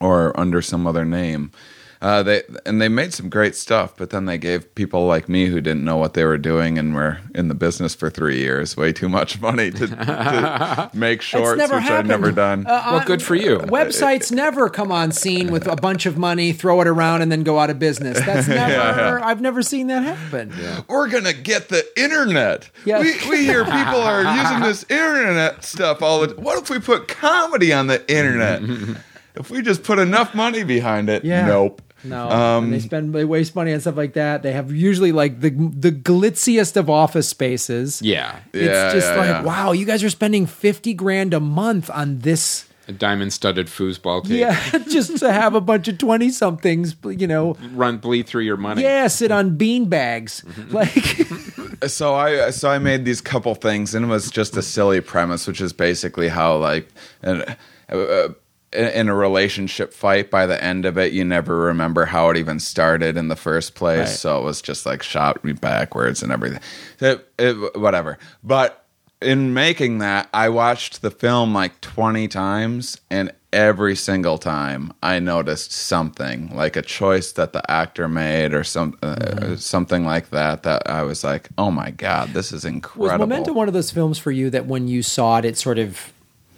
or 0.00 0.38
under 0.38 0.60
some 0.60 0.86
other 0.86 1.04
name. 1.04 1.50
Uh, 2.02 2.22
they 2.22 2.42
and 2.66 2.80
they 2.80 2.88
made 2.88 3.12
some 3.14 3.28
great 3.28 3.54
stuff, 3.54 3.94
but 3.96 4.10
then 4.10 4.26
they 4.26 4.36
gave 4.38 4.74
people 4.74 5.06
like 5.06 5.28
me 5.28 5.46
who 5.46 5.60
didn't 5.60 5.84
know 5.84 5.96
what 5.96 6.12
they 6.14 6.24
were 6.24 6.36
doing 6.38 6.78
and 6.78 6.94
were 6.94 7.18
in 7.34 7.48
the 7.48 7.54
business 7.54 7.94
for 7.94 8.10
three 8.10 8.38
years 8.38 8.76
way 8.76 8.92
too 8.92 9.08
much 9.08 9.40
money 9.40 9.70
to, 9.70 9.86
to 9.86 10.90
make 10.94 11.22
shorts, 11.22 11.58
never 11.58 11.76
which 11.76 11.84
I've 11.90 12.06
never 12.06 12.30
done. 12.32 12.64
well, 12.64 13.02
good 13.04 13.22
for 13.22 13.34
you. 13.34 13.58
Websites 13.58 14.30
never 14.30 14.68
come 14.68 14.92
on 14.92 15.10
scene 15.12 15.50
with 15.50 15.66
a 15.66 15.76
bunch 15.76 16.04
of 16.06 16.18
money, 16.18 16.52
throw 16.52 16.80
it 16.82 16.86
around, 16.86 17.22
and 17.22 17.32
then 17.32 17.42
go 17.42 17.58
out 17.58 17.70
of 17.70 17.78
business. 17.78 18.20
That's 18.24 18.46
never. 18.48 19.18
I've 19.24 19.40
never 19.40 19.62
seen 19.62 19.86
that 19.86 20.02
happen. 20.02 20.52
we're 20.88 21.08
gonna 21.08 21.32
get 21.32 21.68
the 21.70 21.84
internet. 22.00 22.70
Yeah. 22.84 23.00
We, 23.00 23.14
we 23.30 23.44
hear 23.44 23.64
people 23.64 24.00
are 24.02 24.22
using 24.36 24.60
this 24.60 24.84
internet 24.90 25.64
stuff 25.64 26.02
all 26.02 26.20
the. 26.20 26.28
Time. 26.34 26.44
What 26.44 26.62
if 26.62 26.68
we 26.70 26.78
put 26.78 27.08
comedy 27.08 27.72
on 27.72 27.86
the 27.86 28.08
internet? 28.10 28.62
if 29.34 29.50
we 29.50 29.62
just 29.62 29.82
put 29.82 29.98
enough 29.98 30.34
money 30.34 30.62
behind 30.64 31.08
it, 31.10 31.24
Yeah. 31.24 31.46
nope. 31.46 31.82
No, 32.08 32.30
Um, 32.30 32.64
and 32.64 32.72
they 32.74 32.78
spend 32.80 33.14
they 33.14 33.24
waste 33.24 33.54
money 33.54 33.72
on 33.72 33.80
stuff 33.80 33.96
like 33.96 34.14
that. 34.14 34.42
They 34.42 34.52
have 34.52 34.70
usually 34.72 35.12
like 35.12 35.40
the 35.40 35.50
the 35.50 35.92
glitziest 35.92 36.76
of 36.76 36.88
office 36.88 37.28
spaces. 37.28 38.00
Yeah. 38.02 38.38
It's 38.52 38.64
Yeah, 38.66 38.92
just 38.92 39.08
yeah, 39.12 39.16
like 39.16 39.28
yeah. 39.28 39.42
wow, 39.42 39.72
you 39.72 39.84
guys 39.86 40.02
are 40.04 40.10
spending 40.10 40.46
fifty 40.46 40.94
grand 40.94 41.34
a 41.34 41.40
month 41.40 41.90
on 41.90 42.18
this 42.20 42.66
A 42.88 42.92
diamond-studded 42.92 43.66
foosball 43.66 44.22
tape. 44.22 44.38
Yeah, 44.38 44.60
just 44.88 45.18
to 45.18 45.32
have 45.32 45.54
a 45.56 45.60
bunch 45.60 45.88
of 45.88 45.98
twenty 45.98 46.30
somethings, 46.30 46.94
you 47.04 47.26
know. 47.26 47.56
Run 47.72 47.98
bleed 47.98 48.26
through 48.28 48.42
your 48.44 48.56
money. 48.56 48.82
Yeah, 48.82 49.08
sit 49.08 49.30
on 49.32 49.56
bean 49.56 49.88
bags. 49.88 50.44
Like 50.70 51.26
so 51.88 52.14
I 52.14 52.50
so 52.50 52.70
I 52.70 52.78
made 52.78 53.04
these 53.04 53.20
couple 53.20 53.54
things, 53.56 53.94
and 53.94 54.04
it 54.04 54.08
was 54.08 54.30
just 54.30 54.56
a 54.56 54.62
silly 54.62 55.00
premise, 55.00 55.46
which 55.48 55.60
is 55.60 55.72
basically 55.72 56.28
how 56.28 56.56
like. 56.58 56.88
Uh, 57.24 57.42
uh, 57.88 58.28
in 58.72 59.08
a 59.08 59.14
relationship 59.14 59.92
fight 59.92 60.30
by 60.30 60.44
the 60.46 60.62
end 60.62 60.84
of 60.84 60.98
it 60.98 61.12
you 61.12 61.24
never 61.24 61.56
remember 61.56 62.04
how 62.04 62.28
it 62.30 62.36
even 62.36 62.58
started 62.58 63.16
in 63.16 63.28
the 63.28 63.36
first 63.36 63.74
place 63.74 63.98
Right. 63.98 64.08
so 64.08 64.40
it 64.40 64.44
was 64.44 64.60
just 64.60 64.84
like 64.84 65.02
shot 65.02 65.42
me 65.44 65.52
backwards 65.52 66.22
and 66.22 66.32
everything 66.32 66.60
it, 67.00 67.26
it, 67.38 67.78
whatever 67.78 68.18
but 68.42 68.84
in 69.22 69.54
making 69.54 69.98
that 69.98 70.28
i 70.34 70.48
watched 70.48 71.00
the 71.00 71.10
film 71.10 71.54
like 71.54 71.80
20 71.80 72.28
times 72.28 73.00
and 73.08 73.32
every 73.52 73.96
single 73.96 74.36
time 74.36 74.92
i 75.02 75.18
noticed 75.18 75.72
something 75.72 76.54
like 76.54 76.76
a 76.76 76.82
choice 76.82 77.32
that 77.32 77.52
the 77.54 77.70
actor 77.70 78.08
made 78.08 78.52
or 78.52 78.62
some 78.64 78.98
uh, 79.02 79.56
something 79.56 80.04
like 80.04 80.28
that 80.30 80.64
that 80.64 80.88
i 80.90 81.02
was 81.02 81.24
like 81.24 81.48
oh 81.56 81.70
my 81.70 81.90
god 81.92 82.28
this 82.34 82.52
is 82.52 82.64
incredible. 82.64 83.20
was 83.20 83.28
Memento 83.28 83.52
one 83.54 83.68
of 83.68 83.74
those 83.74 83.90
films 83.92 84.18
for 84.18 84.32
you 84.32 84.50
that 84.50 84.66
when 84.66 84.88
you 84.88 85.02
saw 85.02 85.38
it, 85.38 85.44
it 85.46 85.56
sort 85.56 85.78
of 85.78 86.12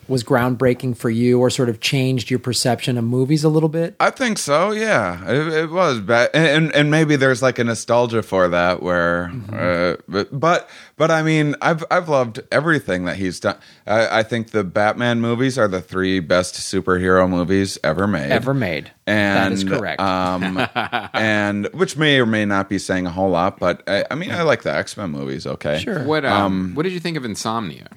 was 0.09 0.25
groundbreaking 0.25 0.97
for 0.97 1.11
you, 1.11 1.41
or 1.41 1.51
sort 1.51 1.69
of 1.69 1.81
changed 1.81 2.31
your 2.31 2.39
perception 2.39 2.99
of 2.99 3.05
movies 3.05 3.45
a 3.45 3.49
little 3.49 3.69
bit? 3.69 3.95
I 4.01 4.11
think 4.11 4.39
so. 4.39 4.73
Yeah, 4.73 5.29
it, 5.31 5.53
it 5.53 5.71
was 5.71 6.01
bad, 6.01 6.31
and, 6.35 6.47
and 6.47 6.75
and 6.75 6.91
maybe 6.91 7.17
there's 7.17 7.43
like 7.43 7.59
a 7.59 7.65
nostalgia 7.65 8.23
for 8.23 8.49
that. 8.49 8.83
Where, 8.83 9.31
uh, 9.53 9.97
but, 10.09 10.39
but 10.39 10.69
but 10.97 11.11
I 11.11 11.23
mean, 11.23 11.55
I've 11.61 11.85
I've 11.91 12.09
loved 12.09 12.41
everything 12.51 13.05
that 13.05 13.17
he's 13.17 13.41
done. 13.41 13.59
I, 13.87 14.21
I 14.21 14.23
think 14.23 14.51
the 14.51 14.65
Batman 14.65 15.21
movies 15.21 15.59
are 15.59 15.69
the 15.69 15.81
three 15.81 16.21
best 16.21 16.55
superhero 16.55 17.29
movies 17.29 17.79
ever 17.85 18.07
made. 18.07 18.31
Ever 18.31 18.55
made. 18.55 18.91
And, 19.07 19.39
that 19.39 19.53
is 19.53 19.65
correct. 19.65 20.01
Um, 20.01 20.67
and 21.15 21.67
which 21.73 21.97
may 21.97 22.21
or 22.21 22.27
may 22.27 22.45
not 22.45 22.69
be 22.69 22.79
saying 22.79 23.07
a 23.07 23.11
whole 23.11 23.31
lot, 23.31 23.59
but 23.59 23.83
I, 23.87 24.05
I 24.11 24.15
mean, 24.15 24.31
I 24.31 24.43
like 24.43 24.63
the 24.63 24.75
X 24.75 24.97
Men 24.97 25.11
movies. 25.11 25.47
Okay, 25.47 25.79
Sure. 25.79 26.05
What 26.05 26.25
um, 26.25 26.75
what 26.75 26.83
did 26.83 26.93
you 26.93 27.01
think 27.01 27.17
of 27.17 27.25
Insomnia? 27.25 27.89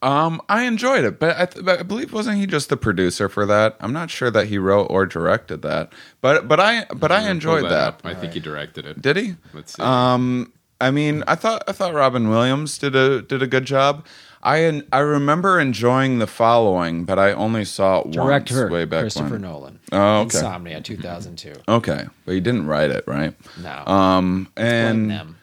Um, 0.00 0.40
I 0.48 0.62
enjoyed 0.62 1.04
it, 1.04 1.18
but 1.18 1.36
I, 1.36 1.46
th- 1.46 1.64
but 1.64 1.80
I 1.80 1.82
believe 1.82 2.12
wasn't 2.12 2.38
he 2.38 2.46
just 2.46 2.68
the 2.68 2.76
producer 2.76 3.28
for 3.28 3.44
that? 3.46 3.76
I'm 3.80 3.92
not 3.92 4.10
sure 4.10 4.30
that 4.30 4.46
he 4.46 4.56
wrote 4.56 4.86
or 4.90 5.06
directed 5.06 5.62
that, 5.62 5.92
but 6.20 6.46
but 6.46 6.60
I 6.60 6.84
but 6.94 7.10
I 7.10 7.28
enjoyed 7.28 7.64
that. 7.64 7.72
up. 7.72 8.00
I 8.04 8.14
think 8.14 8.32
he 8.34 8.40
directed 8.40 8.86
it. 8.86 9.02
Did 9.02 9.16
he? 9.16 9.34
Let's 9.52 9.74
see. 9.74 9.82
Um, 9.82 10.52
I 10.80 10.92
mean, 10.92 11.24
I 11.26 11.34
thought 11.34 11.64
I 11.66 11.72
thought 11.72 11.94
Robin 11.94 12.28
Williams 12.28 12.78
did 12.78 12.94
a 12.94 13.22
did 13.22 13.42
a 13.42 13.48
good 13.48 13.64
job. 13.64 14.06
I 14.40 14.62
en- 14.62 14.86
I 14.92 15.00
remember 15.00 15.58
enjoying 15.58 16.20
the 16.20 16.28
following, 16.28 17.04
but 17.04 17.18
I 17.18 17.32
only 17.32 17.64
saw 17.64 18.02
it 18.02 18.12
Direct 18.12 18.52
once 18.52 18.70
way 18.70 18.84
back 18.84 19.00
Christopher 19.00 19.30
when. 19.30 19.40
Nolan. 19.42 19.80
Oh, 19.90 20.18
okay. 20.20 20.38
Insomnia, 20.38 20.80
2002. 20.80 21.54
Okay, 21.68 22.06
but 22.24 22.34
he 22.34 22.40
didn't 22.40 22.68
write 22.68 22.92
it, 22.92 23.02
right? 23.08 23.34
No. 23.60 23.84
Um, 23.92 24.46
and 24.56 25.10
them. 25.10 25.36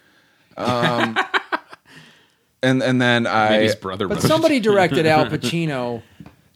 and 2.66 2.82
and 2.84 3.02
then 3.02 3.28
I 3.28 3.50
Maybe 3.50 3.64
his 3.66 3.76
brother 3.76 4.08
But 4.08 4.16
wrote 4.16 4.26
it. 4.26 4.28
somebody 4.28 4.60
directed 4.70 5.06
Al 5.06 5.26
Pacino 5.28 6.02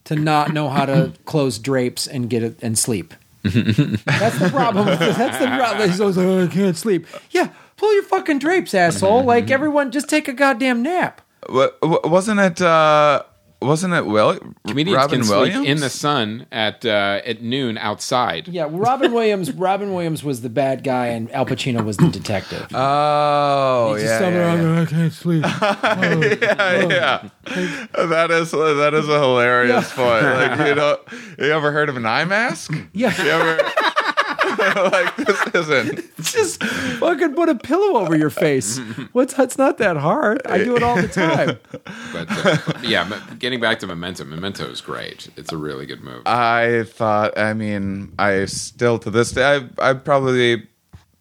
to 0.05 0.15
not 0.15 0.53
know 0.53 0.67
how 0.69 0.85
to 0.85 1.13
close 1.25 1.59
drapes 1.59 2.07
and 2.07 2.29
get 2.29 2.43
it 2.43 2.57
and 2.61 2.77
sleep. 2.77 3.13
That's 3.43 4.39
the 4.39 4.49
problem. 4.51 4.85
That's 4.99 5.39
the 5.39 5.47
problem. 5.47 5.89
He's 5.89 6.01
always 6.01 6.17
like, 6.17 6.25
"Oh, 6.25 6.43
I 6.43 6.47
can't 6.47 6.75
sleep. 6.75 7.05
Yeah, 7.31 7.49
pull 7.77 7.93
your 7.93 8.03
fucking 8.03 8.39
drapes, 8.39 8.73
asshole. 8.73 9.23
Like 9.23 9.49
everyone, 9.51 9.91
just 9.91 10.09
take 10.09 10.27
a 10.27 10.33
goddamn 10.33 10.81
nap. 10.83 11.21
wa- 11.47 11.69
wa- 11.81 12.01
wasn't 12.03 12.39
it 12.41 12.61
uh 12.61 13.23
wasn't 13.61 13.93
it 13.93 14.05
Will 14.05 14.39
Comedians 14.67 14.95
Robin 14.95 15.21
can 15.21 15.29
Williams 15.29 15.55
sleep 15.55 15.67
in 15.69 15.79
the 15.79 15.89
sun 15.89 16.45
at 16.51 16.85
uh, 16.85 17.21
at 17.25 17.41
noon 17.41 17.77
outside. 17.77 18.47
Yeah, 18.47 18.67
Robin 18.69 19.11
Williams. 19.13 19.51
Robin 19.59 19.93
Williams 19.93 20.23
was 20.23 20.41
the 20.41 20.49
bad 20.49 20.83
guy, 20.83 21.07
and 21.07 21.31
Al 21.31 21.45
Pacino 21.45 21.83
was 21.83 21.97
the 21.97 22.09
detective. 22.09 22.67
Oh 22.81 23.93
He's 23.93 24.03
just 24.03 24.13
yeah, 24.13 24.19
somewhere 24.19 24.55
yeah, 24.55 24.73
yeah. 24.75 24.81
I 24.81 24.85
can't 24.85 25.13
sleep. 25.13 25.43
yeah, 26.41 26.87
yeah. 26.87 27.29
That 28.05 28.31
is 28.31 28.51
that 28.51 28.93
is 28.93 29.09
a 29.09 29.19
hilarious 29.19 29.91
point. 29.93 30.23
Like 30.23 30.67
you 30.67 30.75
know, 30.75 30.97
you 31.37 31.51
ever 31.51 31.71
heard 31.71 31.89
of 31.89 31.97
an 31.97 32.05
eye 32.05 32.25
mask? 32.25 32.73
Yeah. 32.93 33.15
You 33.21 33.29
ever 33.29 33.71
like 34.91 35.15
this 35.15 35.47
isn't 35.55 36.15
just 36.21 36.63
fucking 36.63 37.33
put 37.33 37.49
a 37.49 37.55
pillow 37.55 37.99
over 37.99 38.15
your 38.17 38.29
face. 38.29 38.77
What's 39.13 39.33
that's 39.33 39.57
not 39.57 39.77
that 39.79 39.97
hard. 39.97 40.41
I 40.45 40.59
do 40.63 40.75
it 40.75 40.83
all 40.83 41.01
the 41.01 41.07
time. 41.07 41.59
But 42.11 42.27
uh, 42.29 42.57
yeah, 42.83 43.19
getting 43.37 43.59
back 43.59 43.79
to 43.79 43.87
Memento, 43.87 44.23
Memento 44.25 44.65
is 44.65 44.81
great. 44.81 45.29
It's 45.37 45.51
a 45.51 45.57
really 45.57 45.85
good 45.85 46.01
movie. 46.03 46.23
I 46.25 46.83
thought 46.83 47.37
I 47.37 47.53
mean 47.53 48.13
I 48.17 48.45
still 48.45 48.99
to 48.99 49.11
this 49.11 49.31
day 49.31 49.61
I 49.79 49.89
I 49.89 49.93
probably 49.93 50.67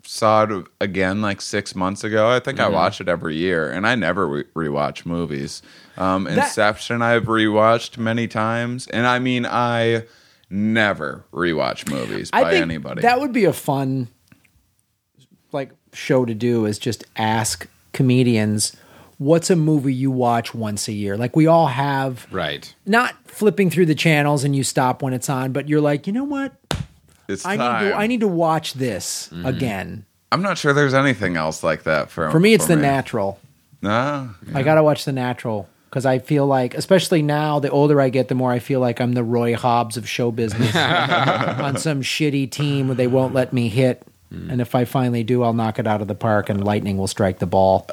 saw 0.09 0.45
it 0.45 0.66
again 0.80 1.20
like 1.20 1.41
six 1.41 1.74
months 1.74 2.03
ago. 2.05 2.30
I 2.30 2.41
think 2.41 2.61
I 2.61 2.68
watch 2.68 3.01
it 3.01 3.09
every 3.09 3.36
year, 3.36 3.70
and 3.70 3.86
I 3.86 3.95
never 3.95 4.26
re- 4.26 4.45
rewatch 4.57 5.05
movies. 5.05 5.61
Um, 5.99 6.26
Inception 6.26 7.03
I've 7.03 7.24
rewatched 7.24 7.99
many 7.99 8.26
times, 8.26 8.86
and 8.89 9.07
I 9.07 9.18
mean 9.18 9.45
I 9.45 10.05
never 10.51 11.25
rewatch 11.33 11.91
movies 11.91 12.31
I 12.33 12.43
by 12.43 12.51
think 12.53 12.63
anybody. 12.63 13.03
that 13.03 13.21
would 13.21 13.33
be 13.33 13.45
a 13.45 13.53
fun 13.53 14.09
like 15.53 15.71
show 15.93 16.25
to 16.25 16.35
do 16.35 16.65
is 16.67 16.79
just 16.79 17.05
ask 17.17 17.67
comedians 17.93 18.77
what's 19.19 19.51
a 19.51 19.57
movie 19.57 19.93
you 19.93 20.11
watch 20.11 20.55
once 20.55 20.89
a 20.89 20.93
year? 20.93 21.17
Like 21.17 21.35
we 21.37 21.47
all 21.47 21.67
have 21.67 22.27
right. 22.31 22.73
not 22.87 23.15
flipping 23.25 23.69
through 23.69 23.87
the 23.87 23.95
channels 23.95 24.45
and 24.45 24.55
you 24.55 24.63
stop 24.63 25.03
when 25.03 25.13
it's 25.13 25.29
on 25.29 25.53
but 25.53 25.69
you're 25.69 25.81
like 25.81 26.07
you 26.07 26.13
know 26.13 26.25
what? 26.25 26.55
It's 27.29 27.45
i 27.45 27.57
time. 27.57 27.85
need 27.85 27.91
to 27.91 27.97
i 27.97 28.07
need 28.07 28.21
to 28.21 28.29
watch 28.29 28.75
this 28.75 29.29
mm-hmm. 29.33 29.45
again. 29.47 30.07
I'm 30.31 30.43
not 30.43 30.59
sure 30.59 30.73
there's 30.73 30.95
anything 30.95 31.37
else 31.37 31.63
like 31.63 31.85
that 31.85 32.11
for 32.11 32.31
for 32.31 32.41
me 32.41 32.55
it's 32.55 32.67
the 32.67 32.77
natural. 32.77 33.39
No, 33.81 34.31
i 34.55 34.63
gotta 34.63 34.83
watch 34.83 35.05
the 35.05 35.13
natural 35.13 35.69
because 35.89 36.05
i 36.07 36.18
feel 36.18 36.47
like 36.47 36.74
especially 36.74 37.22
now 37.22 37.59
the 37.59 37.70
older 37.70 38.01
i 38.01 38.09
get 38.09 38.28
the 38.28 38.34
more 38.34 38.53
i 38.53 38.59
feel 38.59 38.80
like 38.80 39.01
i'm 39.01 39.12
the 39.12 39.24
roy 39.24 39.55
hobbs 39.55 39.97
of 39.97 40.09
show 40.09 40.30
business 40.30 40.74
on 40.76 41.76
some 41.78 42.03
shitty 42.03 42.51
team 42.51 42.89
where 42.89 42.95
they 42.95 43.07
won't 43.07 43.32
let 43.34 43.53
me 43.53 43.68
hit 43.68 44.03
and 44.30 44.61
if 44.61 44.74
i 44.74 44.84
finally 44.84 45.22
do 45.24 45.43
i'll 45.43 45.55
knock 45.55 45.78
it 45.78 45.86
out 45.86 46.01
of 46.03 46.09
the 46.09 46.14
park 46.14 46.49
and 46.51 46.62
lightning 46.64 46.97
will 46.99 47.07
strike 47.09 47.39
the 47.39 47.47
ball 47.47 47.86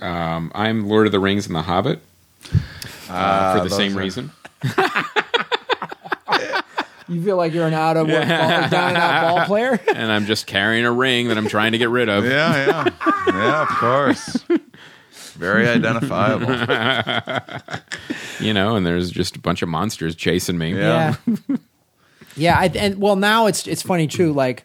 Um, 0.00 0.52
I'm 0.54 0.86
Lord 0.88 1.06
of 1.06 1.12
the 1.12 1.18
Rings 1.18 1.46
and 1.48 1.56
the 1.56 1.62
Hobbit 1.62 2.00
uh, 3.10 3.58
for 3.58 3.64
the 3.68 3.74
same 3.74 3.96
are- 3.96 4.00
reason. 4.00 4.30
you 7.08 7.22
feel 7.24 7.36
like 7.36 7.52
you're 7.54 7.66
an 7.66 7.74
out 7.74 7.96
of 7.96 8.06
work 8.06 8.28
ball, 8.28 8.28
down 8.68 8.88
and 8.90 8.96
out 8.98 9.22
ball 9.36 9.46
player 9.46 9.80
and 9.94 10.12
I'm 10.12 10.26
just 10.26 10.46
carrying 10.46 10.84
a 10.84 10.92
ring 10.92 11.28
that 11.28 11.38
I'm 11.38 11.48
trying 11.48 11.72
to 11.72 11.78
get 11.78 11.88
rid 11.88 12.08
of. 12.08 12.24
Yeah, 12.24 12.66
yeah, 12.66 12.88
yeah. 13.28 13.62
Of 13.62 13.68
course. 13.68 14.44
Very 15.38 15.68
identifiable. 15.68 16.48
You 18.40 18.54
know, 18.54 18.76
and 18.76 18.86
there's 18.86 19.10
just 19.10 19.34
a 19.34 19.40
bunch 19.40 19.62
of 19.62 19.68
monsters 19.68 20.14
chasing 20.14 20.58
me. 20.58 20.72
Yeah. 20.76 21.16
yeah 21.26 21.56
yeah 22.36 22.56
I, 22.56 22.66
and 22.66 23.00
well 23.00 23.16
now 23.16 23.46
it's 23.46 23.66
it's 23.66 23.82
funny 23.82 24.06
too 24.06 24.32
like 24.32 24.64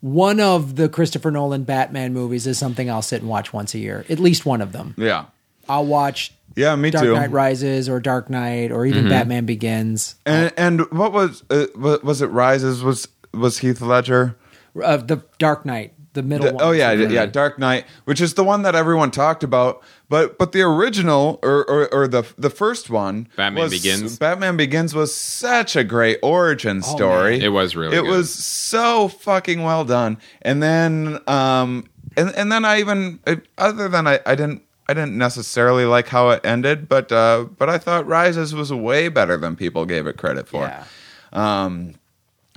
one 0.00 0.40
of 0.40 0.76
the 0.76 0.90
christopher 0.90 1.30
nolan 1.30 1.64
batman 1.64 2.12
movies 2.12 2.46
is 2.46 2.58
something 2.58 2.90
i'll 2.90 3.00
sit 3.00 3.22
and 3.22 3.30
watch 3.30 3.50
once 3.54 3.72
a 3.74 3.78
year 3.78 4.04
at 4.10 4.18
least 4.18 4.44
one 4.44 4.60
of 4.60 4.72
them 4.72 4.94
Yeah. 4.98 5.24
i'll 5.66 5.86
watch 5.86 6.34
Yeah, 6.54 6.76
me 6.76 6.90
dark 6.90 7.04
too. 7.04 7.14
knight 7.14 7.30
rises 7.30 7.88
or 7.88 7.98
dark 7.98 8.28
knight 8.28 8.70
or 8.72 8.80
Mm-hmm. 8.84 8.98
even 8.98 9.08
batman 9.08 9.46
begins 9.46 10.16
And 10.26 10.52
and 10.58 10.80
what 10.92 11.12
was 11.14 11.42
uh, 11.48 11.66
was 11.74 12.20
it? 12.20 12.26
Rises 12.26 12.82
was 12.84 13.08
was 13.32 13.58
Heath 13.58 13.80
Ledger? 13.80 14.36
uh, 14.84 14.98
the 14.98 15.24
dark 15.38 15.64
knight 15.64 15.93
the 16.14 16.22
middle 16.22 16.46
The- 16.48 16.54
one 16.54 16.62
oh 16.64 16.70
yeah, 16.72 16.94
for 16.96 17.02
yeah, 17.02 17.26
Dark 17.26 17.58
Knight, 17.58 17.84
which 18.06 18.20
is 18.20 18.34
the 18.34 18.42
one 18.44 18.62
that 18.62 18.74
everyone 18.74 19.10
talked 19.10 19.44
about. 19.44 19.82
But 20.08 20.38
but 20.38 20.52
the 20.52 20.62
original 20.62 21.38
or 21.42 21.64
or, 21.70 21.92
or 21.94 22.08
the 22.08 22.24
the 22.38 22.50
first 22.50 22.88
one, 22.90 23.28
Batman 23.36 23.62
was- 23.64 23.72
Begins? 23.72 24.18
Batman 24.18 24.56
Begins 24.56 24.94
was 24.94 25.14
such 25.14 25.76
a 25.76 25.84
great 25.84 26.18
origin 26.22 26.82
story. 26.82 27.40
It 27.40 27.50
was 27.50 27.76
really 27.76 27.96
It 27.96 28.02
good. 28.02 28.10
was 28.10 28.32
so 28.34 29.08
fucking 29.08 29.62
well 29.62 29.84
done. 29.84 30.18
And 30.42 30.62
then 30.62 31.18
um 31.28 31.84
and 32.16 32.34
and 32.36 32.50
then 32.50 32.64
I 32.64 32.80
even 32.80 33.20
other 33.58 33.88
than 33.88 34.06
I 34.06 34.20
I 34.24 34.34
didn't. 34.34 34.62
I 34.86 34.92
didn't 34.92 35.16
necessarily 35.16 35.86
like 35.86 36.08
how 36.08 36.28
it 36.28 36.44
ended, 36.44 36.90
but 36.90 37.10
uh, 37.10 37.46
but 37.56 37.70
I 37.70 37.78
thought 37.78 38.06
Rises 38.06 38.54
was 38.54 38.70
way 38.70 39.08
better 39.08 39.38
than 39.38 39.56
people 39.56 39.86
gave 39.86 40.06
it 40.06 40.18
credit 40.18 40.46
for. 40.46 40.64
yeah 40.66 40.84
Um, 41.32 41.94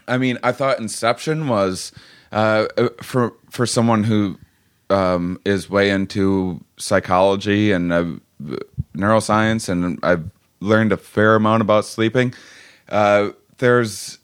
I 0.10 0.18
mean, 0.18 0.38
I 0.44 0.52
thought 0.52 0.78
Inception 0.78 1.48
was 1.48 1.94
uh, 2.32 2.68
uh, 2.78 2.90
for 3.02 3.34
for 3.50 3.66
someone 3.66 4.04
who 4.04 4.38
um, 4.90 5.40
is 5.46 5.70
way 5.70 5.90
into 5.90 6.64
psychology 6.78 7.72
and 7.72 7.92
uh, 7.92 8.06
neuroscience, 8.96 9.70
and 9.70 10.00
I've 10.04 10.30
learned 10.60 10.92
a 10.92 10.98
fair 10.98 11.36
amount 11.36 11.62
about 11.62 11.86
sleeping. 11.86 12.34
Uh, 12.90 13.30
there's 13.58 14.20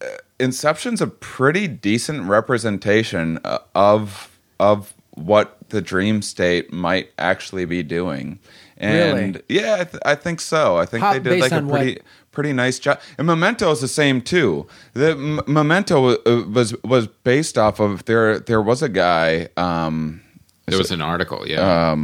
uh, 0.00 0.06
Inception's 0.38 1.00
a 1.00 1.06
pretty 1.06 1.66
decent 1.68 2.24
representation 2.28 3.38
of 3.74 4.38
of 4.58 4.94
what 5.10 5.58
the 5.68 5.80
dream 5.80 6.22
state 6.22 6.72
might 6.72 7.10
actually 7.18 7.64
be 7.64 7.82
doing. 7.82 8.38
And 8.76 9.36
Really? 9.36 9.42
yeah, 9.48 9.74
I, 9.80 9.84
th- 9.84 10.02
I 10.04 10.14
think 10.16 10.40
so. 10.40 10.76
I 10.76 10.86
think 10.86 11.02
How- 11.04 11.12
they 11.12 11.20
did 11.20 11.40
like 11.40 11.52
a 11.52 11.62
pretty 11.62 11.92
what? 11.94 12.02
Pretty 12.34 12.52
nice 12.52 12.78
job. 12.78 13.00
And 13.18 13.26
Memento 13.26 13.70
is 13.70 13.80
the 13.80 13.88
same 13.88 14.20
too. 14.20 14.66
The 14.92 15.12
M- 15.12 15.40
Memento 15.46 16.16
uh, 16.16 16.44
was 16.48 16.74
was 16.82 17.06
based 17.06 17.56
off 17.56 17.80
of 17.80 18.04
there. 18.04 18.38
There 18.38 18.60
was 18.62 18.82
a 18.82 18.88
guy. 18.88 19.48
Um, 19.56 20.20
There 20.66 20.78
was 20.78 20.90
an 20.90 21.00
article, 21.02 21.46
yeah. 21.46 21.94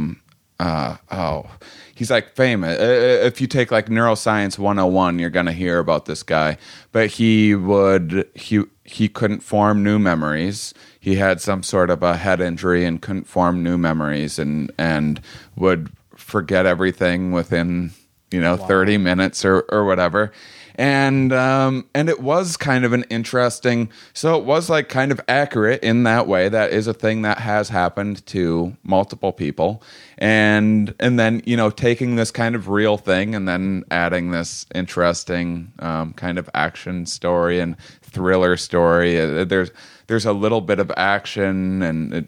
uh, 0.59 0.97
oh, 1.11 1.49
he's 1.95 2.11
like 2.11 2.35
famous. 2.35 2.79
Uh, 2.79 3.25
if 3.25 3.41
you 3.41 3.47
take 3.47 3.71
like 3.71 3.87
neuroscience 3.87 4.59
101, 4.59 5.17
you're 5.19 5.29
gonna 5.31 5.51
hear 5.53 5.79
about 5.79 6.05
this 6.05 6.21
guy. 6.23 6.57
But 6.91 7.07
he 7.11 7.55
would 7.55 8.27
he 8.35 8.63
he 8.83 9.07
couldn't 9.07 9.39
form 9.41 9.83
new 9.83 9.97
memories. 9.99 10.73
He 10.99 11.15
had 11.15 11.41
some 11.41 11.63
sort 11.63 11.89
of 11.89 12.03
a 12.03 12.15
head 12.17 12.39
injury 12.41 12.85
and 12.85 13.01
couldn't 13.01 13.27
form 13.27 13.63
new 13.63 13.77
memories, 13.77 14.37
and 14.39 14.71
and 14.77 15.19
would 15.55 15.89
forget 16.15 16.65
everything 16.67 17.31
within 17.31 17.91
you 18.31 18.41
know 18.41 18.57
30 18.57 18.97
minutes 18.97 19.45
or 19.45 19.61
or 19.69 19.85
whatever. 19.85 20.31
And 20.75 21.33
um, 21.33 21.89
and 21.93 22.09
it 22.09 22.21
was 22.21 22.55
kind 22.55 22.85
of 22.85 22.93
an 22.93 23.03
interesting. 23.09 23.91
So 24.13 24.37
it 24.37 24.45
was 24.45 24.69
like 24.69 24.87
kind 24.87 25.11
of 25.11 25.19
accurate 25.27 25.83
in 25.83 26.03
that 26.03 26.27
way. 26.27 26.47
That 26.47 26.71
is 26.71 26.87
a 26.87 26.93
thing 26.93 27.23
that 27.23 27.39
has 27.39 27.69
happened 27.69 28.25
to 28.27 28.75
multiple 28.81 29.33
people, 29.33 29.83
and 30.17 30.95
and 30.99 31.19
then 31.19 31.43
you 31.45 31.57
know 31.57 31.69
taking 31.69 32.15
this 32.15 32.31
kind 32.31 32.55
of 32.55 32.69
real 32.69 32.97
thing 32.97 33.35
and 33.35 33.47
then 33.47 33.83
adding 33.91 34.31
this 34.31 34.65
interesting 34.73 35.73
um, 35.79 36.13
kind 36.13 36.39
of 36.39 36.49
action 36.53 37.05
story 37.05 37.59
and 37.59 37.77
thriller 38.01 38.55
story. 38.55 39.19
Uh, 39.19 39.43
There's 39.43 39.71
there's 40.07 40.25
a 40.25 40.33
little 40.33 40.61
bit 40.61 40.79
of 40.79 40.91
action 40.95 41.81
and 41.81 42.13
it, 42.13 42.25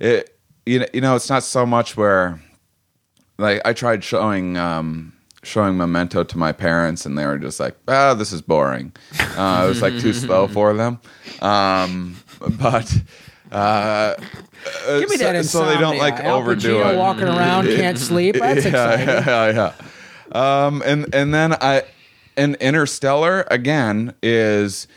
it 0.00 0.38
you 0.66 0.80
know 0.80 0.86
you 0.92 1.00
know 1.00 1.14
it's 1.14 1.30
not 1.30 1.44
so 1.44 1.64
much 1.64 1.96
where 1.96 2.40
like 3.38 3.62
I 3.64 3.72
tried 3.72 4.02
showing 4.04 4.56
um, 4.56 5.12
showing 5.46 5.76
Memento 5.76 6.24
to 6.24 6.38
my 6.38 6.52
parents, 6.52 7.06
and 7.06 7.16
they 7.16 7.24
were 7.24 7.38
just 7.38 7.60
like, 7.60 7.76
"Ah, 7.88 8.14
this 8.14 8.32
is 8.32 8.42
boring." 8.42 8.92
Uh, 9.36 9.62
it 9.64 9.68
was 9.68 9.82
like 9.82 9.98
too 9.98 10.12
slow 10.12 10.46
for 10.56 10.74
them. 10.74 10.98
Um, 11.40 12.16
but 12.58 12.92
uh, 13.52 14.14
Give 14.86 15.08
me 15.08 15.16
so, 15.16 15.32
that 15.32 15.44
so 15.44 15.64
they 15.66 15.78
don't 15.78 15.98
like 15.98 16.14
Al 16.20 16.38
overdo 16.38 16.80
Pacino 16.80 16.92
it. 16.94 16.98
walking 16.98 17.24
around, 17.24 17.66
can't 17.66 17.98
sleep. 17.98 18.34
That's 18.40 18.64
exciting. 18.66 19.08
yeah, 19.08 19.50
yeah, 19.50 19.72
yeah. 20.32 20.66
Um, 20.66 20.82
and 20.84 21.14
and 21.14 21.32
then 21.32 21.54
I, 21.54 21.84
and 22.36 22.56
Interstellar 22.56 23.46
again 23.50 24.14
is 24.22 24.88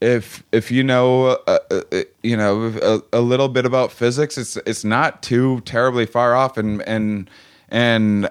if 0.00 0.42
if 0.52 0.70
you 0.70 0.82
know 0.82 1.38
uh, 1.46 1.58
uh, 1.70 2.02
you 2.22 2.36
know 2.36 2.74
a, 2.82 3.18
a 3.18 3.20
little 3.20 3.48
bit 3.48 3.64
about 3.64 3.92
physics, 3.92 4.36
it's 4.36 4.56
it's 4.58 4.84
not 4.84 5.22
too 5.22 5.60
terribly 5.60 6.06
far 6.06 6.34
off, 6.34 6.56
and 6.58 6.82
and 6.82 7.30
and 7.68 8.28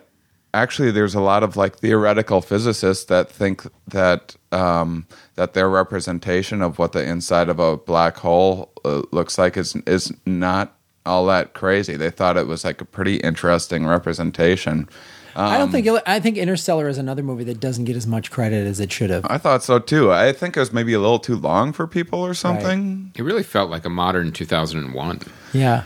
actually 0.53 0.91
there's 0.91 1.15
a 1.15 1.21
lot 1.21 1.43
of 1.43 1.55
like 1.57 1.77
theoretical 1.77 2.41
physicists 2.41 3.05
that 3.05 3.29
think 3.29 3.63
that 3.87 4.35
um, 4.51 5.07
that 5.35 5.53
their 5.53 5.69
representation 5.69 6.61
of 6.61 6.77
what 6.79 6.91
the 6.91 7.03
inside 7.03 7.49
of 7.49 7.59
a 7.59 7.77
black 7.77 8.17
hole 8.17 8.71
uh, 8.85 9.01
looks 9.11 9.37
like 9.37 9.57
is 9.57 9.75
is 9.87 10.11
not 10.25 10.75
all 11.05 11.25
that 11.25 11.53
crazy. 11.53 11.97
They 11.97 12.09
thought 12.11 12.37
it 12.37 12.47
was 12.47 12.63
like 12.63 12.79
a 12.81 12.85
pretty 12.85 13.17
interesting 13.17 13.85
representation. 13.85 14.87
I 15.35 15.55
Um, 15.55 15.61
don't 15.61 15.71
think. 15.71 15.87
I 16.05 16.19
think 16.19 16.37
Interstellar 16.37 16.87
is 16.87 16.99
another 16.99 17.23
movie 17.23 17.43
that 17.45 17.59
doesn't 17.59 17.85
get 17.85 17.95
as 17.95 18.05
much 18.05 18.29
credit 18.29 18.67
as 18.67 18.79
it 18.79 18.91
should 18.91 19.09
have. 19.09 19.25
I 19.27 19.39
thought 19.39 19.63
so 19.63 19.79
too. 19.79 20.11
I 20.11 20.31
think 20.31 20.55
it 20.55 20.59
was 20.59 20.71
maybe 20.71 20.93
a 20.93 20.99
little 20.99 21.17
too 21.17 21.35
long 21.35 21.73
for 21.73 21.87
people 21.87 22.19
or 22.19 22.35
something. 22.35 23.11
it 23.15 23.23
really 23.23 23.41
felt 23.41 23.71
like 23.71 23.83
a 23.83 23.89
modern 23.89 24.31
2001. 24.31 25.21
Yeah. 25.51 25.83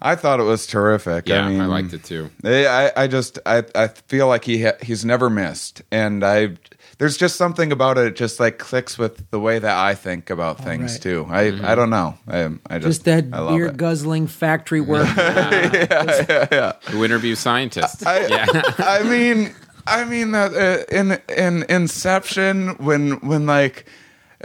I 0.00 0.14
thought 0.14 0.40
it 0.40 0.44
was 0.44 0.66
terrific. 0.66 1.28
Yeah, 1.28 1.46
I, 1.46 1.54
I, 1.54 1.66
liked 1.66 1.92
it 1.92 2.04
too. 2.04 2.30
I, 2.44 2.92
I 2.96 3.06
just 3.06 3.38
I, 3.44 3.64
I 3.74 3.88
feel 3.88 4.28
like 4.28 4.44
he 4.44 4.62
ha- 4.64 4.76
he's 4.80 5.04
never 5.04 5.28
missed, 5.28 5.82
and 5.90 6.24
I 6.24 6.56
there's 6.98 7.16
just 7.16 7.36
something 7.36 7.72
about 7.72 7.98
it. 7.98 8.06
it 8.06 8.16
just 8.16 8.38
like 8.38 8.58
clicks 8.58 8.98
with 8.98 9.28
the 9.30 9.40
way 9.40 9.58
that 9.58 9.76
I 9.76 9.94
think 9.94 10.30
about 10.30 10.58
things 10.58 10.94
right. 10.94 11.02
too. 11.02 11.26
I 11.28 11.72
I 11.72 11.74
don't 11.74 11.90
know. 11.90 12.16
I 12.28 12.50
I 12.68 12.78
just 12.78 13.04
Just 13.04 13.04
that 13.04 13.24
I 13.32 13.40
love 13.40 13.56
beer 13.56 13.66
it. 13.66 13.76
guzzling 13.76 14.26
factory 14.26 14.80
work. 14.80 15.06
Who 16.86 17.04
interview 17.04 17.34
scientists? 17.34 18.04
I, 18.04 18.26
yeah. 18.26 18.46
I 18.78 19.02
mean, 19.02 19.54
I 19.86 20.04
mean 20.04 20.32
that 20.32 20.54
uh, 20.54 20.94
in 20.94 21.20
in 21.36 21.64
Inception 21.68 22.76
when 22.78 23.12
when 23.20 23.46
like 23.46 23.86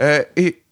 uh, 0.00 0.22
it, 0.34 0.63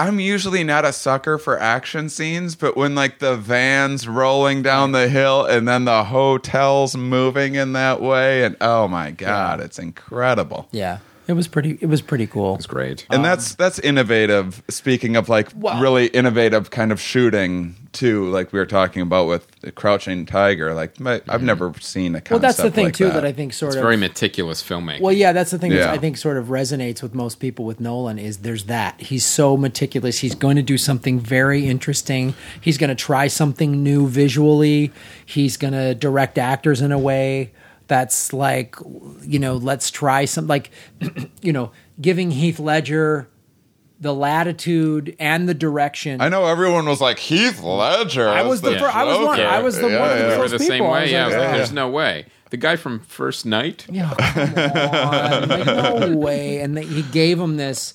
I'm 0.00 0.20
usually 0.20 0.62
not 0.62 0.84
a 0.84 0.92
sucker 0.92 1.38
for 1.38 1.58
action 1.58 2.08
scenes, 2.08 2.54
but 2.54 2.76
when 2.76 2.94
like 2.94 3.18
the 3.18 3.36
vans 3.36 4.06
rolling 4.06 4.62
down 4.62 4.92
the 4.92 5.08
hill 5.08 5.44
and 5.44 5.66
then 5.66 5.86
the 5.86 6.04
hotels 6.04 6.96
moving 6.96 7.56
in 7.56 7.72
that 7.72 8.00
way, 8.00 8.44
and 8.44 8.56
oh 8.60 8.86
my 8.86 9.10
god, 9.10 9.60
it's 9.60 9.78
incredible. 9.78 10.68
yeah. 10.70 10.98
It 11.28 11.34
was 11.34 11.46
pretty. 11.46 11.78
It 11.82 11.86
was 11.86 12.00
pretty 12.00 12.26
cool. 12.26 12.54
It's 12.54 12.66
great. 12.66 13.06
And 13.10 13.22
that's 13.22 13.50
um, 13.50 13.56
that's 13.58 13.78
innovative. 13.78 14.62
Speaking 14.68 15.14
of 15.14 15.28
like 15.28 15.50
Well- 15.54 15.80
really 15.80 16.06
innovative 16.06 16.70
kind 16.70 16.90
of 16.90 16.98
shooting 17.00 17.76
too, 17.92 18.30
like 18.30 18.50
we 18.50 18.58
were 18.58 18.66
talking 18.66 19.02
about 19.02 19.26
with 19.26 19.46
Crouching 19.74 20.24
Tiger. 20.24 20.72
Like 20.72 20.98
my, 20.98 21.14
I've 21.14 21.22
mm-hmm. 21.22 21.44
never 21.44 21.72
seen 21.80 22.14
a 22.14 22.20
concept 22.20 22.30
Well, 22.30 22.38
that's 22.40 22.56
the 22.56 22.70
thing 22.70 22.86
like 22.86 22.94
too 22.94 23.04
that. 23.08 23.14
that 23.14 23.24
I 23.26 23.32
think 23.32 23.52
sort 23.52 23.70
It's 23.70 23.76
of. 23.76 23.82
very 23.82 23.98
meticulous 23.98 24.62
filmmaking. 24.62 25.02
Well, 25.02 25.12
yeah, 25.12 25.32
that's 25.32 25.50
the 25.50 25.58
thing 25.58 25.72
that 25.72 25.90
I 25.90 25.98
think 25.98 26.16
sort 26.16 26.38
of 26.38 26.46
resonates 26.46 27.02
with 27.02 27.14
most 27.14 27.40
people 27.40 27.66
with 27.66 27.78
Nolan 27.78 28.18
is 28.18 28.38
there's 28.38 28.64
that. 28.64 28.98
He's 28.98 29.26
so 29.26 29.56
meticulous. 29.58 30.18
He's 30.20 30.34
going 30.34 30.56
to 30.56 30.62
do 30.62 30.78
something 30.78 31.20
very 31.20 31.66
interesting. 31.66 32.34
He's 32.58 32.78
going 32.78 32.88
to 32.88 32.96
try 32.96 33.28
something 33.28 33.82
new 33.82 34.08
visually. 34.08 34.92
He's 35.26 35.58
going 35.58 35.74
to 35.74 35.94
direct 35.94 36.38
actors 36.38 36.80
in 36.80 36.90
a 36.90 36.98
way 36.98 37.52
that's 37.88 38.32
like, 38.32 38.76
you 39.22 39.38
know, 39.38 39.56
let's 39.56 39.90
try 39.90 40.24
some 40.26 40.46
like, 40.46 40.70
you 41.42 41.52
know, 41.52 41.72
giving 42.00 42.30
Heath 42.30 42.58
Ledger 42.60 43.28
the 44.00 44.14
latitude 44.14 45.16
and 45.18 45.48
the 45.48 45.54
direction. 45.54 46.20
I 46.20 46.28
know 46.28 46.46
everyone 46.46 46.86
was 46.86 47.00
like 47.00 47.18
Heath 47.18 47.60
Ledger. 47.62 48.28
I 48.28 48.42
was 48.42 48.60
the 48.60 48.70
as 48.74 48.80
fir- 48.80 48.86
I 48.86 49.02
was 49.04 49.18
one- 49.26 49.40
I 49.40 49.58
was 49.60 49.80
the 49.80 49.88
Yeah, 49.88 50.00
one 50.00 50.10
of 50.12 50.18
yeah. 50.20 50.36
the 50.36 50.42
we 50.42 50.48
the 50.48 50.58
same 50.60 50.70
people. 50.70 50.86
I 50.86 50.90
way. 50.92 51.02
was 51.02 51.10
yeah, 51.10 51.18
I 51.18 51.28
like, 51.30 51.32
yeah. 51.32 51.56
there's 51.56 51.72
no 51.72 51.88
way. 51.90 52.26
The 52.50 52.56
guy 52.56 52.76
from 52.76 53.00
First 53.00 53.44
Night. 53.44 53.86
Yeah, 53.90 54.14
come 54.16 54.54
on. 54.54 55.48
like, 55.48 55.66
no 55.66 56.16
way. 56.16 56.60
And 56.60 56.76
that 56.76 56.84
he 56.84 57.02
gave 57.02 57.38
him 57.40 57.56
this 57.56 57.92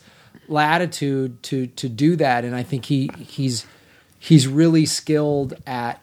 latitude 0.48 1.42
to 1.44 1.68
to 1.68 1.88
do 1.90 2.16
that, 2.18 2.44
and 2.46 2.56
I 2.56 2.64
think 2.64 2.86
he 2.86 3.10
he's 3.18 3.66
he's 4.20 4.46
really 4.48 4.86
skilled 4.86 5.54
at 5.66 6.02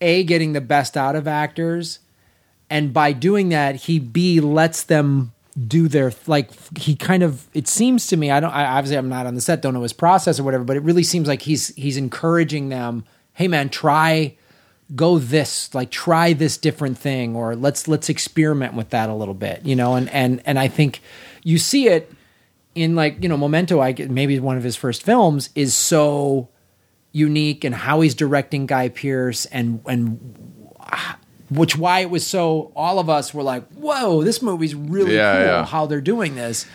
a 0.00 0.24
getting 0.24 0.52
the 0.52 0.60
best 0.60 0.96
out 0.96 1.16
of 1.16 1.26
actors, 1.26 2.00
and 2.68 2.92
by 2.92 3.12
doing 3.12 3.50
that, 3.50 3.76
he 3.76 3.98
b 3.98 4.40
lets 4.40 4.84
them 4.84 5.32
do 5.66 5.88
their 5.88 6.12
like 6.26 6.50
he 6.78 6.94
kind 6.94 7.22
of 7.22 7.46
it 7.54 7.66
seems 7.66 8.08
to 8.08 8.16
me 8.18 8.30
i 8.30 8.40
don't 8.40 8.50
I, 8.50 8.66
obviously 8.66 8.98
i'm 8.98 9.08
not 9.08 9.24
on 9.24 9.34
the 9.34 9.40
set 9.40 9.62
don't 9.62 9.72
know 9.72 9.80
his 9.80 9.94
process 9.94 10.38
or 10.38 10.44
whatever 10.44 10.64
but 10.64 10.76
it 10.76 10.80
really 10.80 11.02
seems 11.02 11.26
like 11.26 11.40
he's 11.40 11.68
he's 11.76 11.96
encouraging 11.96 12.68
them 12.68 13.06
hey 13.32 13.48
man 13.48 13.70
try 13.70 14.36
go 14.94 15.18
this 15.18 15.74
like 15.74 15.90
try 15.90 16.34
this 16.34 16.58
different 16.58 16.98
thing 16.98 17.34
or 17.34 17.56
let's 17.56 17.88
let's 17.88 18.10
experiment 18.10 18.74
with 18.74 18.90
that 18.90 19.08
a 19.08 19.14
little 19.14 19.32
bit 19.32 19.64
you 19.64 19.74
know? 19.74 19.94
And 19.94 20.10
and 20.10 20.42
and 20.44 20.58
i 20.58 20.68
think 20.68 21.00
you 21.42 21.56
see 21.56 21.88
it 21.88 22.12
in 22.74 22.94
like 22.94 23.22
you 23.22 23.28
know 23.30 23.38
memento 23.38 23.80
i 23.80 23.94
maybe 24.10 24.38
one 24.38 24.58
of 24.58 24.62
his 24.62 24.76
first 24.76 25.04
films 25.04 25.48
is 25.54 25.74
so 25.74 26.50
unique 27.16 27.64
and 27.64 27.74
how 27.74 28.02
he's 28.02 28.14
directing 28.14 28.66
Guy 28.66 28.90
Pearce 28.90 29.46
and 29.46 29.80
and 29.86 30.36
which 31.50 31.76
why 31.78 32.00
it 32.00 32.10
was 32.10 32.26
so 32.26 32.72
all 32.74 32.98
of 32.98 33.08
us 33.08 33.32
were 33.34 33.42
like 33.42 33.66
whoa 33.74 34.22
this 34.24 34.42
movie's 34.42 34.74
really 34.74 35.14
Yeah, 35.14 35.32
cool 35.36 35.44
yeah. 35.46 35.64
how 35.66 35.86
they're 35.86 36.00
doing 36.00 36.34
this 36.34 36.66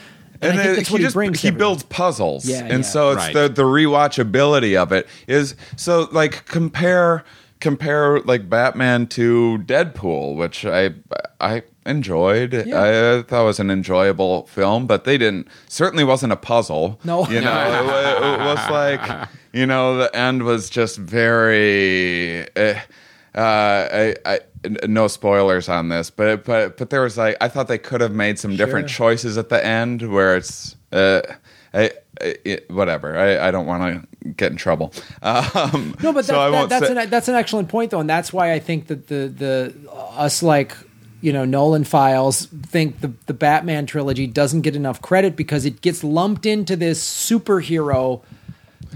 and, 0.42 0.52
And 0.54 0.60
i 0.60 0.64
think 0.64 0.74
it- 0.74 0.76
that's 0.78 0.88
he 0.88 0.94
what 0.94 1.00
he, 1.02 1.06
just 1.06 1.14
brings 1.14 1.42
he 1.42 1.48
everyone. 1.50 1.60
builds 1.60 1.84
puzzles, 1.84 2.46
Yeah, 2.46 2.60
and 2.64 2.70
yeah. 2.70 2.82
so 2.82 3.12
it's 3.12 3.18
Right. 3.18 3.34
the 3.34 3.50
the 3.50 3.64
rewatchability 3.64 4.76
of 4.82 4.92
it 4.92 5.08
is 5.28 5.56
so 5.76 6.08
like 6.12 6.46
compare 6.46 7.24
compare 7.60 8.20
like 8.22 8.50
Batman 8.50 9.06
to 9.06 9.60
Deadpool, 9.68 10.36
which 10.36 10.66
I 10.66 10.96
I 11.40 11.62
enjoyed. 11.86 12.56
I 12.56 13.22
thought 13.22 13.44
it 13.44 13.46
was 13.46 13.60
an 13.60 13.70
enjoyable 13.70 14.48
film, 14.48 14.88
but 14.88 15.04
they 15.04 15.18
didn't 15.20 15.48
certainly 15.68 16.04
wasn't 16.04 16.34
a 16.34 16.38
puzzle. 16.38 17.00
No. 17.04 17.28
you 17.28 17.40
know, 17.42 17.52
it, 17.80 17.86
wa- 17.86 18.34
it 18.34 18.40
was 18.40 18.70
like 18.72 19.30
you 19.54 19.68
know 19.68 19.98
the 19.98 20.16
end 20.16 20.42
was 20.44 20.72
just 20.72 20.98
very. 20.98 22.48
Uh, 22.56 22.80
uh, 23.34 23.88
I, 23.94 24.16
I, 24.26 24.34
n- 24.36 24.40
no 24.88 25.08
spoilers 25.08 25.70
on 25.70 25.90
this, 25.90 26.10
but 26.10 26.44
but 26.46 26.78
but 26.78 26.90
there 26.90 27.02
was 27.02 27.18
like 27.18 27.36
I 27.42 27.48
thought 27.48 27.68
they 27.68 27.78
could 27.78 28.02
have 28.02 28.14
made 28.14 28.38
some 28.40 28.56
different 28.56 28.90
Sure. 28.90 29.10
choices 29.12 29.38
at 29.38 29.50
the 29.50 29.64
end 29.66 30.02
where 30.12 30.36
it's 30.38 30.76
uh, 30.92 31.22
I, 31.74 31.92
I 32.22 32.60
whatever. 32.70 33.18
I, 33.18 33.48
I 33.48 33.52
don't 33.52 33.66
want 33.66 34.08
to 34.22 34.30
get 34.30 34.52
in 34.52 34.58
trouble. 34.58 34.94
Um, 35.24 35.96
No, 36.04 36.14
but 36.14 36.28
that, 36.28 36.36
I 36.36 36.50
that, 36.52 36.70
that's 36.70 36.88
say- 36.88 36.98
an 37.04 37.10
that's 37.10 37.28
an 37.28 37.36
excellent 37.36 37.70
point 37.70 37.92
though, 37.92 38.00
and 38.00 38.10
that's 38.10 38.32
why 38.34 38.54
I 38.54 38.60
think 38.60 38.88
that 38.88 39.08
the 39.08 39.28
the 39.28 39.74
us 40.18 40.44
like 40.44 40.76
you 41.22 41.32
know 41.34 41.46
Nolan 41.46 41.84
files 41.84 42.46
think 42.48 43.02
the 43.02 43.12
the 43.28 43.34
Batman 43.34 43.86
trilogy 43.86 44.28
doesn't 44.28 44.62
get 44.62 44.76
enough 44.76 45.02
credit 45.02 45.36
because 45.36 45.66
it 45.66 45.82
gets 45.82 46.04
lumped 46.04 46.46
into 46.46 46.76
this 46.76 47.04
superhero 47.04 48.22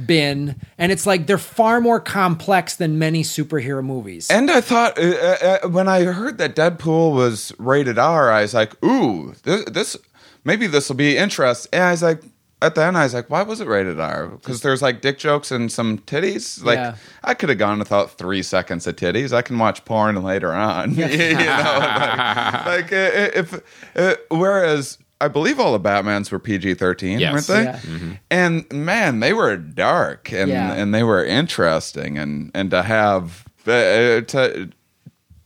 bin, 0.06 0.56
and 0.78 0.92
it's 0.92 1.06
like 1.06 1.28
they're 1.28 1.38
far 1.38 1.82
more 1.82 2.00
complex 2.00 2.76
than 2.76 3.00
many 3.00 3.24
superhero 3.24 3.84
movies. 3.84 4.30
And 4.30 4.50
I 4.52 4.62
thought 4.62 4.98
uh, 4.98 5.02
uh, 5.02 5.60
uh, 5.64 5.70
when 5.70 5.88
I 5.88 6.04
heard 6.04 6.38
that 6.38 6.56
Deadpool 6.56 7.14
was 7.14 7.54
rated 7.58 7.98
R, 7.98 8.32
I 8.32 8.42
was 8.42 8.54
like, 8.54 8.84
"Ooh, 8.84 9.34
this, 9.44 9.66
this 9.66 9.98
maybe 10.44 10.68
this 10.68 10.90
will 10.90 10.96
be 10.96 11.18
interesting." 11.18 11.70
And 11.74 11.84
I 11.84 11.92
was 11.92 12.04
like, 12.04 12.22
at 12.62 12.76
the 12.76 12.84
end, 12.84 12.98
I 12.98 13.04
was 13.04 13.14
like, 13.14 13.30
"Why 13.30 13.44
was 13.44 13.62
it 13.62 13.68
rated 13.68 14.00
R?" 14.00 14.28
Because 14.28 14.62
there's 14.62 14.82
like 14.82 15.02
dick 15.02 15.18
jokes 15.18 15.52
and 15.52 15.72
some 15.72 16.00
titties. 16.00 16.64
Like 16.64 16.78
Yeah. 16.78 16.96
I 17.24 17.34
could 17.34 17.50
have 17.50 17.58
gone 17.58 17.80
without 17.80 18.18
three 18.18 18.44
seconds 18.44 18.88
of 18.88 18.96
titties. 18.96 19.34
I 19.34 19.42
can 19.42 19.58
watch 19.60 19.86
porn 19.86 20.22
later 20.24 20.54
on. 20.54 20.92
you 20.96 21.06
know, 21.06 21.08
like, 21.08 22.66
like, 22.66 22.94
uh, 22.94 23.30
if 23.36 23.62
uh, 23.96 24.16
whereas. 24.30 24.98
I 25.26 25.28
believe 25.28 25.60
all 25.60 25.78
the 25.78 25.80
Batmans 25.90 26.32
were 26.32 26.40
PG 26.40 26.76
thirteen, 26.76 27.20
Yes. 27.20 27.34
weren't 27.34 27.48
they? 27.48 27.90
Yeah. 27.90 28.16
And 28.32 28.72
man, 28.72 29.20
they 29.20 29.34
were 29.34 29.58
dark 29.58 30.32
and 30.32 30.50
Yeah. 30.50 30.74
and 30.74 30.94
they 30.94 31.04
were 31.04 31.24
interesting, 31.26 32.18
and 32.18 32.52
and 32.54 32.70
to 32.72 32.84
have 32.84 33.46
uh, 33.68 34.22
to 34.22 34.70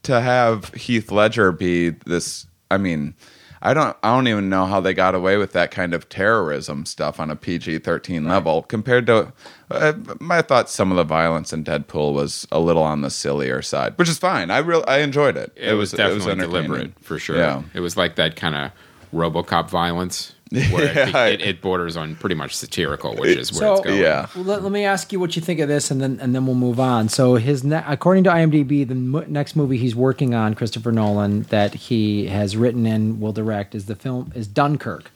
to 0.03 0.21
have 0.21 0.73
Heath 0.73 1.11
Ledger 1.11 1.51
be 1.51 1.89
this. 2.05 2.45
I 2.71 2.77
mean, 2.77 3.15
I 3.61 3.73
don't 3.73 3.95
I 4.03 4.13
don't 4.13 4.27
even 4.27 4.49
know 4.49 4.65
how 4.65 4.79
they 4.79 4.93
got 4.93 5.15
away 5.15 5.37
with 5.37 5.53
that 5.53 5.71
kind 5.71 5.93
of 5.93 6.07
terrorism 6.09 6.85
stuff 6.85 7.19
on 7.19 7.29
a 7.31 7.35
PG 7.35 7.79
thirteen 7.79 8.25
level 8.25 8.63
compared 8.63 9.07
to. 9.07 9.33
Uh, 9.71 9.93
I 10.29 10.41
thought 10.41 10.69
some 10.69 10.91
of 10.91 10.97
the 10.97 11.03
violence 11.03 11.53
in 11.53 11.63
Deadpool 11.63 12.13
was 12.13 12.47
a 12.51 12.59
little 12.59 12.81
on 12.83 13.01
the 13.01 13.09
sillier 13.09 13.61
side, 13.61 13.93
which 13.97 14.09
is 14.09 14.17
fine. 14.17 14.49
I 14.51 14.57
real 14.59 14.83
I 14.87 14.99
enjoyed 14.99 15.37
it. 15.37 15.51
It, 15.55 15.73
was, 15.73 15.91
definitely 15.91 16.31
entertaining. 16.31 16.49
deliberate 16.69 16.99
for 17.01 17.19
sure. 17.19 17.37
Yeah. 17.37 17.61
It 17.73 17.79
was 17.81 17.95
like 17.95 18.15
that 18.15 18.35
kind 18.35 18.55
of 18.55 18.71
RoboCop 19.13 19.69
violence 19.69 20.33
where 20.51 20.85
it- 20.87 20.95
Yeah. 20.95 21.25
it, 21.27 21.41
it, 21.41 21.61
borders 21.61 21.95
on 21.97 22.15
pretty 22.15 22.35
much 22.35 22.55
satirical, 22.55 23.15
which 23.15 23.37
is 23.37 23.51
where 23.51 23.59
So 23.59 23.73
it's 23.75 23.81
going. 23.85 24.01
yeah. 24.01 24.27
Well, 24.35 24.43
let, 24.45 24.63
let 24.63 24.71
me 24.71 24.83
ask 24.83 25.11
you 25.13 25.19
what 25.19 25.35
you 25.35 25.41
think 25.41 25.59
of 25.59 25.67
this, 25.67 25.91
and 25.91 26.01
then 26.01 26.19
and 26.21 26.33
then 26.33 26.45
we'll 26.45 26.55
move 26.55 26.79
on. 26.79 27.09
So 27.09 27.35
his 27.35 27.63
ne- 27.63 27.83
according 27.87 28.23
to 28.25 28.29
IMDb, 28.31 28.87
the 28.87 28.95
mo- 28.95 29.25
next 29.27 29.55
movie 29.55 29.77
he's 29.77 29.95
working 29.95 30.33
on, 30.33 30.53
Christopher 30.55 30.91
Nolan, 30.91 31.43
that 31.43 31.73
he 31.75 32.27
has 32.27 32.55
written 32.57 32.85
and 32.85 33.19
will 33.21 33.33
direct 33.33 33.75
is 33.75 33.85
the 33.85 33.95
film 33.95 34.31
is 34.35 34.47
Dunkirk, 34.47 35.11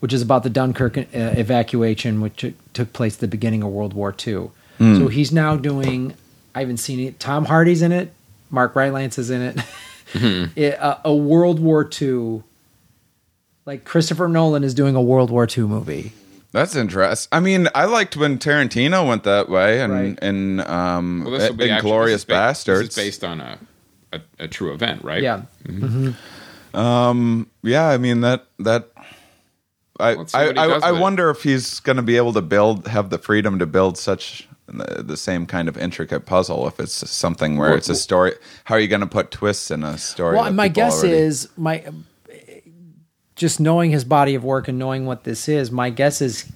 which 0.00 0.12
is 0.12 0.22
about 0.22 0.42
the 0.44 0.50
Dunkirk 0.50 0.96
uh, 0.98 1.02
evacuation, 1.12 2.20
which 2.20 2.36
took- 2.36 2.72
took 2.72 2.92
place 2.92 3.14
at 3.14 3.20
the 3.20 3.28
beginning 3.28 3.62
of 3.62 3.70
World 3.70 3.92
War 3.94 4.14
II. 4.26 4.50
So 4.78 5.08
he's 5.08 5.32
now 5.32 5.56
doing. 5.56 6.14
I 6.54 6.60
haven't 6.60 6.76
seen 6.78 7.00
it. 7.00 7.18
Tom 7.18 7.46
Hardy's 7.46 7.80
in 7.82 7.92
it. 7.92 8.12
Mark 8.50 8.76
Rylance 8.76 9.18
is 9.18 9.30
in 9.30 9.40
it. 9.42 9.58
It- 10.54 10.74
a, 10.74 11.08
a 11.08 11.14
World 11.14 11.58
War 11.60 11.88
II. 12.00 12.42
Like 13.66 13.84
Christopher 13.84 14.28
Nolan 14.28 14.62
is 14.64 14.74
doing 14.74 14.94
a 14.94 15.02
World 15.02 15.30
War 15.30 15.46
II 15.46 15.64
movie. 15.64 16.12
That's 16.52 16.74
interesting. 16.76 17.28
I 17.32 17.40
mean, 17.40 17.68
I 17.74 17.84
liked 17.84 18.16
when 18.16 18.38
Tarantino 18.38 19.06
went 19.06 19.24
that 19.24 19.48
way, 19.48 19.80
and 19.82 19.92
Right. 19.92 20.18
and 20.22 20.60
um, 20.62 21.24
Well, 21.24 21.32
this 21.38 21.50
will 21.50 21.56
be 21.56 21.64
in 21.64 21.70
actually- 21.72 21.90
Glorious 21.90 22.14
this 22.14 22.20
is 22.22 22.24
ba- 22.26 22.32
Bastards. 22.34 22.80
This 22.94 22.96
is 22.96 23.04
based 23.04 23.24
on 23.24 23.40
a, 23.40 23.58
a, 24.12 24.20
a 24.38 24.48
true 24.48 24.72
event, 24.72 25.02
right? 25.04 25.22
Yeah. 25.22 25.42
Um. 26.74 27.50
Yeah, 27.62 27.88
I 27.88 27.98
mean 27.98 28.20
that 28.20 28.46
that. 28.60 28.90
I 29.98 30.10
I, 30.34 30.48
I, 30.50 30.66
I 30.88 30.92
wonder 30.92 31.30
if 31.30 31.42
he's 31.42 31.80
going 31.80 31.96
to 31.96 32.02
be 32.02 32.18
able 32.18 32.34
to 32.34 32.42
build 32.42 32.86
have 32.86 33.08
the 33.08 33.16
freedom 33.18 33.58
to 33.60 33.66
build 33.66 33.96
such 33.96 34.46
the, 34.66 35.02
the 35.02 35.16
same 35.16 35.46
kind 35.46 35.68
of 35.68 35.78
intricate 35.78 36.26
puzzle 36.26 36.68
if 36.68 36.78
it's 36.78 37.08
something 37.10 37.56
where 37.56 37.70
Well, 37.70 37.78
it's 37.78 37.88
a 37.88 37.94
story. 37.94 38.34
How 38.64 38.74
are 38.74 38.78
you 38.78 38.88
going 38.88 39.00
to 39.00 39.06
put 39.06 39.30
twists 39.30 39.70
in 39.70 39.82
a 39.82 39.96
story? 39.96 40.36
Well, 40.36 40.52
my 40.52 40.68
guess 40.68 40.98
already- 41.02 41.16
is 41.16 41.48
my 41.56 41.82
just 43.36 43.60
knowing 43.60 43.90
his 43.90 44.04
body 44.04 44.34
of 44.34 44.42
work 44.42 44.66
and 44.66 44.78
knowing 44.78 45.06
what 45.06 45.24
this 45.24 45.48
is. 45.48 45.70
My 45.70 45.90
guess 45.90 46.20
is 46.20 46.50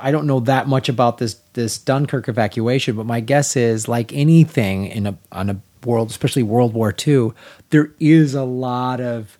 I 0.00 0.10
don't 0.10 0.26
know 0.26 0.40
that 0.40 0.68
much 0.68 0.88
about 0.88 1.18
this 1.18 1.34
this 1.54 1.78
Dunkirk 1.78 2.28
evacuation, 2.28 2.96
but 2.96 3.06
my 3.06 3.20
guess 3.20 3.56
is 3.56 3.88
like 3.88 4.12
anything 4.12 4.86
in 4.86 5.06
a 5.06 5.18
on 5.30 5.48
a 5.48 5.60
world, 5.84 6.10
especially 6.10 6.42
World 6.42 6.74
War 6.74 6.94
II, 7.06 7.32
there 7.70 7.92
is 7.98 8.34
a 8.34 8.44
lot 8.44 9.00
of 9.00 9.38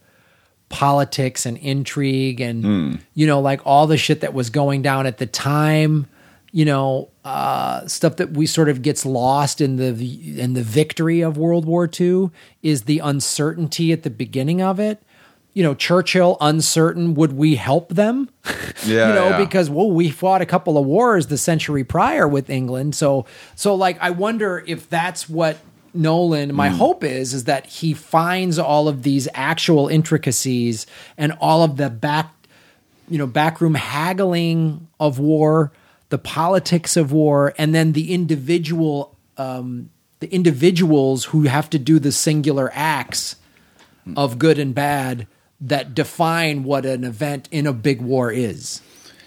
politics 0.68 1.44
and 1.44 1.58
intrigue 1.58 2.40
and 2.40 2.98
you 3.12 3.26
know 3.26 3.40
like 3.40 3.60
all 3.66 3.86
the 3.86 3.98
shit 3.98 4.22
that 4.22 4.32
was 4.32 4.48
going 4.48 4.80
down 4.80 5.06
at 5.06 5.18
the 5.18 5.26
time 5.26 6.06
you 6.50 6.64
know 6.64 7.10
uh, 7.26 7.86
stuff 7.86 8.16
that 8.16 8.30
we 8.32 8.46
sort 8.46 8.70
of 8.70 8.80
gets 8.80 9.04
lost 9.04 9.60
in 9.60 9.76
the 9.76 10.40
in 10.40 10.54
the 10.54 10.62
victory 10.62 11.20
of 11.20 11.36
World 11.36 11.66
War 11.66 11.88
II 12.00 12.30
is 12.62 12.84
the 12.84 13.00
uncertainty 13.00 13.92
at 13.92 14.02
the 14.02 14.10
beginning 14.10 14.62
of 14.62 14.80
it. 14.80 15.02
You 15.55 15.62
know, 15.62 15.74
Churchill 15.74 16.38
uncertain 16.40 17.14
would 17.14 17.34
we 17.34 17.57
help 17.57 17.90
them? 17.90 18.28
Yeah, 18.84 19.11
you 19.11 19.14
know, 19.14 19.28
yeah. 19.28 19.38
because 19.38 19.70
well, 19.70 19.92
we 19.92 20.11
fought 20.11 20.42
a 20.42 20.46
couple 20.46 20.76
of 20.76 20.84
wars 20.84 21.28
the 21.28 21.38
century 21.38 21.84
prior 21.84 22.26
with 22.26 22.50
England, 22.50 22.96
so 22.96 23.26
so 23.55 23.76
like 23.76 23.96
I 24.00 24.11
wonder 24.11 24.64
if 24.66 24.90
that's 24.90 25.28
what 25.28 25.59
Nolan. 25.94 26.53
My 26.53 26.68
hope 26.68 27.05
is 27.05 27.32
is 27.32 27.44
that 27.44 27.66
he 27.66 27.94
finds 27.94 28.59
all 28.59 28.88
of 28.88 29.05
these 29.05 29.28
actual 29.34 29.86
intricacies 29.86 30.84
and 31.16 31.32
all 31.40 31.62
of 31.62 31.76
the 31.76 31.90
back 31.90 32.34
you 33.09 33.18
know 33.18 33.26
backroom 33.26 33.74
haggling 33.74 34.88
of 34.98 35.20
war, 35.20 35.70
the 36.09 36.18
politics 36.18 36.96
of 36.96 37.12
war, 37.12 37.55
and 37.59 37.72
then 37.72 37.92
the 37.92 38.12
individual 38.12 39.16
um, 39.36 39.90
the 40.20 40.32
individuals 40.32 41.26
who 41.26 41.42
have 41.42 41.68
to 41.70 41.78
do 41.78 41.98
the 41.98 42.12
singular 42.12 42.70
acts 42.74 43.36
of 44.16 44.38
good 44.38 44.59
and 44.59 44.74
bad 44.74 45.26
that 45.62 45.94
define 45.94 46.64
what 46.64 46.84
an 46.84 47.04
event 47.04 47.48
in 47.50 47.66
a 47.66 47.72
big 47.72 48.00
war 48.00 48.30
is. 48.30 48.80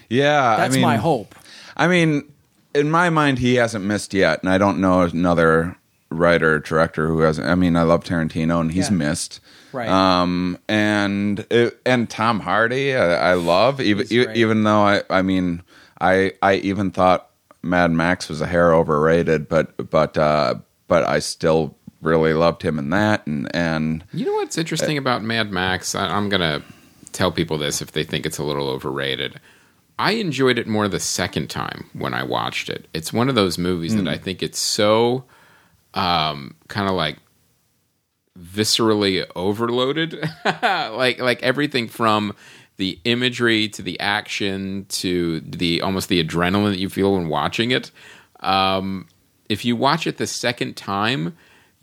Yeah, 0.08 0.56
That's 0.58 0.72
I 0.74 0.76
mean, 0.76 0.82
my 0.86 0.96
hope. 0.96 1.34
I 1.76 1.88
mean, 1.88 2.30
in 2.74 2.90
my 2.90 3.10
mind, 3.10 3.38
he 3.38 3.56
hasn't 3.56 3.84
missed 3.84 4.14
yet, 4.14 4.40
and 4.42 4.48
I 4.50 4.58
don't 4.58 4.80
know 4.80 5.00
another 5.02 5.76
writer 6.10 6.60
director 6.60 7.08
who 7.08 7.20
hasn't. 7.20 7.48
I 7.48 7.54
mean, 7.54 7.74
I 7.76 7.82
love 7.82 8.04
Tarantino, 8.04 8.60
and 8.60 8.70
he's 8.70 8.90
Yeah. 8.90 8.96
missed. 8.96 9.40
Right. 9.72 9.88
Um, 9.88 10.58
and 10.68 11.44
it, 11.50 11.78
and 11.84 12.08
Tom 12.08 12.40
Hardy, 12.40 12.94
I, 12.94 13.32
I 13.32 13.34
love 13.34 13.80
even 13.80 14.06
even 14.34 14.62
though 14.62 14.80
I 14.80 15.02
I 15.10 15.20
mean 15.22 15.62
I 16.00 16.32
I 16.40 16.54
even 16.56 16.90
thought 16.92 17.28
Mad 17.62 17.90
Max 17.90 18.28
was 18.28 18.40
a 18.40 18.46
hair 18.46 18.72
overrated, 18.72 19.48
but 19.48 19.90
but 19.90 20.16
uh, 20.16 20.54
but 20.88 21.04
I 21.06 21.18
still 21.18 21.76
really 22.06 22.32
loved 22.32 22.62
him 22.62 22.78
in 22.78 22.90
that, 22.90 23.26
and 23.26 23.54
and 23.54 24.04
You 24.12 24.24
know 24.24 24.34
what's 24.34 24.56
interesting 24.56 24.96
about 24.96 25.22
Mad 25.22 25.50
Max? 25.52 25.94
I, 25.94 26.06
I'm 26.06 26.28
gonna 26.28 26.62
tell 27.12 27.32
people 27.32 27.58
this 27.58 27.82
if 27.82 27.92
they 27.92 28.04
think 28.04 28.24
it's 28.24 28.38
a 28.38 28.44
little 28.44 28.68
overrated. 28.68 29.40
I 29.98 30.12
enjoyed 30.12 30.58
it 30.58 30.66
more 30.66 30.88
the 30.88 31.00
second 31.00 31.48
time 31.48 31.88
when 31.94 32.12
I 32.12 32.22
watched 32.22 32.68
it. 32.68 32.86
It's 32.92 33.12
one 33.12 33.30
of 33.30 33.34
those 33.34 33.56
movies 33.56 33.96
that 33.96 34.06
I 34.06 34.18
think 34.18 34.42
it's 34.42 34.58
so 34.58 35.24
um, 35.94 36.54
kind 36.68 36.86
of 36.86 36.94
like 36.94 37.16
viscerally 38.38 39.24
overloaded, 39.34 40.28
like 40.62 41.18
like 41.18 41.42
everything 41.42 41.88
from 41.88 42.34
the 42.76 42.98
imagery 43.04 43.68
to 43.70 43.82
the 43.82 43.98
action 44.00 44.84
to 44.90 45.40
the 45.40 45.80
almost 45.80 46.08
the 46.10 46.22
adrenaline 46.22 46.70
that 46.72 46.78
you 46.78 46.90
feel 46.90 47.14
when 47.14 47.28
watching 47.28 47.70
it. 47.70 47.90
Um, 48.40 49.08
if 49.48 49.64
you 49.64 49.76
watch 49.76 50.06
it 50.06 50.18
the 50.18 50.26
second 50.26 50.76
time, 50.76 51.36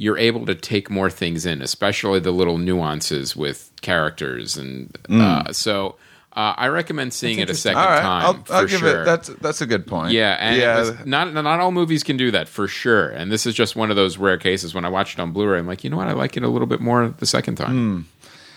you're 0.03 0.17
able 0.17 0.45
to 0.45 0.53
take 0.53 0.89
more 0.89 1.09
things 1.09 1.45
in, 1.45 1.61
especially 1.61 2.19
the 2.19 2.31
little 2.31 2.57
nuances 2.57 3.37
with 3.37 3.71
characters, 3.81 4.57
and 4.57 4.93
uh, 5.09 5.53
so 5.53 5.95
uh, 6.33 6.53
I 6.57 6.67
recommend 6.67 7.13
seeing 7.13 7.39
it 7.39 7.49
a 7.49 7.55
second 7.55 7.79
all 7.79 7.87
right, 7.87 8.01
time 8.01 8.25
I'll, 8.25 8.43
for 8.43 8.53
I'll 8.53 8.65
give 8.67 8.79
sure. 8.79 9.01
it. 9.01 9.05
That's 9.05 9.29
that's 9.29 9.61
a 9.61 9.65
good 9.65 9.87
point. 9.87 10.11
Yeah, 10.11 10.35
and 10.39 10.57
yeah. 10.57 11.03
not 11.05 11.33
not 11.33 11.59
all 11.61 11.71
movies 11.71 12.03
can 12.03 12.17
do 12.17 12.31
that 12.31 12.49
for 12.49 12.67
sure. 12.67 13.07
And 13.07 13.31
this 13.31 13.45
is 13.45 13.55
just 13.55 13.77
one 13.77 13.91
of 13.91 13.95
those 13.95 14.17
rare 14.17 14.37
cases 14.37 14.75
when 14.75 14.83
I 14.83 14.89
watched 14.89 15.17
it 15.17 15.21
on 15.21 15.31
Blu-ray. 15.31 15.59
I'm 15.59 15.67
like, 15.67 15.85
you 15.85 15.89
know 15.89 15.97
what? 15.97 16.09
I 16.09 16.13
like 16.13 16.35
it 16.35 16.43
a 16.43 16.49
little 16.49 16.67
bit 16.67 16.81
more 16.81 17.07
the 17.07 17.25
second 17.25 17.55
time. 17.55 18.07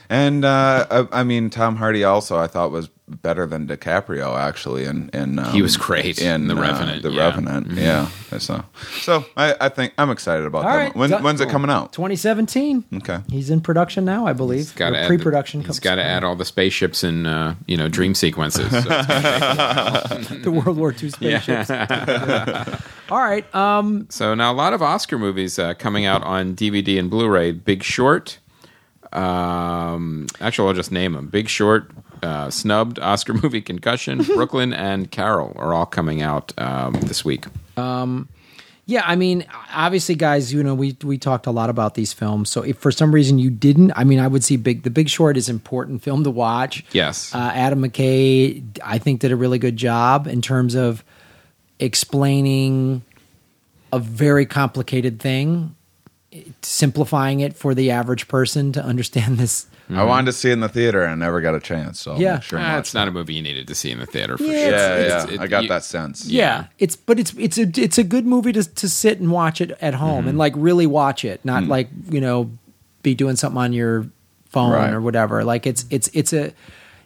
And 0.09 0.45
uh, 0.45 0.87
I, 0.91 1.21
I 1.21 1.23
mean, 1.23 1.49
Tom 1.51 1.77
Hardy 1.77 2.03
also 2.03 2.37
I 2.37 2.49
thought 2.49 2.73
was 2.73 2.89
better 3.09 3.47
than 3.47 3.67
DiCaprio 3.69 4.37
actually. 4.39 4.85
In, 4.85 5.09
in 5.13 5.39
um, 5.39 5.53
He 5.53 5.63
was 5.63 5.77
great 5.77 6.21
in 6.21 6.49
The 6.49 6.57
uh, 6.57 6.61
Revenant, 6.61 7.03
the 7.03 7.11
yeah. 7.11 7.21
Revenant, 7.25 7.71
yeah. 7.73 8.09
So, 8.39 8.65
so 9.01 9.25
I, 9.37 9.55
I 9.61 9.69
think 9.69 9.93
I'm 9.97 10.11
excited 10.11 10.45
about 10.45 10.65
All 10.65 10.71
that. 10.73 10.77
right, 10.77 10.97
When, 10.97 11.11
done. 11.11 11.23
when's 11.23 11.41
it 11.41 11.49
coming 11.49 11.71
out? 11.71 11.93
2017. 11.93 12.85
Okay. 12.97 13.21
He's 13.31 13.49
in 13.51 13.61
production 13.61 14.05
now, 14.05 14.27
I 14.27 14.33
believe. 14.33 14.75
Got 14.75 14.91
to 14.91 15.07
pre-production. 15.07 15.61
He's 15.61 15.67
comes- 15.67 15.81
got 15.81 15.95
to 15.95 16.05
add 16.05 16.25
all 16.25 16.35
the 16.37 16.45
spaceships 16.45 17.05
and 17.05 17.27
uh, 17.27 17.55
you 17.67 17.77
know 17.77 17.89
dream 17.89 18.15
sequences. 18.15 18.71
So 18.71 18.81
the 20.43 20.51
World 20.51 20.77
War 20.77 20.93
II 20.93 21.11
spaceships. 21.11 21.71
All 23.11 23.19
right. 23.23 23.55
Um, 23.55 24.07
So 24.11 24.35
now 24.35 24.51
a 24.53 24.55
lot 24.55 24.73
of 24.73 24.83
Oscar 24.83 25.17
movies 25.19 25.59
uh, 25.61 25.75
coming 25.75 26.05
out 26.07 26.23
on 26.25 26.55
DVD 26.57 26.99
and 26.99 27.09
Blu-ray. 27.09 27.53
Big 27.53 27.83
Short. 27.85 28.39
Um, 29.13 30.27
actually, 30.41 30.69
I'll 30.69 30.75
just 30.75 30.93
name 30.93 31.13
them. 31.13 31.29
Big 31.29 31.49
Short, 31.49 31.91
uh, 32.23 32.51
snubbed 32.51 32.99
Oscar 32.99 33.35
movie 33.43 33.61
Concussion, 33.61 34.23
Brooklyn, 34.23 34.73
and 34.73 35.11
Carol 35.11 35.53
are 35.57 35.75
all 35.75 35.87
coming 35.87 36.23
out 36.23 36.53
um, 36.59 36.95
this 36.95 37.25
week. 37.25 37.47
yeah, 38.89 39.03
I 39.05 39.17
mean, 39.17 39.45
obviously, 39.73 40.15
guys, 40.15 40.53
you 40.53 40.63
know, 40.63 40.75
we 40.75 40.97
we 41.03 41.19
talked 41.19 41.47
a 41.47 41.51
lot 41.51 41.71
about 41.71 41.95
these 41.95 42.13
films. 42.13 42.51
So 42.51 42.63
if 42.63 42.79
for 42.79 42.93
some 42.93 43.13
reason 43.13 43.39
you 43.39 43.51
didn't, 43.51 43.93
I 43.97 44.05
mean, 44.05 44.21
I 44.21 44.29
would 44.29 44.45
see 44.45 44.57
Big. 44.57 44.85
The 44.85 44.91
Big 44.91 45.09
Short 45.09 45.37
is 45.37 45.49
important 45.49 46.03
film 46.03 46.23
to 46.23 46.31
watch. 46.31 46.85
Yes. 46.93 47.35
Uh, 47.35 47.51
Adam 47.53 47.83
McKay, 47.83 48.63
I 48.85 48.99
think, 48.99 49.21
did 49.21 49.33
a 49.33 49.37
really 49.37 49.59
good 49.59 49.77
job 49.77 50.29
in 50.29 50.41
terms 50.41 50.77
of 50.77 51.03
explaining 51.81 53.03
a 53.93 53.99
very 53.99 54.47
complicated 54.47 55.21
thing, 55.21 55.75
simplifying 56.63 57.41
it 57.41 57.57
for 57.57 57.75
the 57.75 57.91
average 57.91 58.29
person 58.29 58.73
to 58.73 58.85
understand 58.85 59.39
this. 59.39 59.67
I 59.89 59.93
mm-hmm. 59.93 60.09
wanted 60.09 60.27
to 60.27 60.33
see 60.33 60.51
it 60.51 60.55
in 60.55 60.61
the 60.61 60.69
theater 60.69 61.03
and 61.03 61.13
I 61.13 61.27
never 61.27 61.41
got 61.41 61.55
a 61.55 61.61
chance. 61.61 62.01
So 62.01 62.17
Yeah. 62.17 62.41
sure. 62.41 62.59
Ah, 62.61 62.79
it's 62.79 62.93
not 62.93 63.07
a 63.07 63.13
movie 63.13 63.35
you 63.35 63.43
needed 63.43 63.69
to 63.69 63.75
see 63.75 63.93
in 63.93 64.01
the 64.01 64.07
theater 64.07 64.37
for 64.37 64.45
Yeah, 64.45 64.51
sure. 64.51 64.71
yeah, 64.71 64.99
It's- 64.99 65.27
yeah. 65.29 65.35
it- 65.35 65.41
I 65.41 65.47
got 65.47 65.63
you- 65.63 65.69
that 65.69 65.85
sense. 65.85 66.27
Yeah, 66.27 66.65
it's 66.79 66.97
but 66.97 67.21
it's 67.21 67.33
it's 67.39 67.57
a 67.57 67.71
it's 67.77 67.99
a 67.99 68.05
good 68.05 68.27
movie 68.27 68.53
to 68.53 68.65
to 68.65 68.89
sit 68.89 69.21
and 69.21 69.31
watch 69.31 69.61
it 69.61 69.77
at 69.81 69.95
home 69.95 70.21
mm-hmm. 70.21 70.29
and 70.31 70.39
like 70.39 70.55
really 70.57 70.87
watch 70.87 71.25
it, 71.25 71.41
not 71.45 71.63
mm. 71.65 71.69
like 71.69 71.89
you 72.11 72.21
know 72.21 72.51
be 73.03 73.15
doing 73.15 73.37
something 73.37 73.59
on 73.59 73.73
your 73.73 74.07
phone 74.49 74.73
Right. 74.73 74.93
or 74.93 75.01
whatever. 75.01 75.45
Like 75.45 75.67
it's 75.67 75.85
it's 75.91 76.09
it's 76.13 76.33
a 76.33 76.53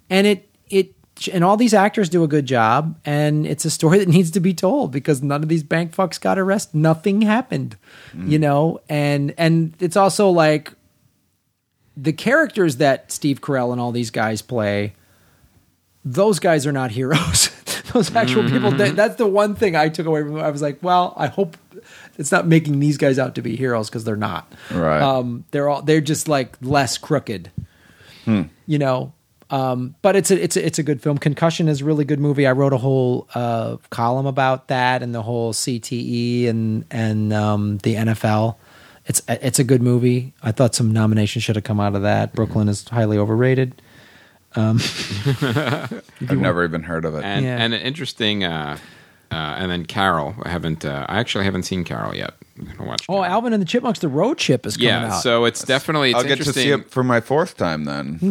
and 0.08 0.26
it 0.26 0.48
it 0.70 0.94
and 1.32 1.44
all 1.44 1.58
these 1.58 1.74
actors 1.74 2.08
do 2.08 2.24
a 2.24 2.28
good 2.28 2.46
job 2.46 2.98
and 3.04 3.46
it's 3.46 3.66
a 3.66 3.70
story 3.70 3.98
that 3.98 4.08
needs 4.16 4.30
to 4.30 4.40
be 4.40 4.54
told 4.54 4.90
because 4.90 5.22
none 5.22 5.42
of 5.42 5.50
these 5.50 5.62
bank 5.62 5.94
fucks 5.94 6.18
got 6.18 6.38
arrested. 6.38 6.78
Nothing 6.78 7.20
happened, 7.22 7.76
you 8.14 8.38
mm. 8.38 8.40
know, 8.40 8.80
and 8.88 9.34
and 9.36 9.74
it's 9.80 9.96
also 9.96 10.30
like 10.30 10.72
the 12.00 12.12
characters 12.12 12.76
that 12.76 13.12
Steve 13.12 13.40
Carell 13.40 13.72
and 13.72 13.80
all 13.80 13.92
these 13.92 14.10
guys 14.10 14.42
play 14.42 14.94
those 16.04 16.38
guys 16.38 16.66
are 16.66 16.72
not 16.72 16.90
heroes. 16.90 17.48
those 17.92 18.14
actual 18.14 18.48
people. 18.48 18.70
That, 18.72 18.96
that's 18.96 19.16
the 19.16 19.26
one 19.26 19.54
thing 19.54 19.76
I 19.76 19.88
took 19.88 20.06
away 20.06 20.22
from. 20.22 20.38
I 20.38 20.50
was 20.50 20.62
like, 20.62 20.82
well, 20.82 21.14
I 21.16 21.26
hope 21.26 21.56
it's 22.18 22.32
not 22.32 22.46
making 22.46 22.80
these 22.80 22.96
guys 22.96 23.18
out 23.18 23.34
to 23.34 23.42
be 23.42 23.56
heroes 23.56 23.88
because 23.88 24.04
they're 24.04 24.16
not. 24.16 24.50
Right. 24.70 25.02
Um, 25.02 25.44
they're 25.50 25.68
all 25.68 25.82
they're 25.82 26.00
just 26.00 26.28
like 26.28 26.56
less 26.62 26.98
crooked. 26.98 27.50
You 28.66 28.78
know. 28.78 29.12
Um, 29.50 29.96
but 30.00 30.14
it's 30.14 30.30
a 30.30 30.40
it's 30.40 30.56
a, 30.56 30.64
it's 30.64 30.78
a 30.78 30.82
good 30.84 31.02
film. 31.02 31.18
Concussion 31.18 31.68
is 31.68 31.80
a 31.80 31.84
really 31.84 32.04
good 32.04 32.20
movie. 32.20 32.46
I 32.46 32.52
wrote 32.52 32.72
a 32.72 32.78
whole 32.78 33.28
uh, 33.34 33.78
column 33.90 34.26
about 34.26 34.68
that 34.68 35.02
and 35.02 35.12
the 35.12 35.22
whole 35.22 35.52
CTE 35.52 36.48
and 36.48 36.84
and 36.90 37.32
um, 37.32 37.78
the 37.78 37.96
NFL. 37.96 38.56
It's 39.10 39.20
it's 39.26 39.58
a 39.58 39.64
good 39.64 39.82
movie. 39.82 40.32
I 40.40 40.52
thought 40.52 40.72
some 40.76 40.92
nominations 40.92 41.42
should 41.42 41.56
have 41.56 41.64
come 41.64 41.80
out 41.80 41.96
of 41.96 42.02
that. 42.02 42.32
Brooklyn 42.32 42.68
is 42.68 42.88
highly 42.88 43.18
overrated. 43.18 43.82
I've 44.56 46.00
never 46.20 46.64
even 46.64 46.84
heard 46.84 47.04
of 47.04 47.16
it. 47.16 47.24
And 47.24 47.44
Yeah. 47.44 47.56
and 47.58 47.74
an 47.74 47.80
interesting. 47.80 48.44
Uh, 48.44 48.78
uh, 49.30 49.54
and 49.58 49.70
then 49.70 49.86
Carol, 49.86 50.34
I 50.42 50.48
haven't. 50.48 50.84
Uh, 50.84 51.06
I 51.08 51.20
actually 51.20 51.44
haven't 51.44 51.62
seen 51.62 51.84
Carol 51.84 52.16
yet. 52.16 52.34
I'm 52.58 52.86
watch. 52.86 53.06
Oh, 53.08 53.14
Carol. 53.14 53.24
Alvin 53.24 53.52
and 53.52 53.62
the 53.62 53.66
Chipmunks: 53.66 54.00
The 54.00 54.08
Road 54.08 54.38
Chip 54.38 54.66
is 54.66 54.76
coming 54.76 54.90
out. 54.92 55.00
yeah. 55.02 55.14
out. 55.14 55.22
So 55.22 55.44
it's 55.44 55.62
definitely. 55.62 56.10
It's 56.10 56.18
I'll 56.18 56.24
get 56.24 56.38
to 56.38 56.52
see 56.52 56.70
it 56.70 56.90
for 56.90 57.04
my 57.04 57.20
fourth 57.20 57.56
time 57.56 57.84
then. 57.84 58.18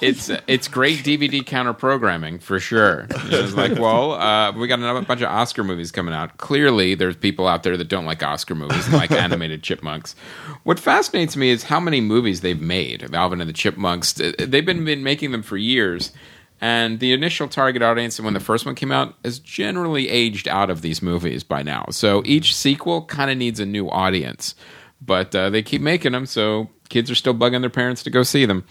it's 0.00 0.30
it's 0.46 0.68
great 0.68 1.00
DVD 1.00 1.44
counter 1.44 1.72
programming 1.72 2.38
for 2.38 2.60
sure. 2.60 3.08
It's 3.10 3.54
like, 3.54 3.76
well, 3.80 4.12
uh, 4.12 4.52
we 4.52 4.68
got 4.68 4.78
another 4.78 5.02
bunch 5.02 5.22
of 5.22 5.28
Oscar 5.28 5.64
movies 5.64 5.90
coming 5.90 6.14
out. 6.14 6.38
Clearly, 6.38 6.94
there's 6.94 7.16
people 7.16 7.48
out 7.48 7.64
there 7.64 7.76
that 7.76 7.88
don't 7.88 8.06
like 8.06 8.22
Oscar 8.22 8.54
movies 8.54 8.86
and 8.86 8.94
like 8.94 9.10
animated 9.10 9.64
chipmunks. 9.64 10.14
What 10.62 10.78
fascinates 10.78 11.36
me 11.36 11.50
is 11.50 11.64
how 11.64 11.80
many 11.80 12.00
movies 12.00 12.42
they've 12.42 12.60
made 12.60 13.02
of 13.02 13.12
Alvin 13.12 13.40
and 13.40 13.48
the 13.48 13.54
Chipmunks. 13.54 14.12
They've 14.12 14.64
been, 14.64 14.84
been 14.84 15.02
making 15.02 15.32
them 15.32 15.42
for 15.42 15.56
years. 15.56 16.12
And 16.60 17.00
the 17.00 17.12
initial 17.12 17.48
target 17.48 17.82
audience, 17.82 18.18
when 18.18 18.34
the 18.34 18.40
first 18.40 18.64
one 18.64 18.74
came 18.74 18.90
out, 18.90 19.14
is 19.22 19.38
generally 19.38 20.08
aged 20.08 20.48
out 20.48 20.70
of 20.70 20.80
these 20.80 21.02
movies 21.02 21.44
by 21.44 21.62
now. 21.62 21.86
So 21.90 22.22
each 22.24 22.54
sequel 22.54 23.04
kind 23.04 23.30
of 23.30 23.36
needs 23.36 23.60
a 23.60 23.66
new 23.66 23.90
audience. 23.90 24.54
But 25.00 25.34
uh, 25.34 25.50
they 25.50 25.62
keep 25.62 25.82
making 25.82 26.12
them, 26.12 26.24
so 26.24 26.70
kids 26.88 27.10
are 27.10 27.14
still 27.14 27.34
bugging 27.34 27.60
their 27.60 27.68
parents 27.68 28.02
to 28.04 28.10
go 28.10 28.22
see 28.22 28.46
them. 28.46 28.64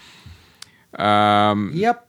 Um, 0.98 1.70
yep, 1.74 2.05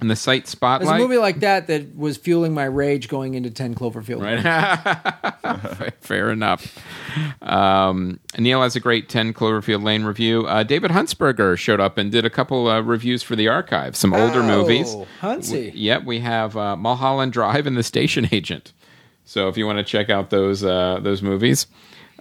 and 0.00 0.10
the 0.10 0.16
site 0.16 0.46
spotlight. 0.48 0.88
there's 0.88 1.00
a 1.00 1.06
movie 1.08 1.18
like 1.18 1.40
that 1.40 1.66
that 1.66 1.96
was 1.96 2.16
fueling 2.16 2.54
my 2.54 2.64
rage 2.64 3.08
going 3.08 3.34
into 3.34 3.50
Ten 3.50 3.74
Cloverfield. 3.74 4.22
right? 4.22 5.92
Fair 6.00 6.30
enough. 6.30 6.78
Um, 7.42 8.20
Neil 8.38 8.62
has 8.62 8.76
a 8.76 8.80
great 8.80 9.08
10 9.08 9.32
Cloverfield 9.34 9.82
Lane 9.82 10.04
review. 10.04 10.46
Uh, 10.46 10.62
David 10.62 10.90
Huntsberger 10.90 11.56
showed 11.58 11.80
up 11.80 11.98
and 11.98 12.10
did 12.10 12.24
a 12.24 12.30
couple 12.30 12.68
uh, 12.68 12.80
reviews 12.80 13.22
for 13.22 13.36
the 13.36 13.48
archive, 13.48 13.96
some 13.96 14.12
older 14.14 14.40
Oh, 14.40 14.46
movies. 14.46 14.94
Huntsy. 15.20 15.72
Yep, 15.74 16.04
we 16.04 16.20
have 16.20 16.56
uh, 16.56 16.76
Mulholland 16.76 17.32
Drive 17.32 17.66
and 17.66 17.76
The 17.76 17.82
Station 17.82 18.28
Agent. 18.32 18.72
So 19.24 19.48
if 19.48 19.56
you 19.56 19.66
want 19.66 19.78
to 19.78 19.84
check 19.84 20.10
out 20.10 20.30
those 20.30 20.64
uh, 20.64 20.98
those 21.02 21.22
movies, 21.22 21.66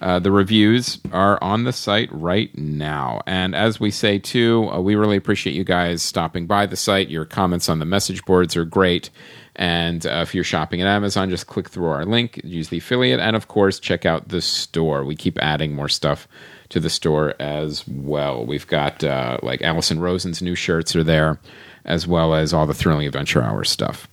uh, 0.02 0.20
the 0.20 0.32
reviews 0.32 1.00
are 1.12 1.42
on 1.44 1.66
the 1.66 1.74
site 1.74 2.10
right 2.12 2.56
now. 2.58 3.22
And 3.26 3.54
as 3.54 3.80
we 3.80 3.92
say 3.92 4.18
too, 4.18 4.70
uh, 4.72 4.80
we 4.80 4.96
really 4.96 5.18
appreciate 5.18 5.56
you 5.56 5.64
guys 5.64 6.02
stopping 6.02 6.48
by 6.48 6.66
the 6.66 6.78
site. 6.78 7.10
Your 7.10 7.26
comments 7.26 7.68
on 7.68 7.80
the 7.80 7.86
message 7.86 8.24
boards 8.26 8.56
are 8.56 8.66
great. 8.66 9.10
And 9.56 10.06
uh, 10.06 10.22
if 10.22 10.34
you're 10.34 10.46
shopping 10.46 10.82
at 10.82 10.88
Amazon, 10.88 11.30
just 11.30 11.48
click 11.48 11.70
through 11.70 11.88
our 11.88 12.06
link, 12.06 12.40
use 12.46 12.70
the 12.70 12.78
affiliate, 12.78 13.20
and 13.20 13.36
of 13.36 13.50
course, 13.50 13.78
check 13.78 14.06
out 14.06 14.30
the 14.30 14.42
store. 14.42 15.04
We 15.04 15.18
keep 15.18 15.38
adding 15.40 15.76
more 15.76 15.90
stuff 15.90 16.30
to 16.70 16.80
the 16.80 16.90
store 16.90 17.34
as 17.42 17.86
well. 17.88 18.46
We've 18.46 18.68
got 18.68 19.04
uh, 19.04 19.40
like 19.44 19.62
Alison 19.62 20.00
Rosen's 20.00 20.42
new 20.42 20.56
shirts 20.56 20.96
are 20.96 21.04
there, 21.04 21.42
as 21.84 22.08
well 22.08 22.34
as 22.34 22.54
all 22.54 22.68
the 22.68 22.74
Thrilling 22.74 23.06
Adventure 23.06 23.42
Hour 23.44 23.66
stuff. 23.66 24.08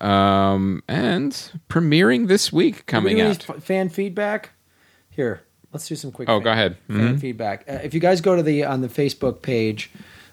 Um, 0.00 0.82
and 0.88 1.32
premiering 1.68 2.28
this 2.28 2.50
week 2.50 2.86
coming 2.86 3.20
out. 3.20 3.48
f- 3.50 3.62
fan 3.62 3.90
feedback. 3.90 4.52
Here, 5.12 5.42
let's 5.72 5.86
do 5.88 5.94
some 5.94 6.10
quick. 6.12 6.28
Oh, 6.28 6.38
fan- 6.38 6.44
go 6.44 6.52
ahead. 6.52 6.76
Mhm. 6.88 7.20
feedback. 7.20 7.64
Uh, 7.68 7.78
if 7.82 7.94
you 7.94 8.00
guys 8.00 8.20
go 8.20 8.34
to 8.36 8.42
the 8.42 8.64
on 8.64 8.80
the 8.80 8.88
Facebook 8.88 9.42
page, 9.42 9.90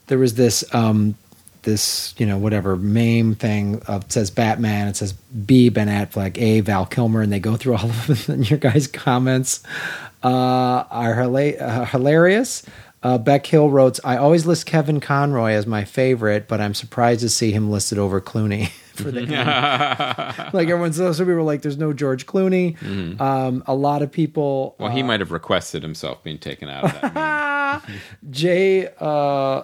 there 0.08 0.18
was 0.18 0.34
this 0.36 0.64
um 0.74 1.16
this 1.64 2.16
you 2.18 2.26
know 2.26 2.38
whatever 2.38 2.76
meme 2.78 3.36
thing 3.36 3.82
of 3.88 4.06
it 4.06 4.12
says 4.14 4.30
Batman. 4.32 4.88
It 4.88 4.96
says 4.96 5.12
B 5.14 5.70
Ben 5.70 5.88
Affleck, 5.88 6.38
A 6.38 6.62
Val 6.62 6.86
Kilmer, 6.86 7.22
and 7.22 7.32
they 7.32 7.40
go 7.40 7.56
through 7.58 7.76
all 7.76 7.90
of 7.90 8.08
them. 8.08 8.18
And 8.40 8.50
your 8.50 8.60
guys' 8.60 8.88
comments 8.88 9.62
uh, 10.24 10.28
are 10.90 11.16
hila- 11.16 11.62
uh, 11.62 11.86
hilarious. 11.86 12.64
Uh, 13.02 13.18
Beck 13.18 13.46
Hill 13.46 13.70
wrote, 13.70 14.00
"I 14.04 14.18
always 14.18 14.46
list 14.46 14.66
Kevin 14.66 15.00
Conroy 15.00 15.52
as 15.52 15.66
my 15.66 15.86
favorite, 15.86 16.48
but 16.48 16.60
I'm 16.60 16.74
surprised 16.74 17.22
to 17.22 17.30
see 17.30 17.52
him 17.52 17.72
listed 17.72 17.98
over 17.98 18.20
Clooney 18.20 18.70
for 18.94 19.12
the 19.12 19.22
like 20.54 20.68
everyone's 20.68 20.98
so 20.98 21.14
people 21.14 21.34
were 21.36 21.42
like, 21.44 21.62
"There's 21.62 21.78
no 21.78 21.94
George 21.94 22.26
Clooney." 22.26 22.76
Um, 23.22 23.64
a 23.68 23.74
lot 23.74 24.02
of 24.02 24.12
people. 24.12 24.76
Well, 24.80 24.92
he 24.92 25.04
might 25.04 25.22
have 25.22 25.32
requested 25.32 25.82
himself 25.82 26.22
being 26.24 26.40
taken 26.40 26.70
out 26.70 26.84
of 26.84 27.02
that. 27.02 27.84
Jay 28.30 28.90
uh, 29.00 29.64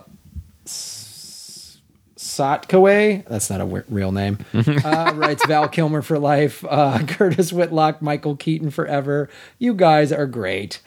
Sotkaway, 2.18 3.26
that's 3.28 3.50
not 3.50 3.62
a 3.62 3.66
w- 3.66 3.84
real 3.90 4.12
name, 4.12 4.40
uh, 4.54 5.12
writes 5.16 5.46
Val 5.46 5.68
Kilmer 5.68 6.02
for 6.02 6.18
life, 6.20 6.64
uh, 6.70 7.00
Curtis 7.08 7.52
Whitlock, 7.54 8.02
Michael 8.02 8.36
Keaton 8.36 8.72
forever. 8.72 9.30
You 9.60 9.74
guys 9.74 10.12
are 10.12 10.26
great. 10.26 10.82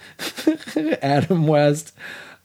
Adam 1.03 1.47
West. 1.47 1.93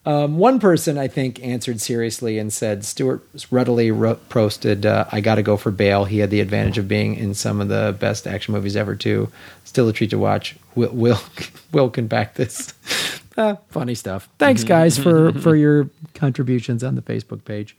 Um, 0.05 0.37
one 0.37 0.59
person, 0.59 0.97
I 0.97 1.07
think, 1.07 1.41
answered 1.41 1.79
seriously 1.79 2.37
and 2.37 2.51
said, 2.51 2.83
Stuart 2.83 3.23
readily 3.49 3.89
ro- 3.89 4.19
posted, 4.27 4.85
uh, 4.85 5.05
I 5.11 5.21
got 5.21 5.35
to 5.35 5.43
go 5.43 5.55
for 5.55 5.71
Bale. 5.71 6.03
He 6.05 6.19
had 6.19 6.29
the 6.29 6.41
advantage 6.41 6.77
of 6.77 6.89
being 6.89 7.15
in 7.15 7.33
some 7.33 7.61
of 7.61 7.69
the 7.69 7.95
best 7.97 8.27
action 8.27 8.53
movies 8.53 8.75
ever, 8.75 8.95
too. 8.95 9.31
Still 9.63 9.87
a 9.87 9.93
treat 9.93 10.09
to 10.09 10.17
watch. 10.17 10.57
Will, 10.75 10.91
Will, 10.91 11.19
Will 11.71 11.89
can 11.89 12.07
back 12.07 12.35
this. 12.35 12.73
Uh, 13.37 13.55
funny 13.69 13.95
stuff. 13.95 14.27
Thanks, 14.39 14.65
guys, 14.65 14.97
for, 14.97 15.31
for 15.39 15.55
your 15.55 15.89
contributions 16.15 16.83
on 16.83 16.95
the 16.95 17.01
Facebook 17.01 17.45
page. 17.45 17.77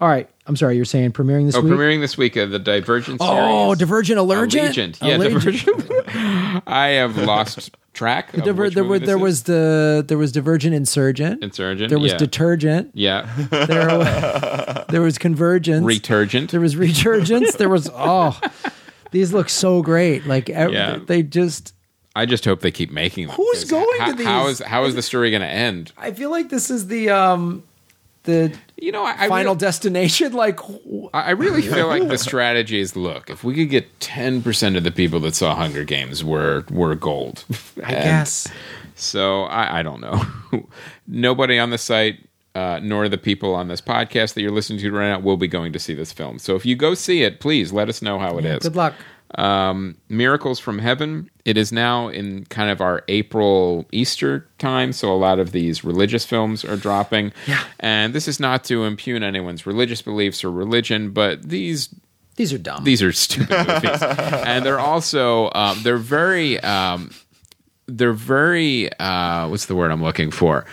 All 0.00 0.08
right. 0.08 0.28
I'm 0.46 0.56
sorry, 0.56 0.76
you're 0.76 0.86
saying 0.86 1.12
premiering 1.12 1.46
this 1.46 1.54
oh, 1.54 1.60
week? 1.60 1.72
premiering 1.72 2.00
this 2.00 2.16
week, 2.16 2.36
uh, 2.36 2.46
the 2.46 2.58
Divergent 2.58 3.20
series. 3.20 3.34
oh, 3.34 3.74
Divergent 3.74 4.18
Allergent? 4.18 4.70
Allegiant. 4.70 5.06
Yeah, 5.06 5.18
Allergent. 5.18 5.64
Divergent. 5.64 6.62
I 6.66 6.88
have 6.90 7.18
lost 7.18 7.70
track. 7.98 8.30
Diver- 8.32 8.70
there, 8.70 8.84
were, 8.84 8.98
there 9.00 9.18
was 9.18 9.42
the 9.42 10.04
there 10.06 10.16
was 10.18 10.30
Divergent 10.30 10.74
Insurgent. 10.74 11.42
Insurgent. 11.42 11.90
There 11.90 11.98
was 11.98 12.12
yeah. 12.12 12.18
Detergent. 12.18 12.90
yeah. 12.94 13.26
There, 13.50 13.98
wa- 13.98 14.84
there 14.88 15.02
was 15.02 15.18
Convergence. 15.18 15.84
Returgent. 15.84 16.50
There 16.52 16.60
was 16.60 16.76
Returgence. 16.76 17.56
there 17.56 17.68
was 17.68 17.90
oh, 17.92 18.38
these 19.10 19.32
look 19.32 19.48
so 19.48 19.82
great. 19.82 20.26
Like 20.26 20.48
ev- 20.48 20.72
Yeah. 20.72 20.98
they 21.04 21.22
just. 21.22 21.74
I 22.14 22.24
just 22.26 22.44
hope 22.44 22.60
they 22.60 22.70
keep 22.70 22.90
making 22.90 23.26
them. 23.26 23.36
Who's 23.36 23.64
going 23.64 24.00
how, 24.00 24.12
to 24.14 24.24
How 24.24 24.46
these? 24.46 24.60
is 24.60 24.66
how 24.66 24.84
is 24.84 24.94
the 24.94 25.02
story 25.02 25.30
going 25.30 25.42
to 25.42 25.48
end? 25.48 25.92
I 25.96 26.12
feel 26.12 26.30
like 26.30 26.48
this 26.48 26.70
is 26.70 26.86
the 26.86 27.10
um 27.10 27.62
the 28.24 28.52
You 28.80 28.92
know, 28.92 29.04
I, 29.04 29.24
I 29.24 29.28
final 29.28 29.54
real- 29.54 29.54
destination. 29.56 30.32
Like 30.38 30.60
wh- 30.60 31.08
I 31.12 31.22
I 31.22 31.30
really 31.30 31.62
feel 31.62 31.88
like 31.88 32.06
the 32.08 32.18
strategy 32.30 32.78
is: 32.80 32.94
look, 32.96 33.28
if 33.30 33.42
we 33.42 33.54
could 33.54 33.70
get 33.70 33.98
ten 34.00 34.40
percent 34.42 34.76
of 34.76 34.84
the 34.84 34.92
people 34.92 35.18
that 35.20 35.34
saw 35.34 35.54
Hunger 35.54 35.84
Games, 35.84 36.22
were 36.22 36.64
were 36.70 36.94
gold. 36.94 37.44
I 37.84 37.90
guess. 37.90 38.46
So 38.94 39.44
I, 39.44 39.80
I 39.80 39.82
don't 39.82 40.00
know. 40.00 40.22
Nobody 41.06 41.58
on 41.58 41.70
the 41.70 41.78
site, 41.78 42.18
uh, 42.54 42.80
nor 42.82 43.08
the 43.08 43.18
people 43.18 43.54
on 43.54 43.68
this 43.68 43.80
podcast 43.80 44.34
that 44.34 44.42
you're 44.42 44.50
listening 44.50 44.78
to 44.80 44.90
right 44.92 45.08
now, 45.10 45.20
will 45.20 45.36
be 45.36 45.48
going 45.48 45.72
to 45.72 45.78
see 45.78 45.94
this 45.94 46.12
film. 46.12 46.38
So 46.38 46.56
if 46.56 46.66
you 46.66 46.74
go 46.76 46.94
see 46.94 47.22
it, 47.22 47.40
please 47.40 47.72
let 47.72 47.88
us 47.88 48.02
know 48.02 48.18
how 48.18 48.38
it 48.38 48.44
is. 48.44 48.62
Good 48.62 48.76
luck. 48.76 48.94
Um, 49.34 49.96
Miracles 50.08 50.58
from 50.58 50.78
Heaven. 50.78 51.30
It 51.44 51.56
is 51.58 51.70
now 51.70 52.08
in 52.08 52.46
kind 52.46 52.70
of 52.70 52.80
our 52.80 53.02
April 53.08 53.86
Easter 53.92 54.48
time, 54.58 54.92
so 54.92 55.12
a 55.12 55.16
lot 55.18 55.38
of 55.38 55.52
these 55.52 55.84
religious 55.84 56.24
films 56.24 56.64
are 56.64 56.76
dropping. 56.76 57.32
Yeah. 57.46 57.62
And 57.80 58.14
this 58.14 58.26
is 58.26 58.40
not 58.40 58.64
to 58.64 58.84
impugn 58.84 59.22
anyone's 59.22 59.66
religious 59.66 60.00
beliefs 60.00 60.42
or 60.44 60.50
religion, 60.50 61.10
but 61.10 61.42
these 61.42 61.90
These 62.36 62.52
are 62.54 62.58
dumb. 62.58 62.84
these 62.84 63.02
are 63.02 63.12
stupid 63.12 63.50
movies, 63.68 64.02
and 64.02 64.64
they're 64.64 64.80
also 64.80 65.50
um, 65.54 65.78
they're 65.82 65.98
very 65.98 66.58
um, 66.60 67.10
they're 67.86 68.12
very 68.14 68.90
uh, 68.98 69.48
what's 69.48 69.66
the 69.66 69.74
word 69.74 69.90
I'm 69.90 70.02
looking 70.02 70.30
for? 70.30 70.64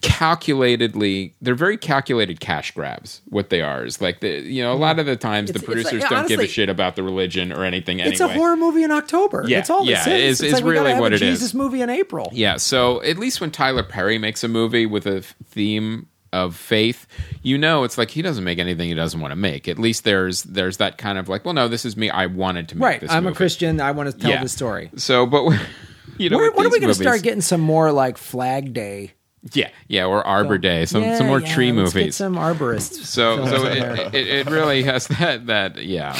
Calculatedly 0.00 1.32
they're 1.40 1.54
very 1.54 1.76
calculated 1.76 2.40
cash 2.40 2.72
grabs 2.72 3.20
what 3.28 3.50
they 3.50 3.60
are 3.62 3.84
is 3.84 4.00
like 4.00 4.20
the 4.20 4.40
you 4.40 4.62
know 4.62 4.72
a 4.72 4.74
lot 4.74 4.92
mm-hmm. 4.92 5.00
of 5.00 5.06
the 5.06 5.16
times 5.16 5.50
It's- 5.50 5.64
the 5.64 5.70
it's 5.72 5.84
like- 5.84 5.86
producers 5.92 6.10
yeah, 6.10 6.16
don't 6.18 6.28
give 6.28 6.40
a 6.40 6.46
shit 6.46 6.68
about 6.68 6.96
the 6.96 7.02
religion 7.02 7.52
or 7.52 7.64
anything 7.64 8.00
anyway 8.00 8.12
it's 8.12 8.20
a 8.20 8.28
horror 8.28 8.56
movie 8.56 8.82
in 8.82 8.90
October. 8.90 9.44
Yeah, 9.46 9.58
That's 9.58 9.70
all 9.70 9.84
yeah, 9.84 10.00
is. 10.00 10.06
it's- 10.06 10.30
It's, 10.30 10.40
it's 10.40 10.52
like 10.54 10.64
really 10.64 10.94
what 10.94 11.12
it 11.12 11.16
is. 11.16 11.20
Jesus 11.20 11.54
movie 11.54 11.82
in 11.82 11.90
April. 11.90 12.28
Yeah, 12.32 12.56
so 12.56 13.02
at 13.02 13.18
least 13.18 13.40
when 13.40 13.50
Tyler 13.50 13.82
Perry 13.82 14.18
makes 14.18 14.42
a 14.44 14.48
movie 14.48 14.86
with 14.86 15.06
a 15.06 15.22
theme 15.22 16.06
of 16.32 16.54
faith, 16.56 17.06
you 17.42 17.56
know 17.58 17.84
it's 17.84 17.96
like 17.98 18.10
he 18.10 18.22
doesn't 18.22 18.44
make 18.44 18.58
anything 18.58 18.88
he 18.88 18.94
doesn't 18.94 19.20
want 19.20 19.32
to 19.32 19.36
make. 19.36 19.66
At 19.68 19.78
least 19.78 20.04
there's 20.04 20.42
there's 20.44 20.76
that 20.78 20.98
kind 20.98 21.18
of 21.18 21.28
like, 21.28 21.44
well, 21.44 21.54
no, 21.54 21.68
this 21.68 21.84
is 21.84 21.96
me. 21.96 22.10
I 22.10 22.26
wanted 22.26 22.68
to 22.70 22.76
make 22.76 22.84
Right. 22.84 23.00
this. 23.00 23.10
I'm 23.10 23.24
movie. 23.24 23.32
a 23.32 23.36
Christian. 23.36 23.80
I 23.80 23.90
want 23.92 24.10
to 24.10 24.16
tell 24.16 24.30
Yeah. 24.30 24.42
the 24.42 24.48
story. 24.48 24.90
So, 24.96 25.26
but 25.26 25.44
you 26.18 26.28
know, 26.30 26.36
Where, 26.36 26.52
when 26.52 26.66
are 26.66 26.70
we 26.70 26.80
going 26.80 26.92
to 26.92 27.00
start 27.00 27.22
getting 27.22 27.40
some 27.40 27.60
more 27.60 27.92
like 27.92 28.18
Flag 28.18 28.72
Day? 28.72 29.12
Yeah, 29.52 29.70
yeah, 29.86 30.04
or 30.04 30.26
Arbor 30.26 30.58
Day, 30.58 30.84
some 30.84 31.02
Yeah, 31.02 31.16
some 31.16 31.26
more 31.28 31.40
yeah, 31.40 31.54
tree 31.54 31.72
movies. 31.72 32.16
some 32.16 32.34
arborists. 32.34 33.04
so 33.04 33.44
so 33.46 33.66
it, 33.66 34.14
it, 34.14 34.26
it 34.26 34.50
really 34.50 34.82
has 34.82 35.06
that 35.18 35.46
that 35.46 35.84
yeah 35.84 36.18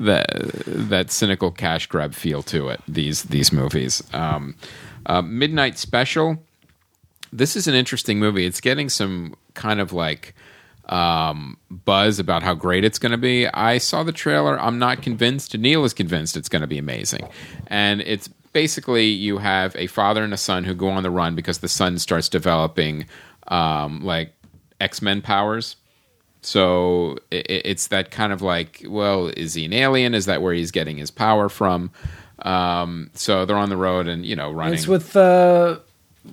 that 0.00 0.26
that 0.66 1.10
cynical 1.10 1.50
cash 1.52 1.86
grab 1.86 2.12
feel 2.14 2.42
to 2.42 2.68
it 2.68 2.80
these 2.88 3.24
these 3.24 3.52
movies. 3.52 4.02
Um 4.12 4.56
uh, 5.06 5.22
midnight 5.22 5.78
special 5.78 6.38
this 7.32 7.56
is 7.56 7.66
an 7.66 7.74
interesting 7.74 8.18
movie. 8.18 8.46
It's 8.46 8.60
getting 8.60 8.88
some 8.88 9.34
kind 9.54 9.80
of 9.80 9.92
like 9.92 10.34
um 10.88 11.56
buzz 11.70 12.18
about 12.18 12.42
how 12.42 12.54
great 12.54 12.84
it's 12.84 12.98
going 12.98 13.12
to 13.12 13.18
be. 13.18 13.46
I 13.48 13.78
saw 13.78 14.02
the 14.02 14.12
trailer. 14.12 14.60
I'm 14.60 14.78
not 14.78 15.02
convinced. 15.02 15.56
Neil 15.56 15.84
is 15.84 15.94
convinced 15.94 16.36
it's 16.36 16.48
going 16.48 16.60
to 16.62 16.68
be 16.68 16.78
amazing. 16.78 17.26
And 17.68 18.02
it's 18.02 18.28
basically 18.54 19.04
you 19.08 19.36
have 19.38 19.76
a 19.76 19.86
father 19.88 20.24
and 20.24 20.32
a 20.32 20.38
son 20.38 20.64
who 20.64 20.72
go 20.72 20.88
on 20.88 21.02
the 21.02 21.10
run 21.10 21.34
because 21.34 21.58
the 21.58 21.68
son 21.68 21.98
starts 21.98 22.30
developing 22.30 23.04
um 23.48 24.00
like 24.02 24.32
x-men 24.80 25.20
powers 25.20 25.76
so 26.40 27.16
i 27.32 27.36
i- 27.36 27.62
it's 27.70 27.86
that 27.88 28.10
kind 28.10 28.32
of 28.32 28.42
like, 28.42 28.84
well, 28.88 29.28
is 29.28 29.54
he 29.54 29.64
an 29.64 29.72
alien? 29.72 30.14
Is 30.14 30.26
that 30.26 30.42
where 30.42 30.52
he's 30.52 30.70
getting 30.70 30.98
his 30.98 31.10
power 31.10 31.48
from? 31.48 31.90
Um, 32.40 33.10
so 33.14 33.46
they're 33.46 33.56
on 33.56 33.70
the 33.70 33.76
road 33.78 34.06
and 34.08 34.26
you 34.26 34.36
know 34.36 34.50
running. 34.52 34.74
It's 34.74 34.86
with 34.86 35.16
uh, 35.16 35.78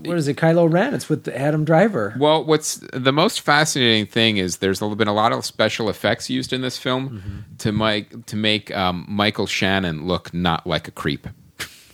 what 0.03 0.17
is 0.17 0.28
it? 0.28 0.36
Kylo 0.38 0.69
Ren. 0.72 0.93
It's 0.93 1.07
with 1.07 1.28
Adam 1.30 1.63
Driver. 1.63 2.13
well, 2.19 2.43
what's 2.43 2.82
the 2.91 3.13
most 3.13 3.39
fascinating 3.41 4.05
thing 4.05 4.36
is 4.38 4.57
there's 4.57 4.80
been 4.82 5.07
a 5.07 5.13
lot 5.13 5.32
of 5.32 5.45
special 5.45 5.89
effects 5.89 6.30
used 6.30 6.51
in 6.53 6.61
this 6.61 6.78
film 6.78 7.09
Mm-hmm. 7.09 7.55
to 7.59 7.72
make 7.72 8.26
to 8.26 8.36
make 8.36 8.76
um, 8.76 9.05
Michael 9.07 9.47
Shannon 9.47 10.07
look 10.07 10.34
not 10.34 10.67
like 10.67 10.88
a 10.89 10.91
creep. 10.91 11.28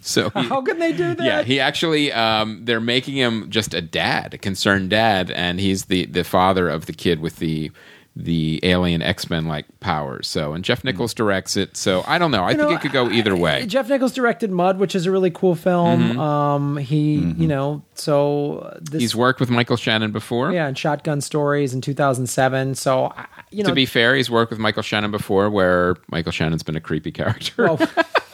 So 0.07 0.29
he, 0.31 0.43
How 0.43 0.61
can 0.61 0.79
they 0.79 0.93
do 0.93 1.13
that? 1.15 1.25
Yeah, 1.25 1.43
he 1.43 1.59
actually 1.59 2.11
um, 2.13 2.61
they're 2.65 2.79
making 2.79 3.15
him 3.15 3.49
just 3.49 3.73
a 3.73 3.81
dad, 3.81 4.33
a 4.33 4.37
concerned 4.37 4.89
dad, 4.89 5.29
and 5.31 5.59
he's 5.59 5.85
the 5.85 6.05
the 6.05 6.23
father 6.23 6.69
of 6.69 6.85
the 6.85 6.93
kid 6.93 7.19
with 7.19 7.37
the 7.37 7.71
the 8.19 8.59
alien 8.63 9.03
X 9.03 9.29
Men 9.29 9.45
like 9.45 9.65
powers. 9.79 10.27
So 10.27 10.53
and 10.53 10.63
Jeff 10.63 10.83
Nichols 10.83 11.13
directs 11.13 11.55
it. 11.55 11.77
So 11.77 12.03
I 12.07 12.17
don't 12.17 12.31
know. 12.31 12.43
I 12.43 12.51
You 12.51 12.57
think 12.57 12.69
know, 12.71 12.75
it 12.75 12.81
could 12.81 12.91
go 12.91 13.11
either 13.11 13.35
I- 13.35 13.39
way. 13.39 13.65
Jeff 13.67 13.89
Nichols 13.89 14.11
directed 14.13 14.49
Mud, 14.49 14.79
which 14.79 14.95
is 14.95 15.05
a 15.05 15.11
really 15.11 15.29
cool 15.29 15.53
film. 15.53 16.01
Mm-hmm. 16.01 16.19
Um, 16.19 16.77
he, 16.77 17.15
you 17.17 17.47
know, 17.47 17.83
so 17.93 18.57
uh, 18.59 18.79
this, 18.81 19.01
He's 19.01 19.15
worked 19.15 19.39
with 19.39 19.51
Michael 19.51 19.77
Shannon 19.77 20.11
before. 20.11 20.51
yeah, 20.51 20.65
and 20.67 20.75
Shotgun 20.75 21.21
Stories 21.21 21.75
in 21.75 21.81
2007. 21.81 22.73
So, 22.73 23.13
you 23.51 23.61
know, 23.61 23.69
To 23.69 23.75
be 23.75 23.85
fair, 23.85 24.15
he's 24.15 24.31
worked 24.31 24.49
with 24.49 24.59
Michael 24.59 24.81
Shannon 24.83 25.11
before, 25.11 25.49
where 25.51 25.95
Michael 26.09 26.31
Shannon's 26.31 26.63
been 26.63 26.75
a 26.75 26.81
creepy 26.81 27.11
character. 27.11 27.53
well, 27.65 27.77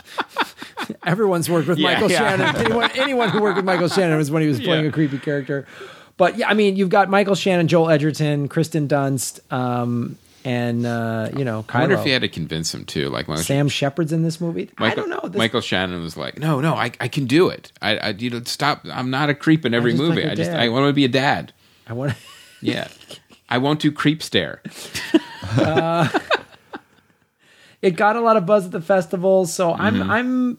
everyone's 1.06 1.50
worked 1.50 1.68
with 1.68 1.78
Yeah, 1.78 1.94
Michael 1.94 2.12
yeah. 2.12 2.38
Shannon. 2.38 2.56
Anyone, 2.56 2.92
anyone 2.96 3.30
who 3.30 3.42
worked 3.42 3.58
with 3.58 3.66
Michael 3.66 3.88
Shannon 3.90 4.18
was 4.18 4.30
when 4.32 4.42
he 4.42 4.48
was 4.48 4.60
playing 4.60 4.84
Yeah. 4.84 4.90
a 4.90 4.94
creepy 4.94 5.18
character. 5.20 5.66
But 6.18 6.38
yeah, 6.38 6.50
I 6.50 6.54
mean, 6.54 6.76
you've 6.76 6.90
got 6.90 7.10
Michael 7.10 7.36
Shannon, 7.36 7.68
Joel 7.68 7.90
Edgerton, 7.90 8.48
Kirsten 8.48 8.88
Dunst, 8.88 9.40
um, 9.52 10.18
and 10.46 10.86
uh, 10.86 11.30
you 11.36 11.44
know, 11.46 11.66
I 11.70 11.80
wonder 11.80 11.96
if 11.96 12.04
he 12.04 12.12
had 12.12 12.22
to 12.22 12.28
convince 12.28 12.74
him 12.74 12.86
too. 12.86 13.10
Like 13.10 13.28
Michael, 13.28 13.44
Sam 13.44 13.68
Shepard's 13.70 14.12
in 14.12 14.24
this 14.24 14.40
movie. 14.42 14.70
I 14.78 14.90
Michael, 14.90 15.08
don't 15.08 15.10
know. 15.24 15.30
This, 15.30 15.38
Michael 15.40 15.62
Shannon 15.62 16.04
was 16.04 16.16
like, 16.18 16.38
"No, 16.38 16.60
no, 16.62 16.76
I, 16.76 16.92
I 17.00 17.08
can 17.08 17.26
do 17.26 17.48
it. 17.50 17.72
I, 17.82 17.98
I, 17.98 18.10
you 18.10 18.30
know, 18.30 18.42
stop. 18.44 18.82
I'm 18.92 19.10
not 19.10 19.30
a 19.30 19.34
creep 19.34 19.66
in 19.66 19.74
every 19.74 19.92
just 19.94 20.04
movie. 20.04 20.22
like 20.22 20.32
I 20.32 20.36
just, 20.36 20.52
dad." 20.52 20.60
I 20.60 20.70
want 20.70 20.88
to 20.88 20.94
be 20.94 21.06
a 21.06 21.10
dad. 21.10 21.54
I 21.88 21.94
want. 21.94 22.14
Yeah, 22.62 22.88
I 23.50 23.58
won't 23.58 23.82
do 23.82 23.92
creep 23.92 24.24
stare. 24.24 24.62
It 27.82 27.98
got 27.98 28.16
a 28.16 28.22
lot 28.22 28.38
of 28.38 28.46
buzz 28.46 28.66
at 28.66 28.72
the 28.72 28.80
festival, 28.82 29.46
so 29.46 29.74
I'm 29.74 30.10
I'm 30.10 30.58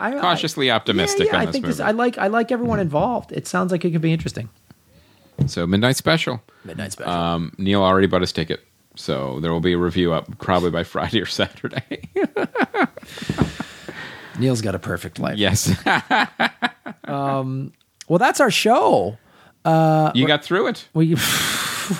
I. 0.00 0.18
Cautiously 0.20 0.70
optimistic 0.70 1.26
Yeah, 1.26 1.32
yeah 1.32 1.36
on 1.36 1.42
I 1.42 1.46
this 1.46 1.52
think 1.52 1.64
movie. 1.64 1.72
This. 1.74 1.80
I 1.80 1.90
like 1.92 2.18
I 2.18 2.26
like 2.28 2.50
everyone 2.50 2.80
involved. 2.80 3.32
It 3.32 3.46
sounds 3.46 3.70
like 3.72 3.84
it 3.84 3.90
could 3.92 4.00
be 4.00 4.12
interesting. 4.12 4.48
So 5.46 5.66
midnight 5.66 5.96
special. 5.96 6.42
Midnight 6.64 6.92
special. 6.92 7.12
Um, 7.12 7.52
Neil 7.58 7.82
already 7.82 8.06
bought 8.06 8.20
his 8.20 8.32
ticket, 8.32 8.60
so 8.94 9.40
there 9.40 9.52
will 9.52 9.60
be 9.60 9.72
a 9.72 9.78
review 9.78 10.12
up 10.12 10.38
probably 10.38 10.70
by 10.70 10.84
Friday 10.84 11.20
or 11.20 11.26
Saturday. 11.26 12.08
Neil's 14.38 14.62
got 14.62 14.74
a 14.74 14.78
perfect 14.78 15.18
life. 15.18 15.38
yes, 15.38 15.70
Well, 17.06 18.18
that's 18.18 18.40
our 18.40 18.50
show. 18.50 19.18
you 19.64 20.26
got 20.26 20.44
through 20.44 20.68
it. 20.68 20.88
We 20.94 21.16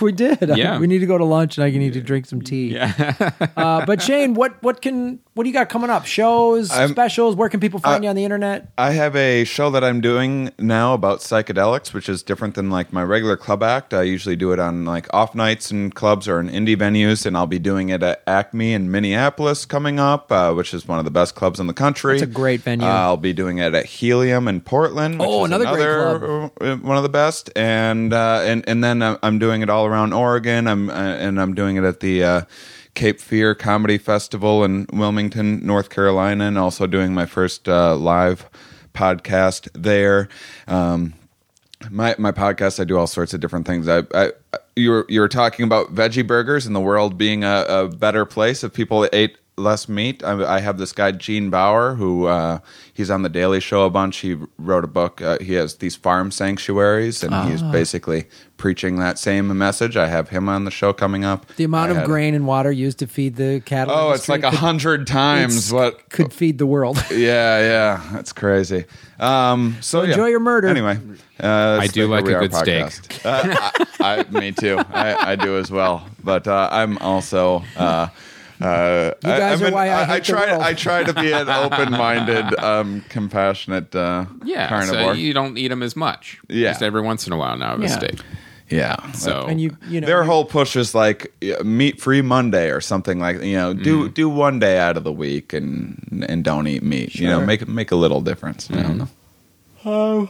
we 0.01 0.12
did. 0.12 0.38
Yeah. 0.57 0.78
we 0.78 0.86
need 0.86 1.01
to 1.01 1.07
go 1.07 1.18
to 1.18 1.24
lunch, 1.24 1.59
and 1.59 1.64
I 1.64 1.70
need 1.70 1.92
to 1.94 2.01
drink 2.01 2.26
some 2.26 2.42
tea. 2.42 2.74
Yeah. 2.74 3.12
uh, 3.57 3.84
but 3.86 4.03
Shane, 4.03 4.34
what 4.34 4.62
what 4.62 4.82
can 4.82 5.20
what 5.35 5.45
do 5.45 5.49
you 5.49 5.53
got 5.55 5.68
coming 5.68 5.91
up? 5.91 6.07
Shows, 6.07 6.70
I'm- 6.72 6.91
specials. 6.91 7.37
Where 7.37 7.49
can 7.49 7.61
people 7.61 7.78
find 7.81 8.03
Uh, 8.03 8.07
you 8.07 8.11
on 8.11 8.16
the 8.16 8.24
internet? 8.24 8.68
I 8.76 8.91
have 8.91 9.14
a 9.16 9.45
show 9.45 9.70
that 9.70 9.85
I'm 9.85 10.01
doing 10.01 10.51
now 10.59 10.93
about 10.93 11.20
psychedelics, 11.20 11.95
which 11.95 12.09
is 12.09 12.22
different 12.22 12.57
than 12.57 12.68
like 12.68 12.93
my 12.93 13.03
regular 13.03 13.37
club 13.37 13.62
act. 13.62 13.95
I 13.95 14.03
usually 14.03 14.35
do 14.37 14.53
it 14.53 14.59
on 14.59 14.85
like 14.85 15.07
off 15.14 15.35
nights 15.35 15.70
in 15.70 15.91
clubs 15.93 16.26
or 16.28 16.41
in 16.41 16.49
indie 16.49 16.76
venues, 16.76 17.24
and 17.24 17.37
I'll 17.37 17.47
be 17.47 17.61
doing 17.61 17.89
it 17.91 18.03
at 18.03 18.22
Acme 18.26 18.72
in 18.72 18.91
Minneapolis 18.91 19.64
coming 19.64 20.01
up, 20.01 20.31
uh, 20.33 20.53
which 20.53 20.74
is 20.74 20.87
one 20.89 20.99
of 20.99 21.05
the 21.05 21.11
best 21.12 21.35
clubs 21.37 21.61
in 21.61 21.68
the 21.68 21.72
country. 21.74 22.14
It's 22.14 22.22
a 22.22 22.26
great 22.26 22.61
venue. 22.62 22.87
Uh, 22.87 22.91
I'll 22.91 23.16
be 23.16 23.33
doing 23.33 23.59
it 23.59 23.72
at 23.74 23.87
Helium 23.87 24.49
in 24.49 24.61
Portland. 24.61 25.20
Which 25.20 25.28
Oh, 25.28 25.45
is 25.45 25.51
another 25.53 25.64
great 25.66 25.81
another, 25.87 26.51
uh, 26.61 26.76
one 26.78 26.97
of 26.97 27.03
the 27.05 27.09
best. 27.09 27.51
And 27.55 28.12
uh, 28.12 28.41
and 28.45 28.64
and 28.68 28.83
then 28.83 29.01
I'm- 29.01 29.18
I'm 29.22 29.39
doing 29.39 29.62
it 29.62 29.70
all 29.70 29.87
around 29.87 30.12
Oregon. 30.12 30.66
I'm 30.66 30.91
uh, 30.91 30.93
and 30.95 31.41
I'm 31.41 31.55
doing 31.55 31.76
it 31.76 31.85
at 31.85 32.01
the. 32.01 32.47
Cape 32.95 33.20
Fear 33.20 33.55
Comedy 33.55 33.99
Festival 33.99 34.64
in 34.64 34.86
Wilmington, 34.93 35.64
North 35.64 35.91
Carolina, 35.91 36.45
and 36.45 36.59
also 36.59 36.86
doing 36.86 37.14
my 37.14 37.26
first 37.26 37.68
uh, 37.68 37.97
live 37.97 38.49
podcast 38.95 39.68
there. 39.74 40.28
Um, 40.66 41.14
my 41.91 42.14
my 42.18 42.32
podcast, 42.32 42.80
I 42.80 42.84
do 42.84 42.99
all 42.99 43.07
sorts 43.07 43.32
of 43.32 43.41
different 43.41 43.66
things. 43.66 43.88
I, 43.88 44.03
I 44.14 44.32
you 44.76 44.91
were 44.91 45.07
you 45.09 45.20
were 45.20 45.28
talking 45.28 45.64
about 45.64 45.95
veggie 45.95 46.26
burgers 46.26 46.66
and 46.66 46.74
the 46.74 46.80
world 46.80 47.16
being 47.16 47.45
a, 47.45 47.64
a 47.68 47.88
better 47.88 48.24
place 48.24 48.64
if 48.64 48.72
people 48.72 49.09
ate 49.12 49.36
less 49.61 49.89
meat. 49.89 50.23
I, 50.25 50.57
I 50.57 50.61
have 50.61 50.79
this 50.79 50.93
guy 50.93 51.13
Gene 51.13 51.51
Baur 51.51 51.95
who 51.95 52.27
uh, 52.27 52.59
he's 52.93 53.11
on 53.11 53.23
the 53.23 53.29
Daily 53.29 53.61
Show 53.61 53.85
a 53.85 53.91
bunch. 53.91 54.19
He 54.19 54.37
wrote 54.59 54.85
a 54.85 54.89
book. 54.89 55.21
Uh, 55.23 55.39
he 55.41 55.55
has 55.55 55.77
these 55.77 55.95
farm 55.97 56.31
sanctuaries, 56.31 57.23
and 57.23 57.35
he's 57.51 57.63
Ah. 57.63 57.71
basically 57.71 58.25
preaching 58.57 58.97
that 58.99 59.19
same 59.19 59.57
message. 59.57 59.97
I 59.97 60.07
have 60.09 60.29
him 60.29 60.49
on 60.49 60.65
the 60.65 60.71
show 60.71 60.93
coming 60.93 61.25
up. 61.25 61.47
The 61.57 61.65
amount 61.65 61.89
I 61.89 61.93
of 61.93 61.97
had- 61.99 62.07
grain 62.07 62.35
and 62.35 62.47
water 62.47 62.71
used 62.71 62.99
to 62.99 63.07
feed 63.07 63.37
the 63.37 63.63
cattle. 63.65 63.95
Oh, 63.95 64.11
it's 64.13 64.29
like 64.29 64.43
a 64.43 64.51
hundred 64.51 65.07
times 65.07 65.73
what 65.73 66.11
could 66.11 66.33
feed 66.33 66.59
the 66.59 66.67
world. 66.67 66.97
yeah, 67.11 67.61
yeah, 67.61 68.09
that's 68.13 68.33
crazy. 68.33 68.85
Um, 69.19 69.77
so 69.81 70.03
enjoy 70.03 70.25
yeah. 70.25 70.31
your 70.31 70.41
murder. 70.41 70.69
Anyway, 70.69 70.99
uh, 71.43 71.79
I 71.81 71.87
do 71.87 72.07
like 72.07 72.27
a 72.27 72.39
good 72.39 72.55
steak. 72.55 73.25
Uh, 73.25 73.43
I, 74.01 74.25
I, 74.29 74.31
me 74.31 74.53
too. 74.53 74.79
I, 74.93 75.33
I 75.33 75.37
do 75.37 75.59
as 75.59 75.71
well. 75.71 76.07
But 76.23 76.47
uh, 76.47 76.69
I'm 76.71 76.99
also. 76.99 77.63
Uh, 78.61 78.65
uh, 78.65 79.15
You 79.23 79.29
guys 79.31 79.61
I, 79.61 79.65
are 79.65 79.69
I'm 79.69 79.73
why 79.75 79.89
I 79.89 80.03
I, 80.03 80.05
hate 80.05 80.25
the 80.25 80.33
try. 80.33 80.51
world. 80.51 80.63
I 80.63 80.75
try 80.75 81.03
to 81.05 81.15
be 81.15 81.33
an 81.33 81.49
open-minded, 81.65 82.59
um, 82.59 83.05
compassionate 83.09 83.95
uh, 83.95 84.27
Yeah, 84.45 84.69
carnivore. 84.69 85.15
so 85.15 85.19
you 85.21 85.33
don't 85.33 85.57
eat 85.59 85.69
them 85.69 85.83
as 85.83 85.97
much. 85.97 86.39
Yeah. 86.49 86.71
just 86.71 86.83
every 86.83 87.01
once 87.01 87.27
in 87.27 87.33
a 87.33 87.37
while 87.37 87.57
now. 87.57 87.75
Of 87.75 87.81
Yeah. 87.81 87.87
a 87.87 87.91
steak. 87.91 88.21
yeah. 88.69 89.13
So 89.13 89.47
and 89.47 89.61
you, 89.61 89.77
you 89.89 90.01
know, 90.01 90.07
Their 90.07 90.25
whole 90.25 90.45
push 90.45 90.77
is 90.77 90.95
like 90.95 91.33
meat-free 91.65 92.23
Monday 92.23 92.71
or 92.71 92.81
something 92.81 93.19
like 93.19 93.43
you 93.43 93.57
know. 93.57 93.73
Do 93.75 94.09
Mm. 94.09 94.15
do 94.15 94.29
one 94.29 94.59
day 94.59 94.79
out 94.79 94.97
of 94.97 95.05
the 95.05 95.13
week 95.13 95.53
and 95.53 96.25
and 96.29 96.45
don't 96.45 96.67
eat 96.67 96.83
meat. 96.83 97.15
You 97.17 97.29
know, 97.29 97.41
make 97.45 97.67
make 97.67 97.91
a 97.93 97.97
little 97.97 98.21
difference. 98.21 98.69
I 98.71 98.75
Mm-hmm. 98.75 98.83
don't 98.89 98.99
know. 98.99 99.09
Oh, 99.85 100.29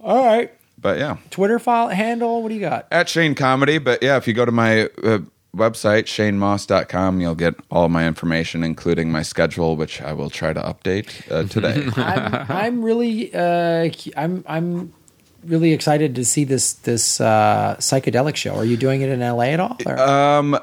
all 0.00 0.24
right. 0.24 0.52
But 0.80 0.98
yeah. 0.98 1.16
Twitter 1.30 1.58
file 1.58 1.88
handle. 1.88 2.42
What 2.42 2.48
do 2.50 2.54
you 2.54 2.60
got? 2.60 2.86
at 2.90 3.08
Shane 3.08 3.34
Comedy. 3.34 3.78
But 3.78 4.02
yeah, 4.02 4.16
if 4.16 4.26
you 4.28 4.34
go 4.34 4.44
to 4.44 4.52
my 4.52 4.88
uh, 5.02 5.18
website, 5.56 6.04
shanemauss.com, 6.04 7.20
you'll 7.20 7.34
get 7.34 7.54
all 7.70 7.88
my 7.88 8.06
information, 8.06 8.62
including 8.62 9.12
my 9.12 9.22
schedule, 9.22 9.76
which 9.76 10.00
I 10.00 10.12
will 10.12 10.30
try 10.30 10.52
to 10.52 10.60
update 10.60 11.30
uh, 11.30 11.44
today. 11.48 11.86
I'm, 11.96 12.46
I'm 12.48 12.82
really, 12.82 13.34
uh, 13.34 13.90
I'm, 14.16 14.44
I'm 14.46 14.92
really 15.44 15.72
excited 15.72 16.14
to 16.14 16.24
see 16.24 16.44
this 16.44 16.72
this 16.74 17.20
uh, 17.20 17.76
psychedelic 17.78 18.36
show. 18.36 18.54
Are 18.54 18.64
you 18.64 18.76
doing 18.76 19.02
it 19.02 19.08
in 19.08 19.20
LA 19.20 19.44
at 19.44 19.60
all? 19.60 19.76
Or- 19.86 19.98
um, 19.98 20.58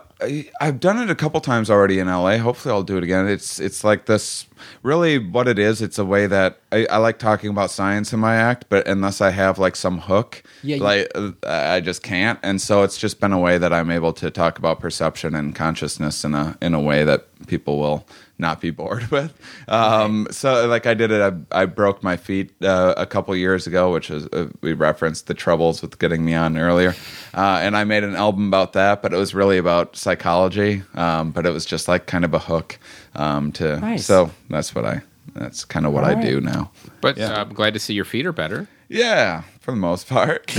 I've 0.60 0.82
done 0.82 1.00
it 1.00 1.10
a 1.10 1.16
couple 1.16 1.40
times 1.40 1.70
already 1.70 1.98
in 2.00 2.08
LA. 2.08 2.38
Hopefully, 2.38 2.74
I'll 2.74 2.84
do 2.84 2.98
it 2.98 3.04
again. 3.04 3.28
It's 3.28 3.60
it's 3.60 3.84
like 3.84 4.06
this. 4.06 4.46
Really, 4.84 5.18
what 5.18 5.48
it 5.48 5.58
is, 5.58 5.82
it's 5.82 5.98
a 5.98 6.04
way 6.04 6.28
that 6.28 6.60
I, 6.74 6.86
I 6.90 6.98
like 6.98 7.18
talking 7.18 7.50
about 7.50 7.72
science 7.72 8.12
in 8.12 8.20
my 8.20 8.36
act, 8.36 8.66
but 8.68 8.86
unless 8.86 9.22
I 9.22 9.30
have 9.30 9.58
like 9.58 9.78
some 9.78 10.00
hook, 10.00 10.44
Yeah, 10.64 10.84
like 10.84 11.10
uh, 11.16 11.32
I 11.46 11.80
just 11.80 12.04
can't. 12.04 12.38
And 12.44 12.62
so 12.62 12.84
it's 12.84 12.98
just 12.98 13.22
been 13.22 13.32
a 13.32 13.40
way 13.40 13.58
that 13.58 13.72
I'm 13.72 13.90
able 13.90 14.12
to 14.14 14.30
talk 14.30 14.60
about 14.60 14.82
perception 14.82 15.34
and 15.36 15.56
consciousness 15.56 16.26
in 16.26 16.34
a 16.36 16.58
in 16.62 16.74
a 16.74 16.82
way 16.82 17.06
that 17.06 17.28
people 17.48 17.80
will 17.80 18.06
not 18.40 18.62
be 18.62 18.72
bored 18.72 19.08
with. 19.12 19.34
Um, 19.68 20.28
So, 20.32 20.68
like 20.68 20.86
I 20.88 20.94
did 20.94 21.12
it. 21.12 21.22
I, 21.52 21.62
I 21.62 21.66
broke 21.66 22.02
my 22.02 22.18
feet 22.18 22.52
uh, 22.64 22.94
a 22.98 23.06
couple 23.06 23.36
years 23.36 23.68
ago, 23.68 23.92
which 23.94 24.10
is 24.10 24.26
uh, 24.28 24.48
we 24.62 24.74
referenced 24.74 25.28
the 25.28 25.34
troubles 25.34 25.82
with 25.82 26.00
getting 26.00 26.26
me 26.26 26.34
on 26.34 26.58
earlier, 26.58 26.96
uh, 27.34 27.60
and 27.62 27.76
I 27.78 27.84
made 27.84 28.04
an 28.04 28.16
album 28.16 28.48
about 28.48 28.74
that. 28.74 29.02
But 29.02 29.14
it 29.14 29.18
was 29.18 29.36
really 29.36 29.58
about 29.58 29.96
psychology. 29.96 30.84
Um, 30.96 31.32
but 31.32 31.46
it 31.46 31.52
was 31.52 31.66
just 31.66 31.88
like 31.88 32.08
kind 32.08 32.26
of 32.26 32.34
a 32.34 32.40
hook 32.40 32.80
um, 33.16 33.52
to. 33.54 33.80
Nice. 33.80 34.06
So 34.06 34.32
that's 34.50 34.74
what 34.74 34.86
I. 34.86 35.02
That's 35.36 35.64
kind 35.64 35.86
of 35.86 35.94
what 35.94 36.04
All 36.04 36.10
I 36.10 36.14
right. 36.14 36.26
do 36.26 36.42
now. 36.42 36.72
But 37.02 37.18
Yeah. 37.18 37.34
uh, 37.34 37.42
I'm 37.42 37.54
glad 37.54 37.74
to 37.76 37.80
see 37.80 37.94
your 37.94 38.06
feet 38.06 38.26
are 38.26 38.34
better. 38.34 38.68
Yeah, 38.90 39.44
for 39.60 39.72
the 39.72 39.78
most 39.78 40.10
part. 40.10 40.48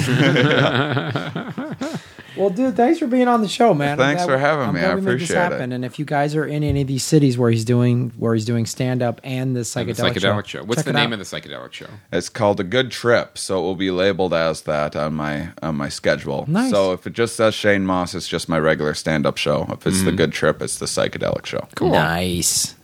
Well, 2.40 2.50
dude, 2.50 2.74
thanks 2.76 2.98
for 2.98 3.06
being 3.06 3.28
on 3.28 3.42
the 3.42 3.48
show, 3.48 3.74
man. 3.74 3.92
I'm 3.92 3.98
Thanks 3.98 4.24
glad- 4.24 4.34
for 4.34 4.38
having 4.38 4.68
I'm 4.68 4.74
me. 4.74 4.80
glad 4.80 4.90
I 4.90 4.94
we 4.94 5.00
made 5.02 5.06
this 5.06 5.14
appreciate 5.30 5.36
it. 5.36 5.52
happen. 5.52 5.72
And 5.72 5.84
if 5.84 5.98
you 5.98 6.04
guys 6.04 6.34
are 6.34 6.46
in 6.46 6.62
any 6.64 6.80
of 6.80 6.86
these 6.88 7.04
cities 7.04 7.36
where 7.38 7.50
he's 7.50 7.64
doing 7.64 8.12
where 8.16 8.34
he's 8.34 8.44
doing 8.46 8.66
stand 8.66 9.02
up 9.02 9.20
and 9.22 9.54
the 9.54 9.60
psychedelic, 9.60 9.88
And 9.88 9.96
the 10.16 10.20
psychedelic 10.20 10.46
show. 10.46 10.64
What's 10.64 10.82
the 10.84 10.92
name 10.92 11.12
out. 11.12 11.20
of 11.20 11.30
the 11.30 11.40
psychedelic 11.40 11.72
show? 11.72 11.86
It's 12.12 12.28
called 12.28 12.58
a 12.60 12.64
good 12.64 12.90
trip, 12.90 13.36
so 13.38 13.58
it 13.58 13.62
will 13.62 13.74
be 13.76 13.90
labeled 13.90 14.32
as 14.34 14.62
that 14.62 14.96
on 14.96 15.14
my 15.14 15.50
on 15.62 15.76
my 15.76 15.88
schedule. 15.90 16.44
Nice. 16.48 16.70
So 16.70 16.92
if 16.92 17.06
it 17.06 17.12
just 17.12 17.36
says 17.36 17.54
Shane 17.54 17.84
Mauss, 17.84 18.14
it's 18.14 18.26
just 18.28 18.48
my 18.48 18.58
regular 18.58 18.94
stand 18.94 19.26
up 19.26 19.36
show. 19.36 19.66
If 19.70 19.86
it's 19.86 19.98
Mm. 19.98 20.04
the 20.06 20.12
good 20.12 20.32
trip, 20.32 20.62
it's 20.62 20.78
the 20.78 20.86
psychedelic 20.86 21.44
show. 21.46 21.68
Cool. 21.74 21.90
Nice. 21.92 22.74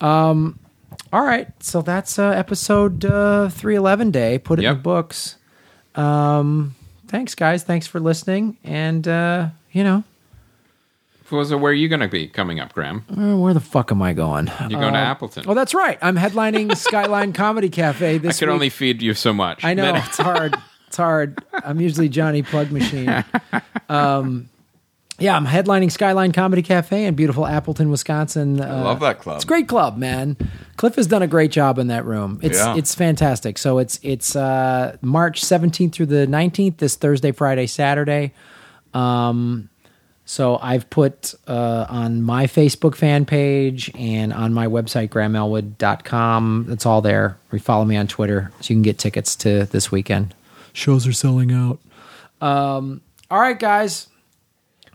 Um, 0.00 0.58
all 1.12 1.22
right, 1.22 1.48
so 1.62 1.82
that's 1.82 2.18
uh, 2.18 2.28
episode 2.30 3.04
uh, 3.04 3.48
three 3.48 3.74
eleven 3.76 4.10
day. 4.10 4.38
Put 4.38 4.58
it 4.58 4.64
in 4.64 4.74
the 4.74 4.80
books. 4.80 5.36
Um, 5.94 6.74
thanks, 7.08 7.34
guys. 7.34 7.62
Thanks 7.64 7.86
for 7.86 8.00
listening. 8.00 8.56
And 8.64 9.06
uh, 9.06 9.48
you 9.72 9.82
know, 9.84 10.04
So 11.28 11.56
where 11.58 11.70
are 11.70 11.74
you 11.74 11.88
going 11.88 12.00
to 12.00 12.08
be 12.08 12.28
coming 12.28 12.60
up, 12.60 12.72
Graham? 12.72 13.04
uh, 13.10 13.36
where 13.36 13.52
the 13.54 13.60
fuck 13.60 13.90
am 13.92 14.00
I 14.02 14.12
going? 14.12 14.46
You're 14.68 14.80
going 14.80 14.92
to 14.94 14.98
Appleton. 14.98 15.44
Oh, 15.46 15.54
that's 15.54 15.74
right. 15.74 15.98
I'm 16.02 16.16
headlining 16.16 16.76
Skyline 16.76 17.32
Comedy 17.32 17.68
Cafe 17.68 18.14
I 18.14 18.18
this 18.18 18.38
could 18.38 18.48
week. 18.48 18.54
only 18.54 18.68
feed 18.70 19.02
you 19.02 19.14
so 19.14 19.32
much. 19.32 19.64
I 19.64 19.74
know 19.74 19.94
it's 19.94 20.18
hard. 20.18 20.56
It's 20.88 20.98
hard. 20.98 21.44
I'm 21.52 21.80
usually 21.80 22.08
Johnny 22.08 22.42
Plug 22.42 22.70
Machine. 22.70 23.24
Um, 23.88 24.48
yeah, 25.18 25.34
I'm 25.36 25.46
headlining 25.46 25.90
Skyline 25.90 26.32
Comedy 26.32 26.62
Cafe 26.62 27.04
in 27.04 27.14
beautiful 27.14 27.46
Appleton, 27.46 27.90
Wisconsin. 27.90 28.60
I 28.60 28.82
love 28.82 29.00
that 29.00 29.18
club. 29.20 29.36
It's 29.36 29.44
a 29.44 29.48
great 29.48 29.66
club, 29.68 29.96
man. 29.96 30.36
Cliff 30.76 30.96
has 30.96 31.06
done 31.06 31.22
a 31.22 31.26
great 31.26 31.50
job 31.50 31.78
in 31.78 31.86
that 31.88 32.04
room. 32.04 32.38
It's 32.42 32.58
Yeah. 32.58 32.76
it's 32.76 32.94
fantastic. 32.94 33.56
So 33.58 33.78
it's 33.78 33.98
it's 34.02 34.36
uh, 34.36 34.96
March 35.00 35.40
17th 35.42 35.92
through 35.92 36.06
the 36.06 36.26
19th. 36.26 36.76
This 36.78 36.96
Thursday, 36.96 37.32
Friday, 37.32 37.66
Saturday. 37.66 38.32
Um, 38.92 39.68
so 40.28 40.58
I've 40.60 40.90
put 40.90 41.34
uh, 41.46 41.86
on 41.88 42.20
my 42.22 42.46
Facebook 42.46 42.96
fan 42.96 43.24
page 43.26 43.90
and 43.94 44.32
on 44.32 44.52
my 44.52 44.66
website, 44.66 45.08
grahamelwood.com. 45.10 46.66
It's 46.70 46.84
all 46.84 47.00
there. 47.00 47.38
Or 47.52 47.58
follow 47.58 47.84
me 47.84 47.96
on 47.96 48.06
Twitter 48.06 48.50
so 48.60 48.72
you 48.72 48.76
can 48.76 48.82
get 48.82 48.98
tickets 48.98 49.36
to 49.36 49.66
this 49.66 49.90
weekend. 49.92 50.34
Shows 50.72 51.06
are 51.06 51.12
selling 51.12 51.52
out. 51.52 51.78
Um, 52.40 53.00
all 53.30 53.40
right, 53.40 53.58
guys. 53.58 54.08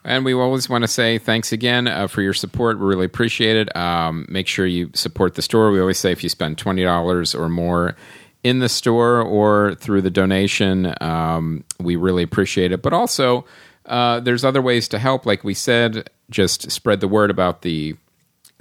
And 0.03 0.25
we 0.25 0.33
always 0.33 0.67
want 0.67 0.83
to 0.83 0.87
say 0.87 1.19
thanks 1.19 1.51
again 1.51 1.87
uh, 1.87 2.07
for 2.07 2.21
your 2.21 2.33
support. 2.33 2.79
We 2.79 2.85
really 2.85 3.05
appreciate 3.05 3.55
it. 3.55 3.75
Um, 3.75 4.25
make 4.29 4.47
sure 4.47 4.65
you 4.65 4.89
support 4.93 5.35
the 5.35 5.43
store. 5.43 5.71
We 5.71 5.79
always 5.79 5.99
say 5.99 6.11
if 6.11 6.23
you 6.23 6.29
spend 6.29 6.57
twenty 6.57 6.83
dollars 6.83 7.35
or 7.35 7.49
more 7.49 7.95
in 8.43 8.59
the 8.59 8.69
store 8.69 9.21
or 9.21 9.75
through 9.75 10.01
the 10.01 10.09
donation, 10.09 10.95
um, 11.01 11.63
we 11.79 11.95
really 11.95 12.23
appreciate 12.23 12.71
it. 12.71 12.81
But 12.81 12.93
also, 12.93 13.45
uh, 13.85 14.19
there's 14.19 14.43
other 14.43 14.61
ways 14.61 14.87
to 14.87 14.97
help. 14.97 15.27
Like 15.27 15.43
we 15.43 15.53
said, 15.53 16.09
just 16.31 16.71
spread 16.71 16.99
the 17.01 17.07
word 17.07 17.29
about 17.29 17.61
the 17.61 17.95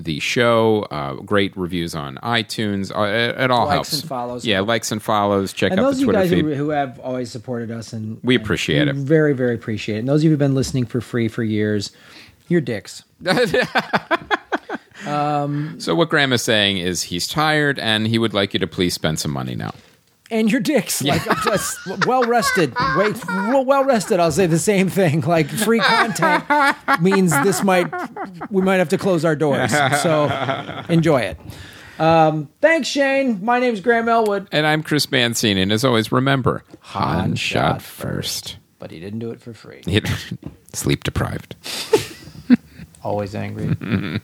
the 0.03 0.19
show. 0.21 0.83
Uh, 0.91 1.15
great 1.15 1.57
reviews 1.57 1.95
on 1.95 2.17
iTunes. 2.23 2.91
Uh, 2.95 3.03
it, 3.05 3.41
it 3.45 3.51
all 3.51 3.67
Likes 3.67 3.75
helps. 3.75 3.93
and 4.01 4.09
follows. 4.09 4.45
Yeah, 4.45 4.61
likes 4.61 4.91
and 4.93 5.03
follows. 5.03 5.53
Check 5.53 5.71
And 5.73 5.81
out 5.81 5.85
those 5.85 5.97
the 5.97 5.99
of 5.99 6.01
you 6.01 6.07
Twitter 6.07 6.21
guys 6.21 6.31
feed. 6.31 6.45
who, 6.45 6.55
who 6.55 6.69
have 6.71 6.99
always 7.01 7.31
supported 7.31 7.71
us 7.71 7.93
and 7.93 8.19
We 8.23 8.35
and 8.37 8.45
appreciate 8.45 8.89
it. 8.89 8.97
Very, 8.97 9.33
very 9.33 9.55
appreciate 9.55 9.97
it. 9.97 10.01
And 10.01 10.09
those 10.09 10.21
of 10.21 10.25
you 10.25 10.31
who've 10.31 10.39
been 10.39 10.55
listening 10.55 10.87
for 10.87 11.01
free 11.01 11.29
for 11.29 11.43
years, 11.43 11.93
you're 12.49 12.61
dicks. 12.61 13.05
so 15.79 15.95
what 15.95 16.09
Graham 16.11 16.33
is 16.33 16.43
saying 16.43 16.79
is 16.79 17.03
he's 17.05 17.27
tired 17.27 17.79
and 17.79 18.07
he 18.07 18.19
would 18.19 18.35
like 18.35 18.53
you 18.55 18.61
to 18.61 18.67
please 18.67 18.95
spend 18.95 19.19
some 19.19 19.31
money 19.31 19.55
now. 19.55 19.73
And 20.31 20.51
you're 20.51 20.61
dicks. 20.61 21.03
Like 21.03 21.23
just 21.43 21.79
well 22.07 22.23
rested. 22.25 22.75
Wait, 22.97 23.25
well 23.27 23.85
rested. 23.85 24.21
I'll 24.21 24.33
say 24.33 24.47
the 24.47 24.59
same 24.59 24.89
thing. 24.89 25.21
Like 25.23 25.49
free 25.49 25.81
content 25.81 26.45
means 27.01 27.31
this 27.43 27.63
might 27.63 27.93
we 28.51 28.63
might 28.63 28.77
have 28.77 28.89
to 28.91 28.99
close 28.99 29.25
our 29.25 29.37
doors. 29.37 29.71
So 30.03 30.27
enjoy 30.89 31.21
it. 31.23 31.39
Um, 31.99 32.49
thanks, 32.63 32.89
Shane. 32.89 33.45
My 33.45 33.59
name's 33.61 33.81
Graham 33.81 34.09
Elwood. 34.09 34.49
And 34.53 34.67
I'm 34.67 34.83
Chris 34.83 35.11
Mancini, 35.11 35.61
and 35.61 35.71
as 35.71 35.85
always, 35.85 36.11
remember, 36.11 36.65
Han, 36.81 37.19
Han 37.19 37.35
shot, 37.37 37.73
shot 37.73 37.83
first. 37.83 38.57
But 38.79 38.91
he 38.91 38.99
didn't 39.01 39.19
do 39.19 39.31
it 39.33 39.41
for 39.43 39.53
free. 39.53 39.83
Sleep 40.73 41.05
deprived. 41.05 41.57
Always 43.05 43.35
angry. 43.35 43.77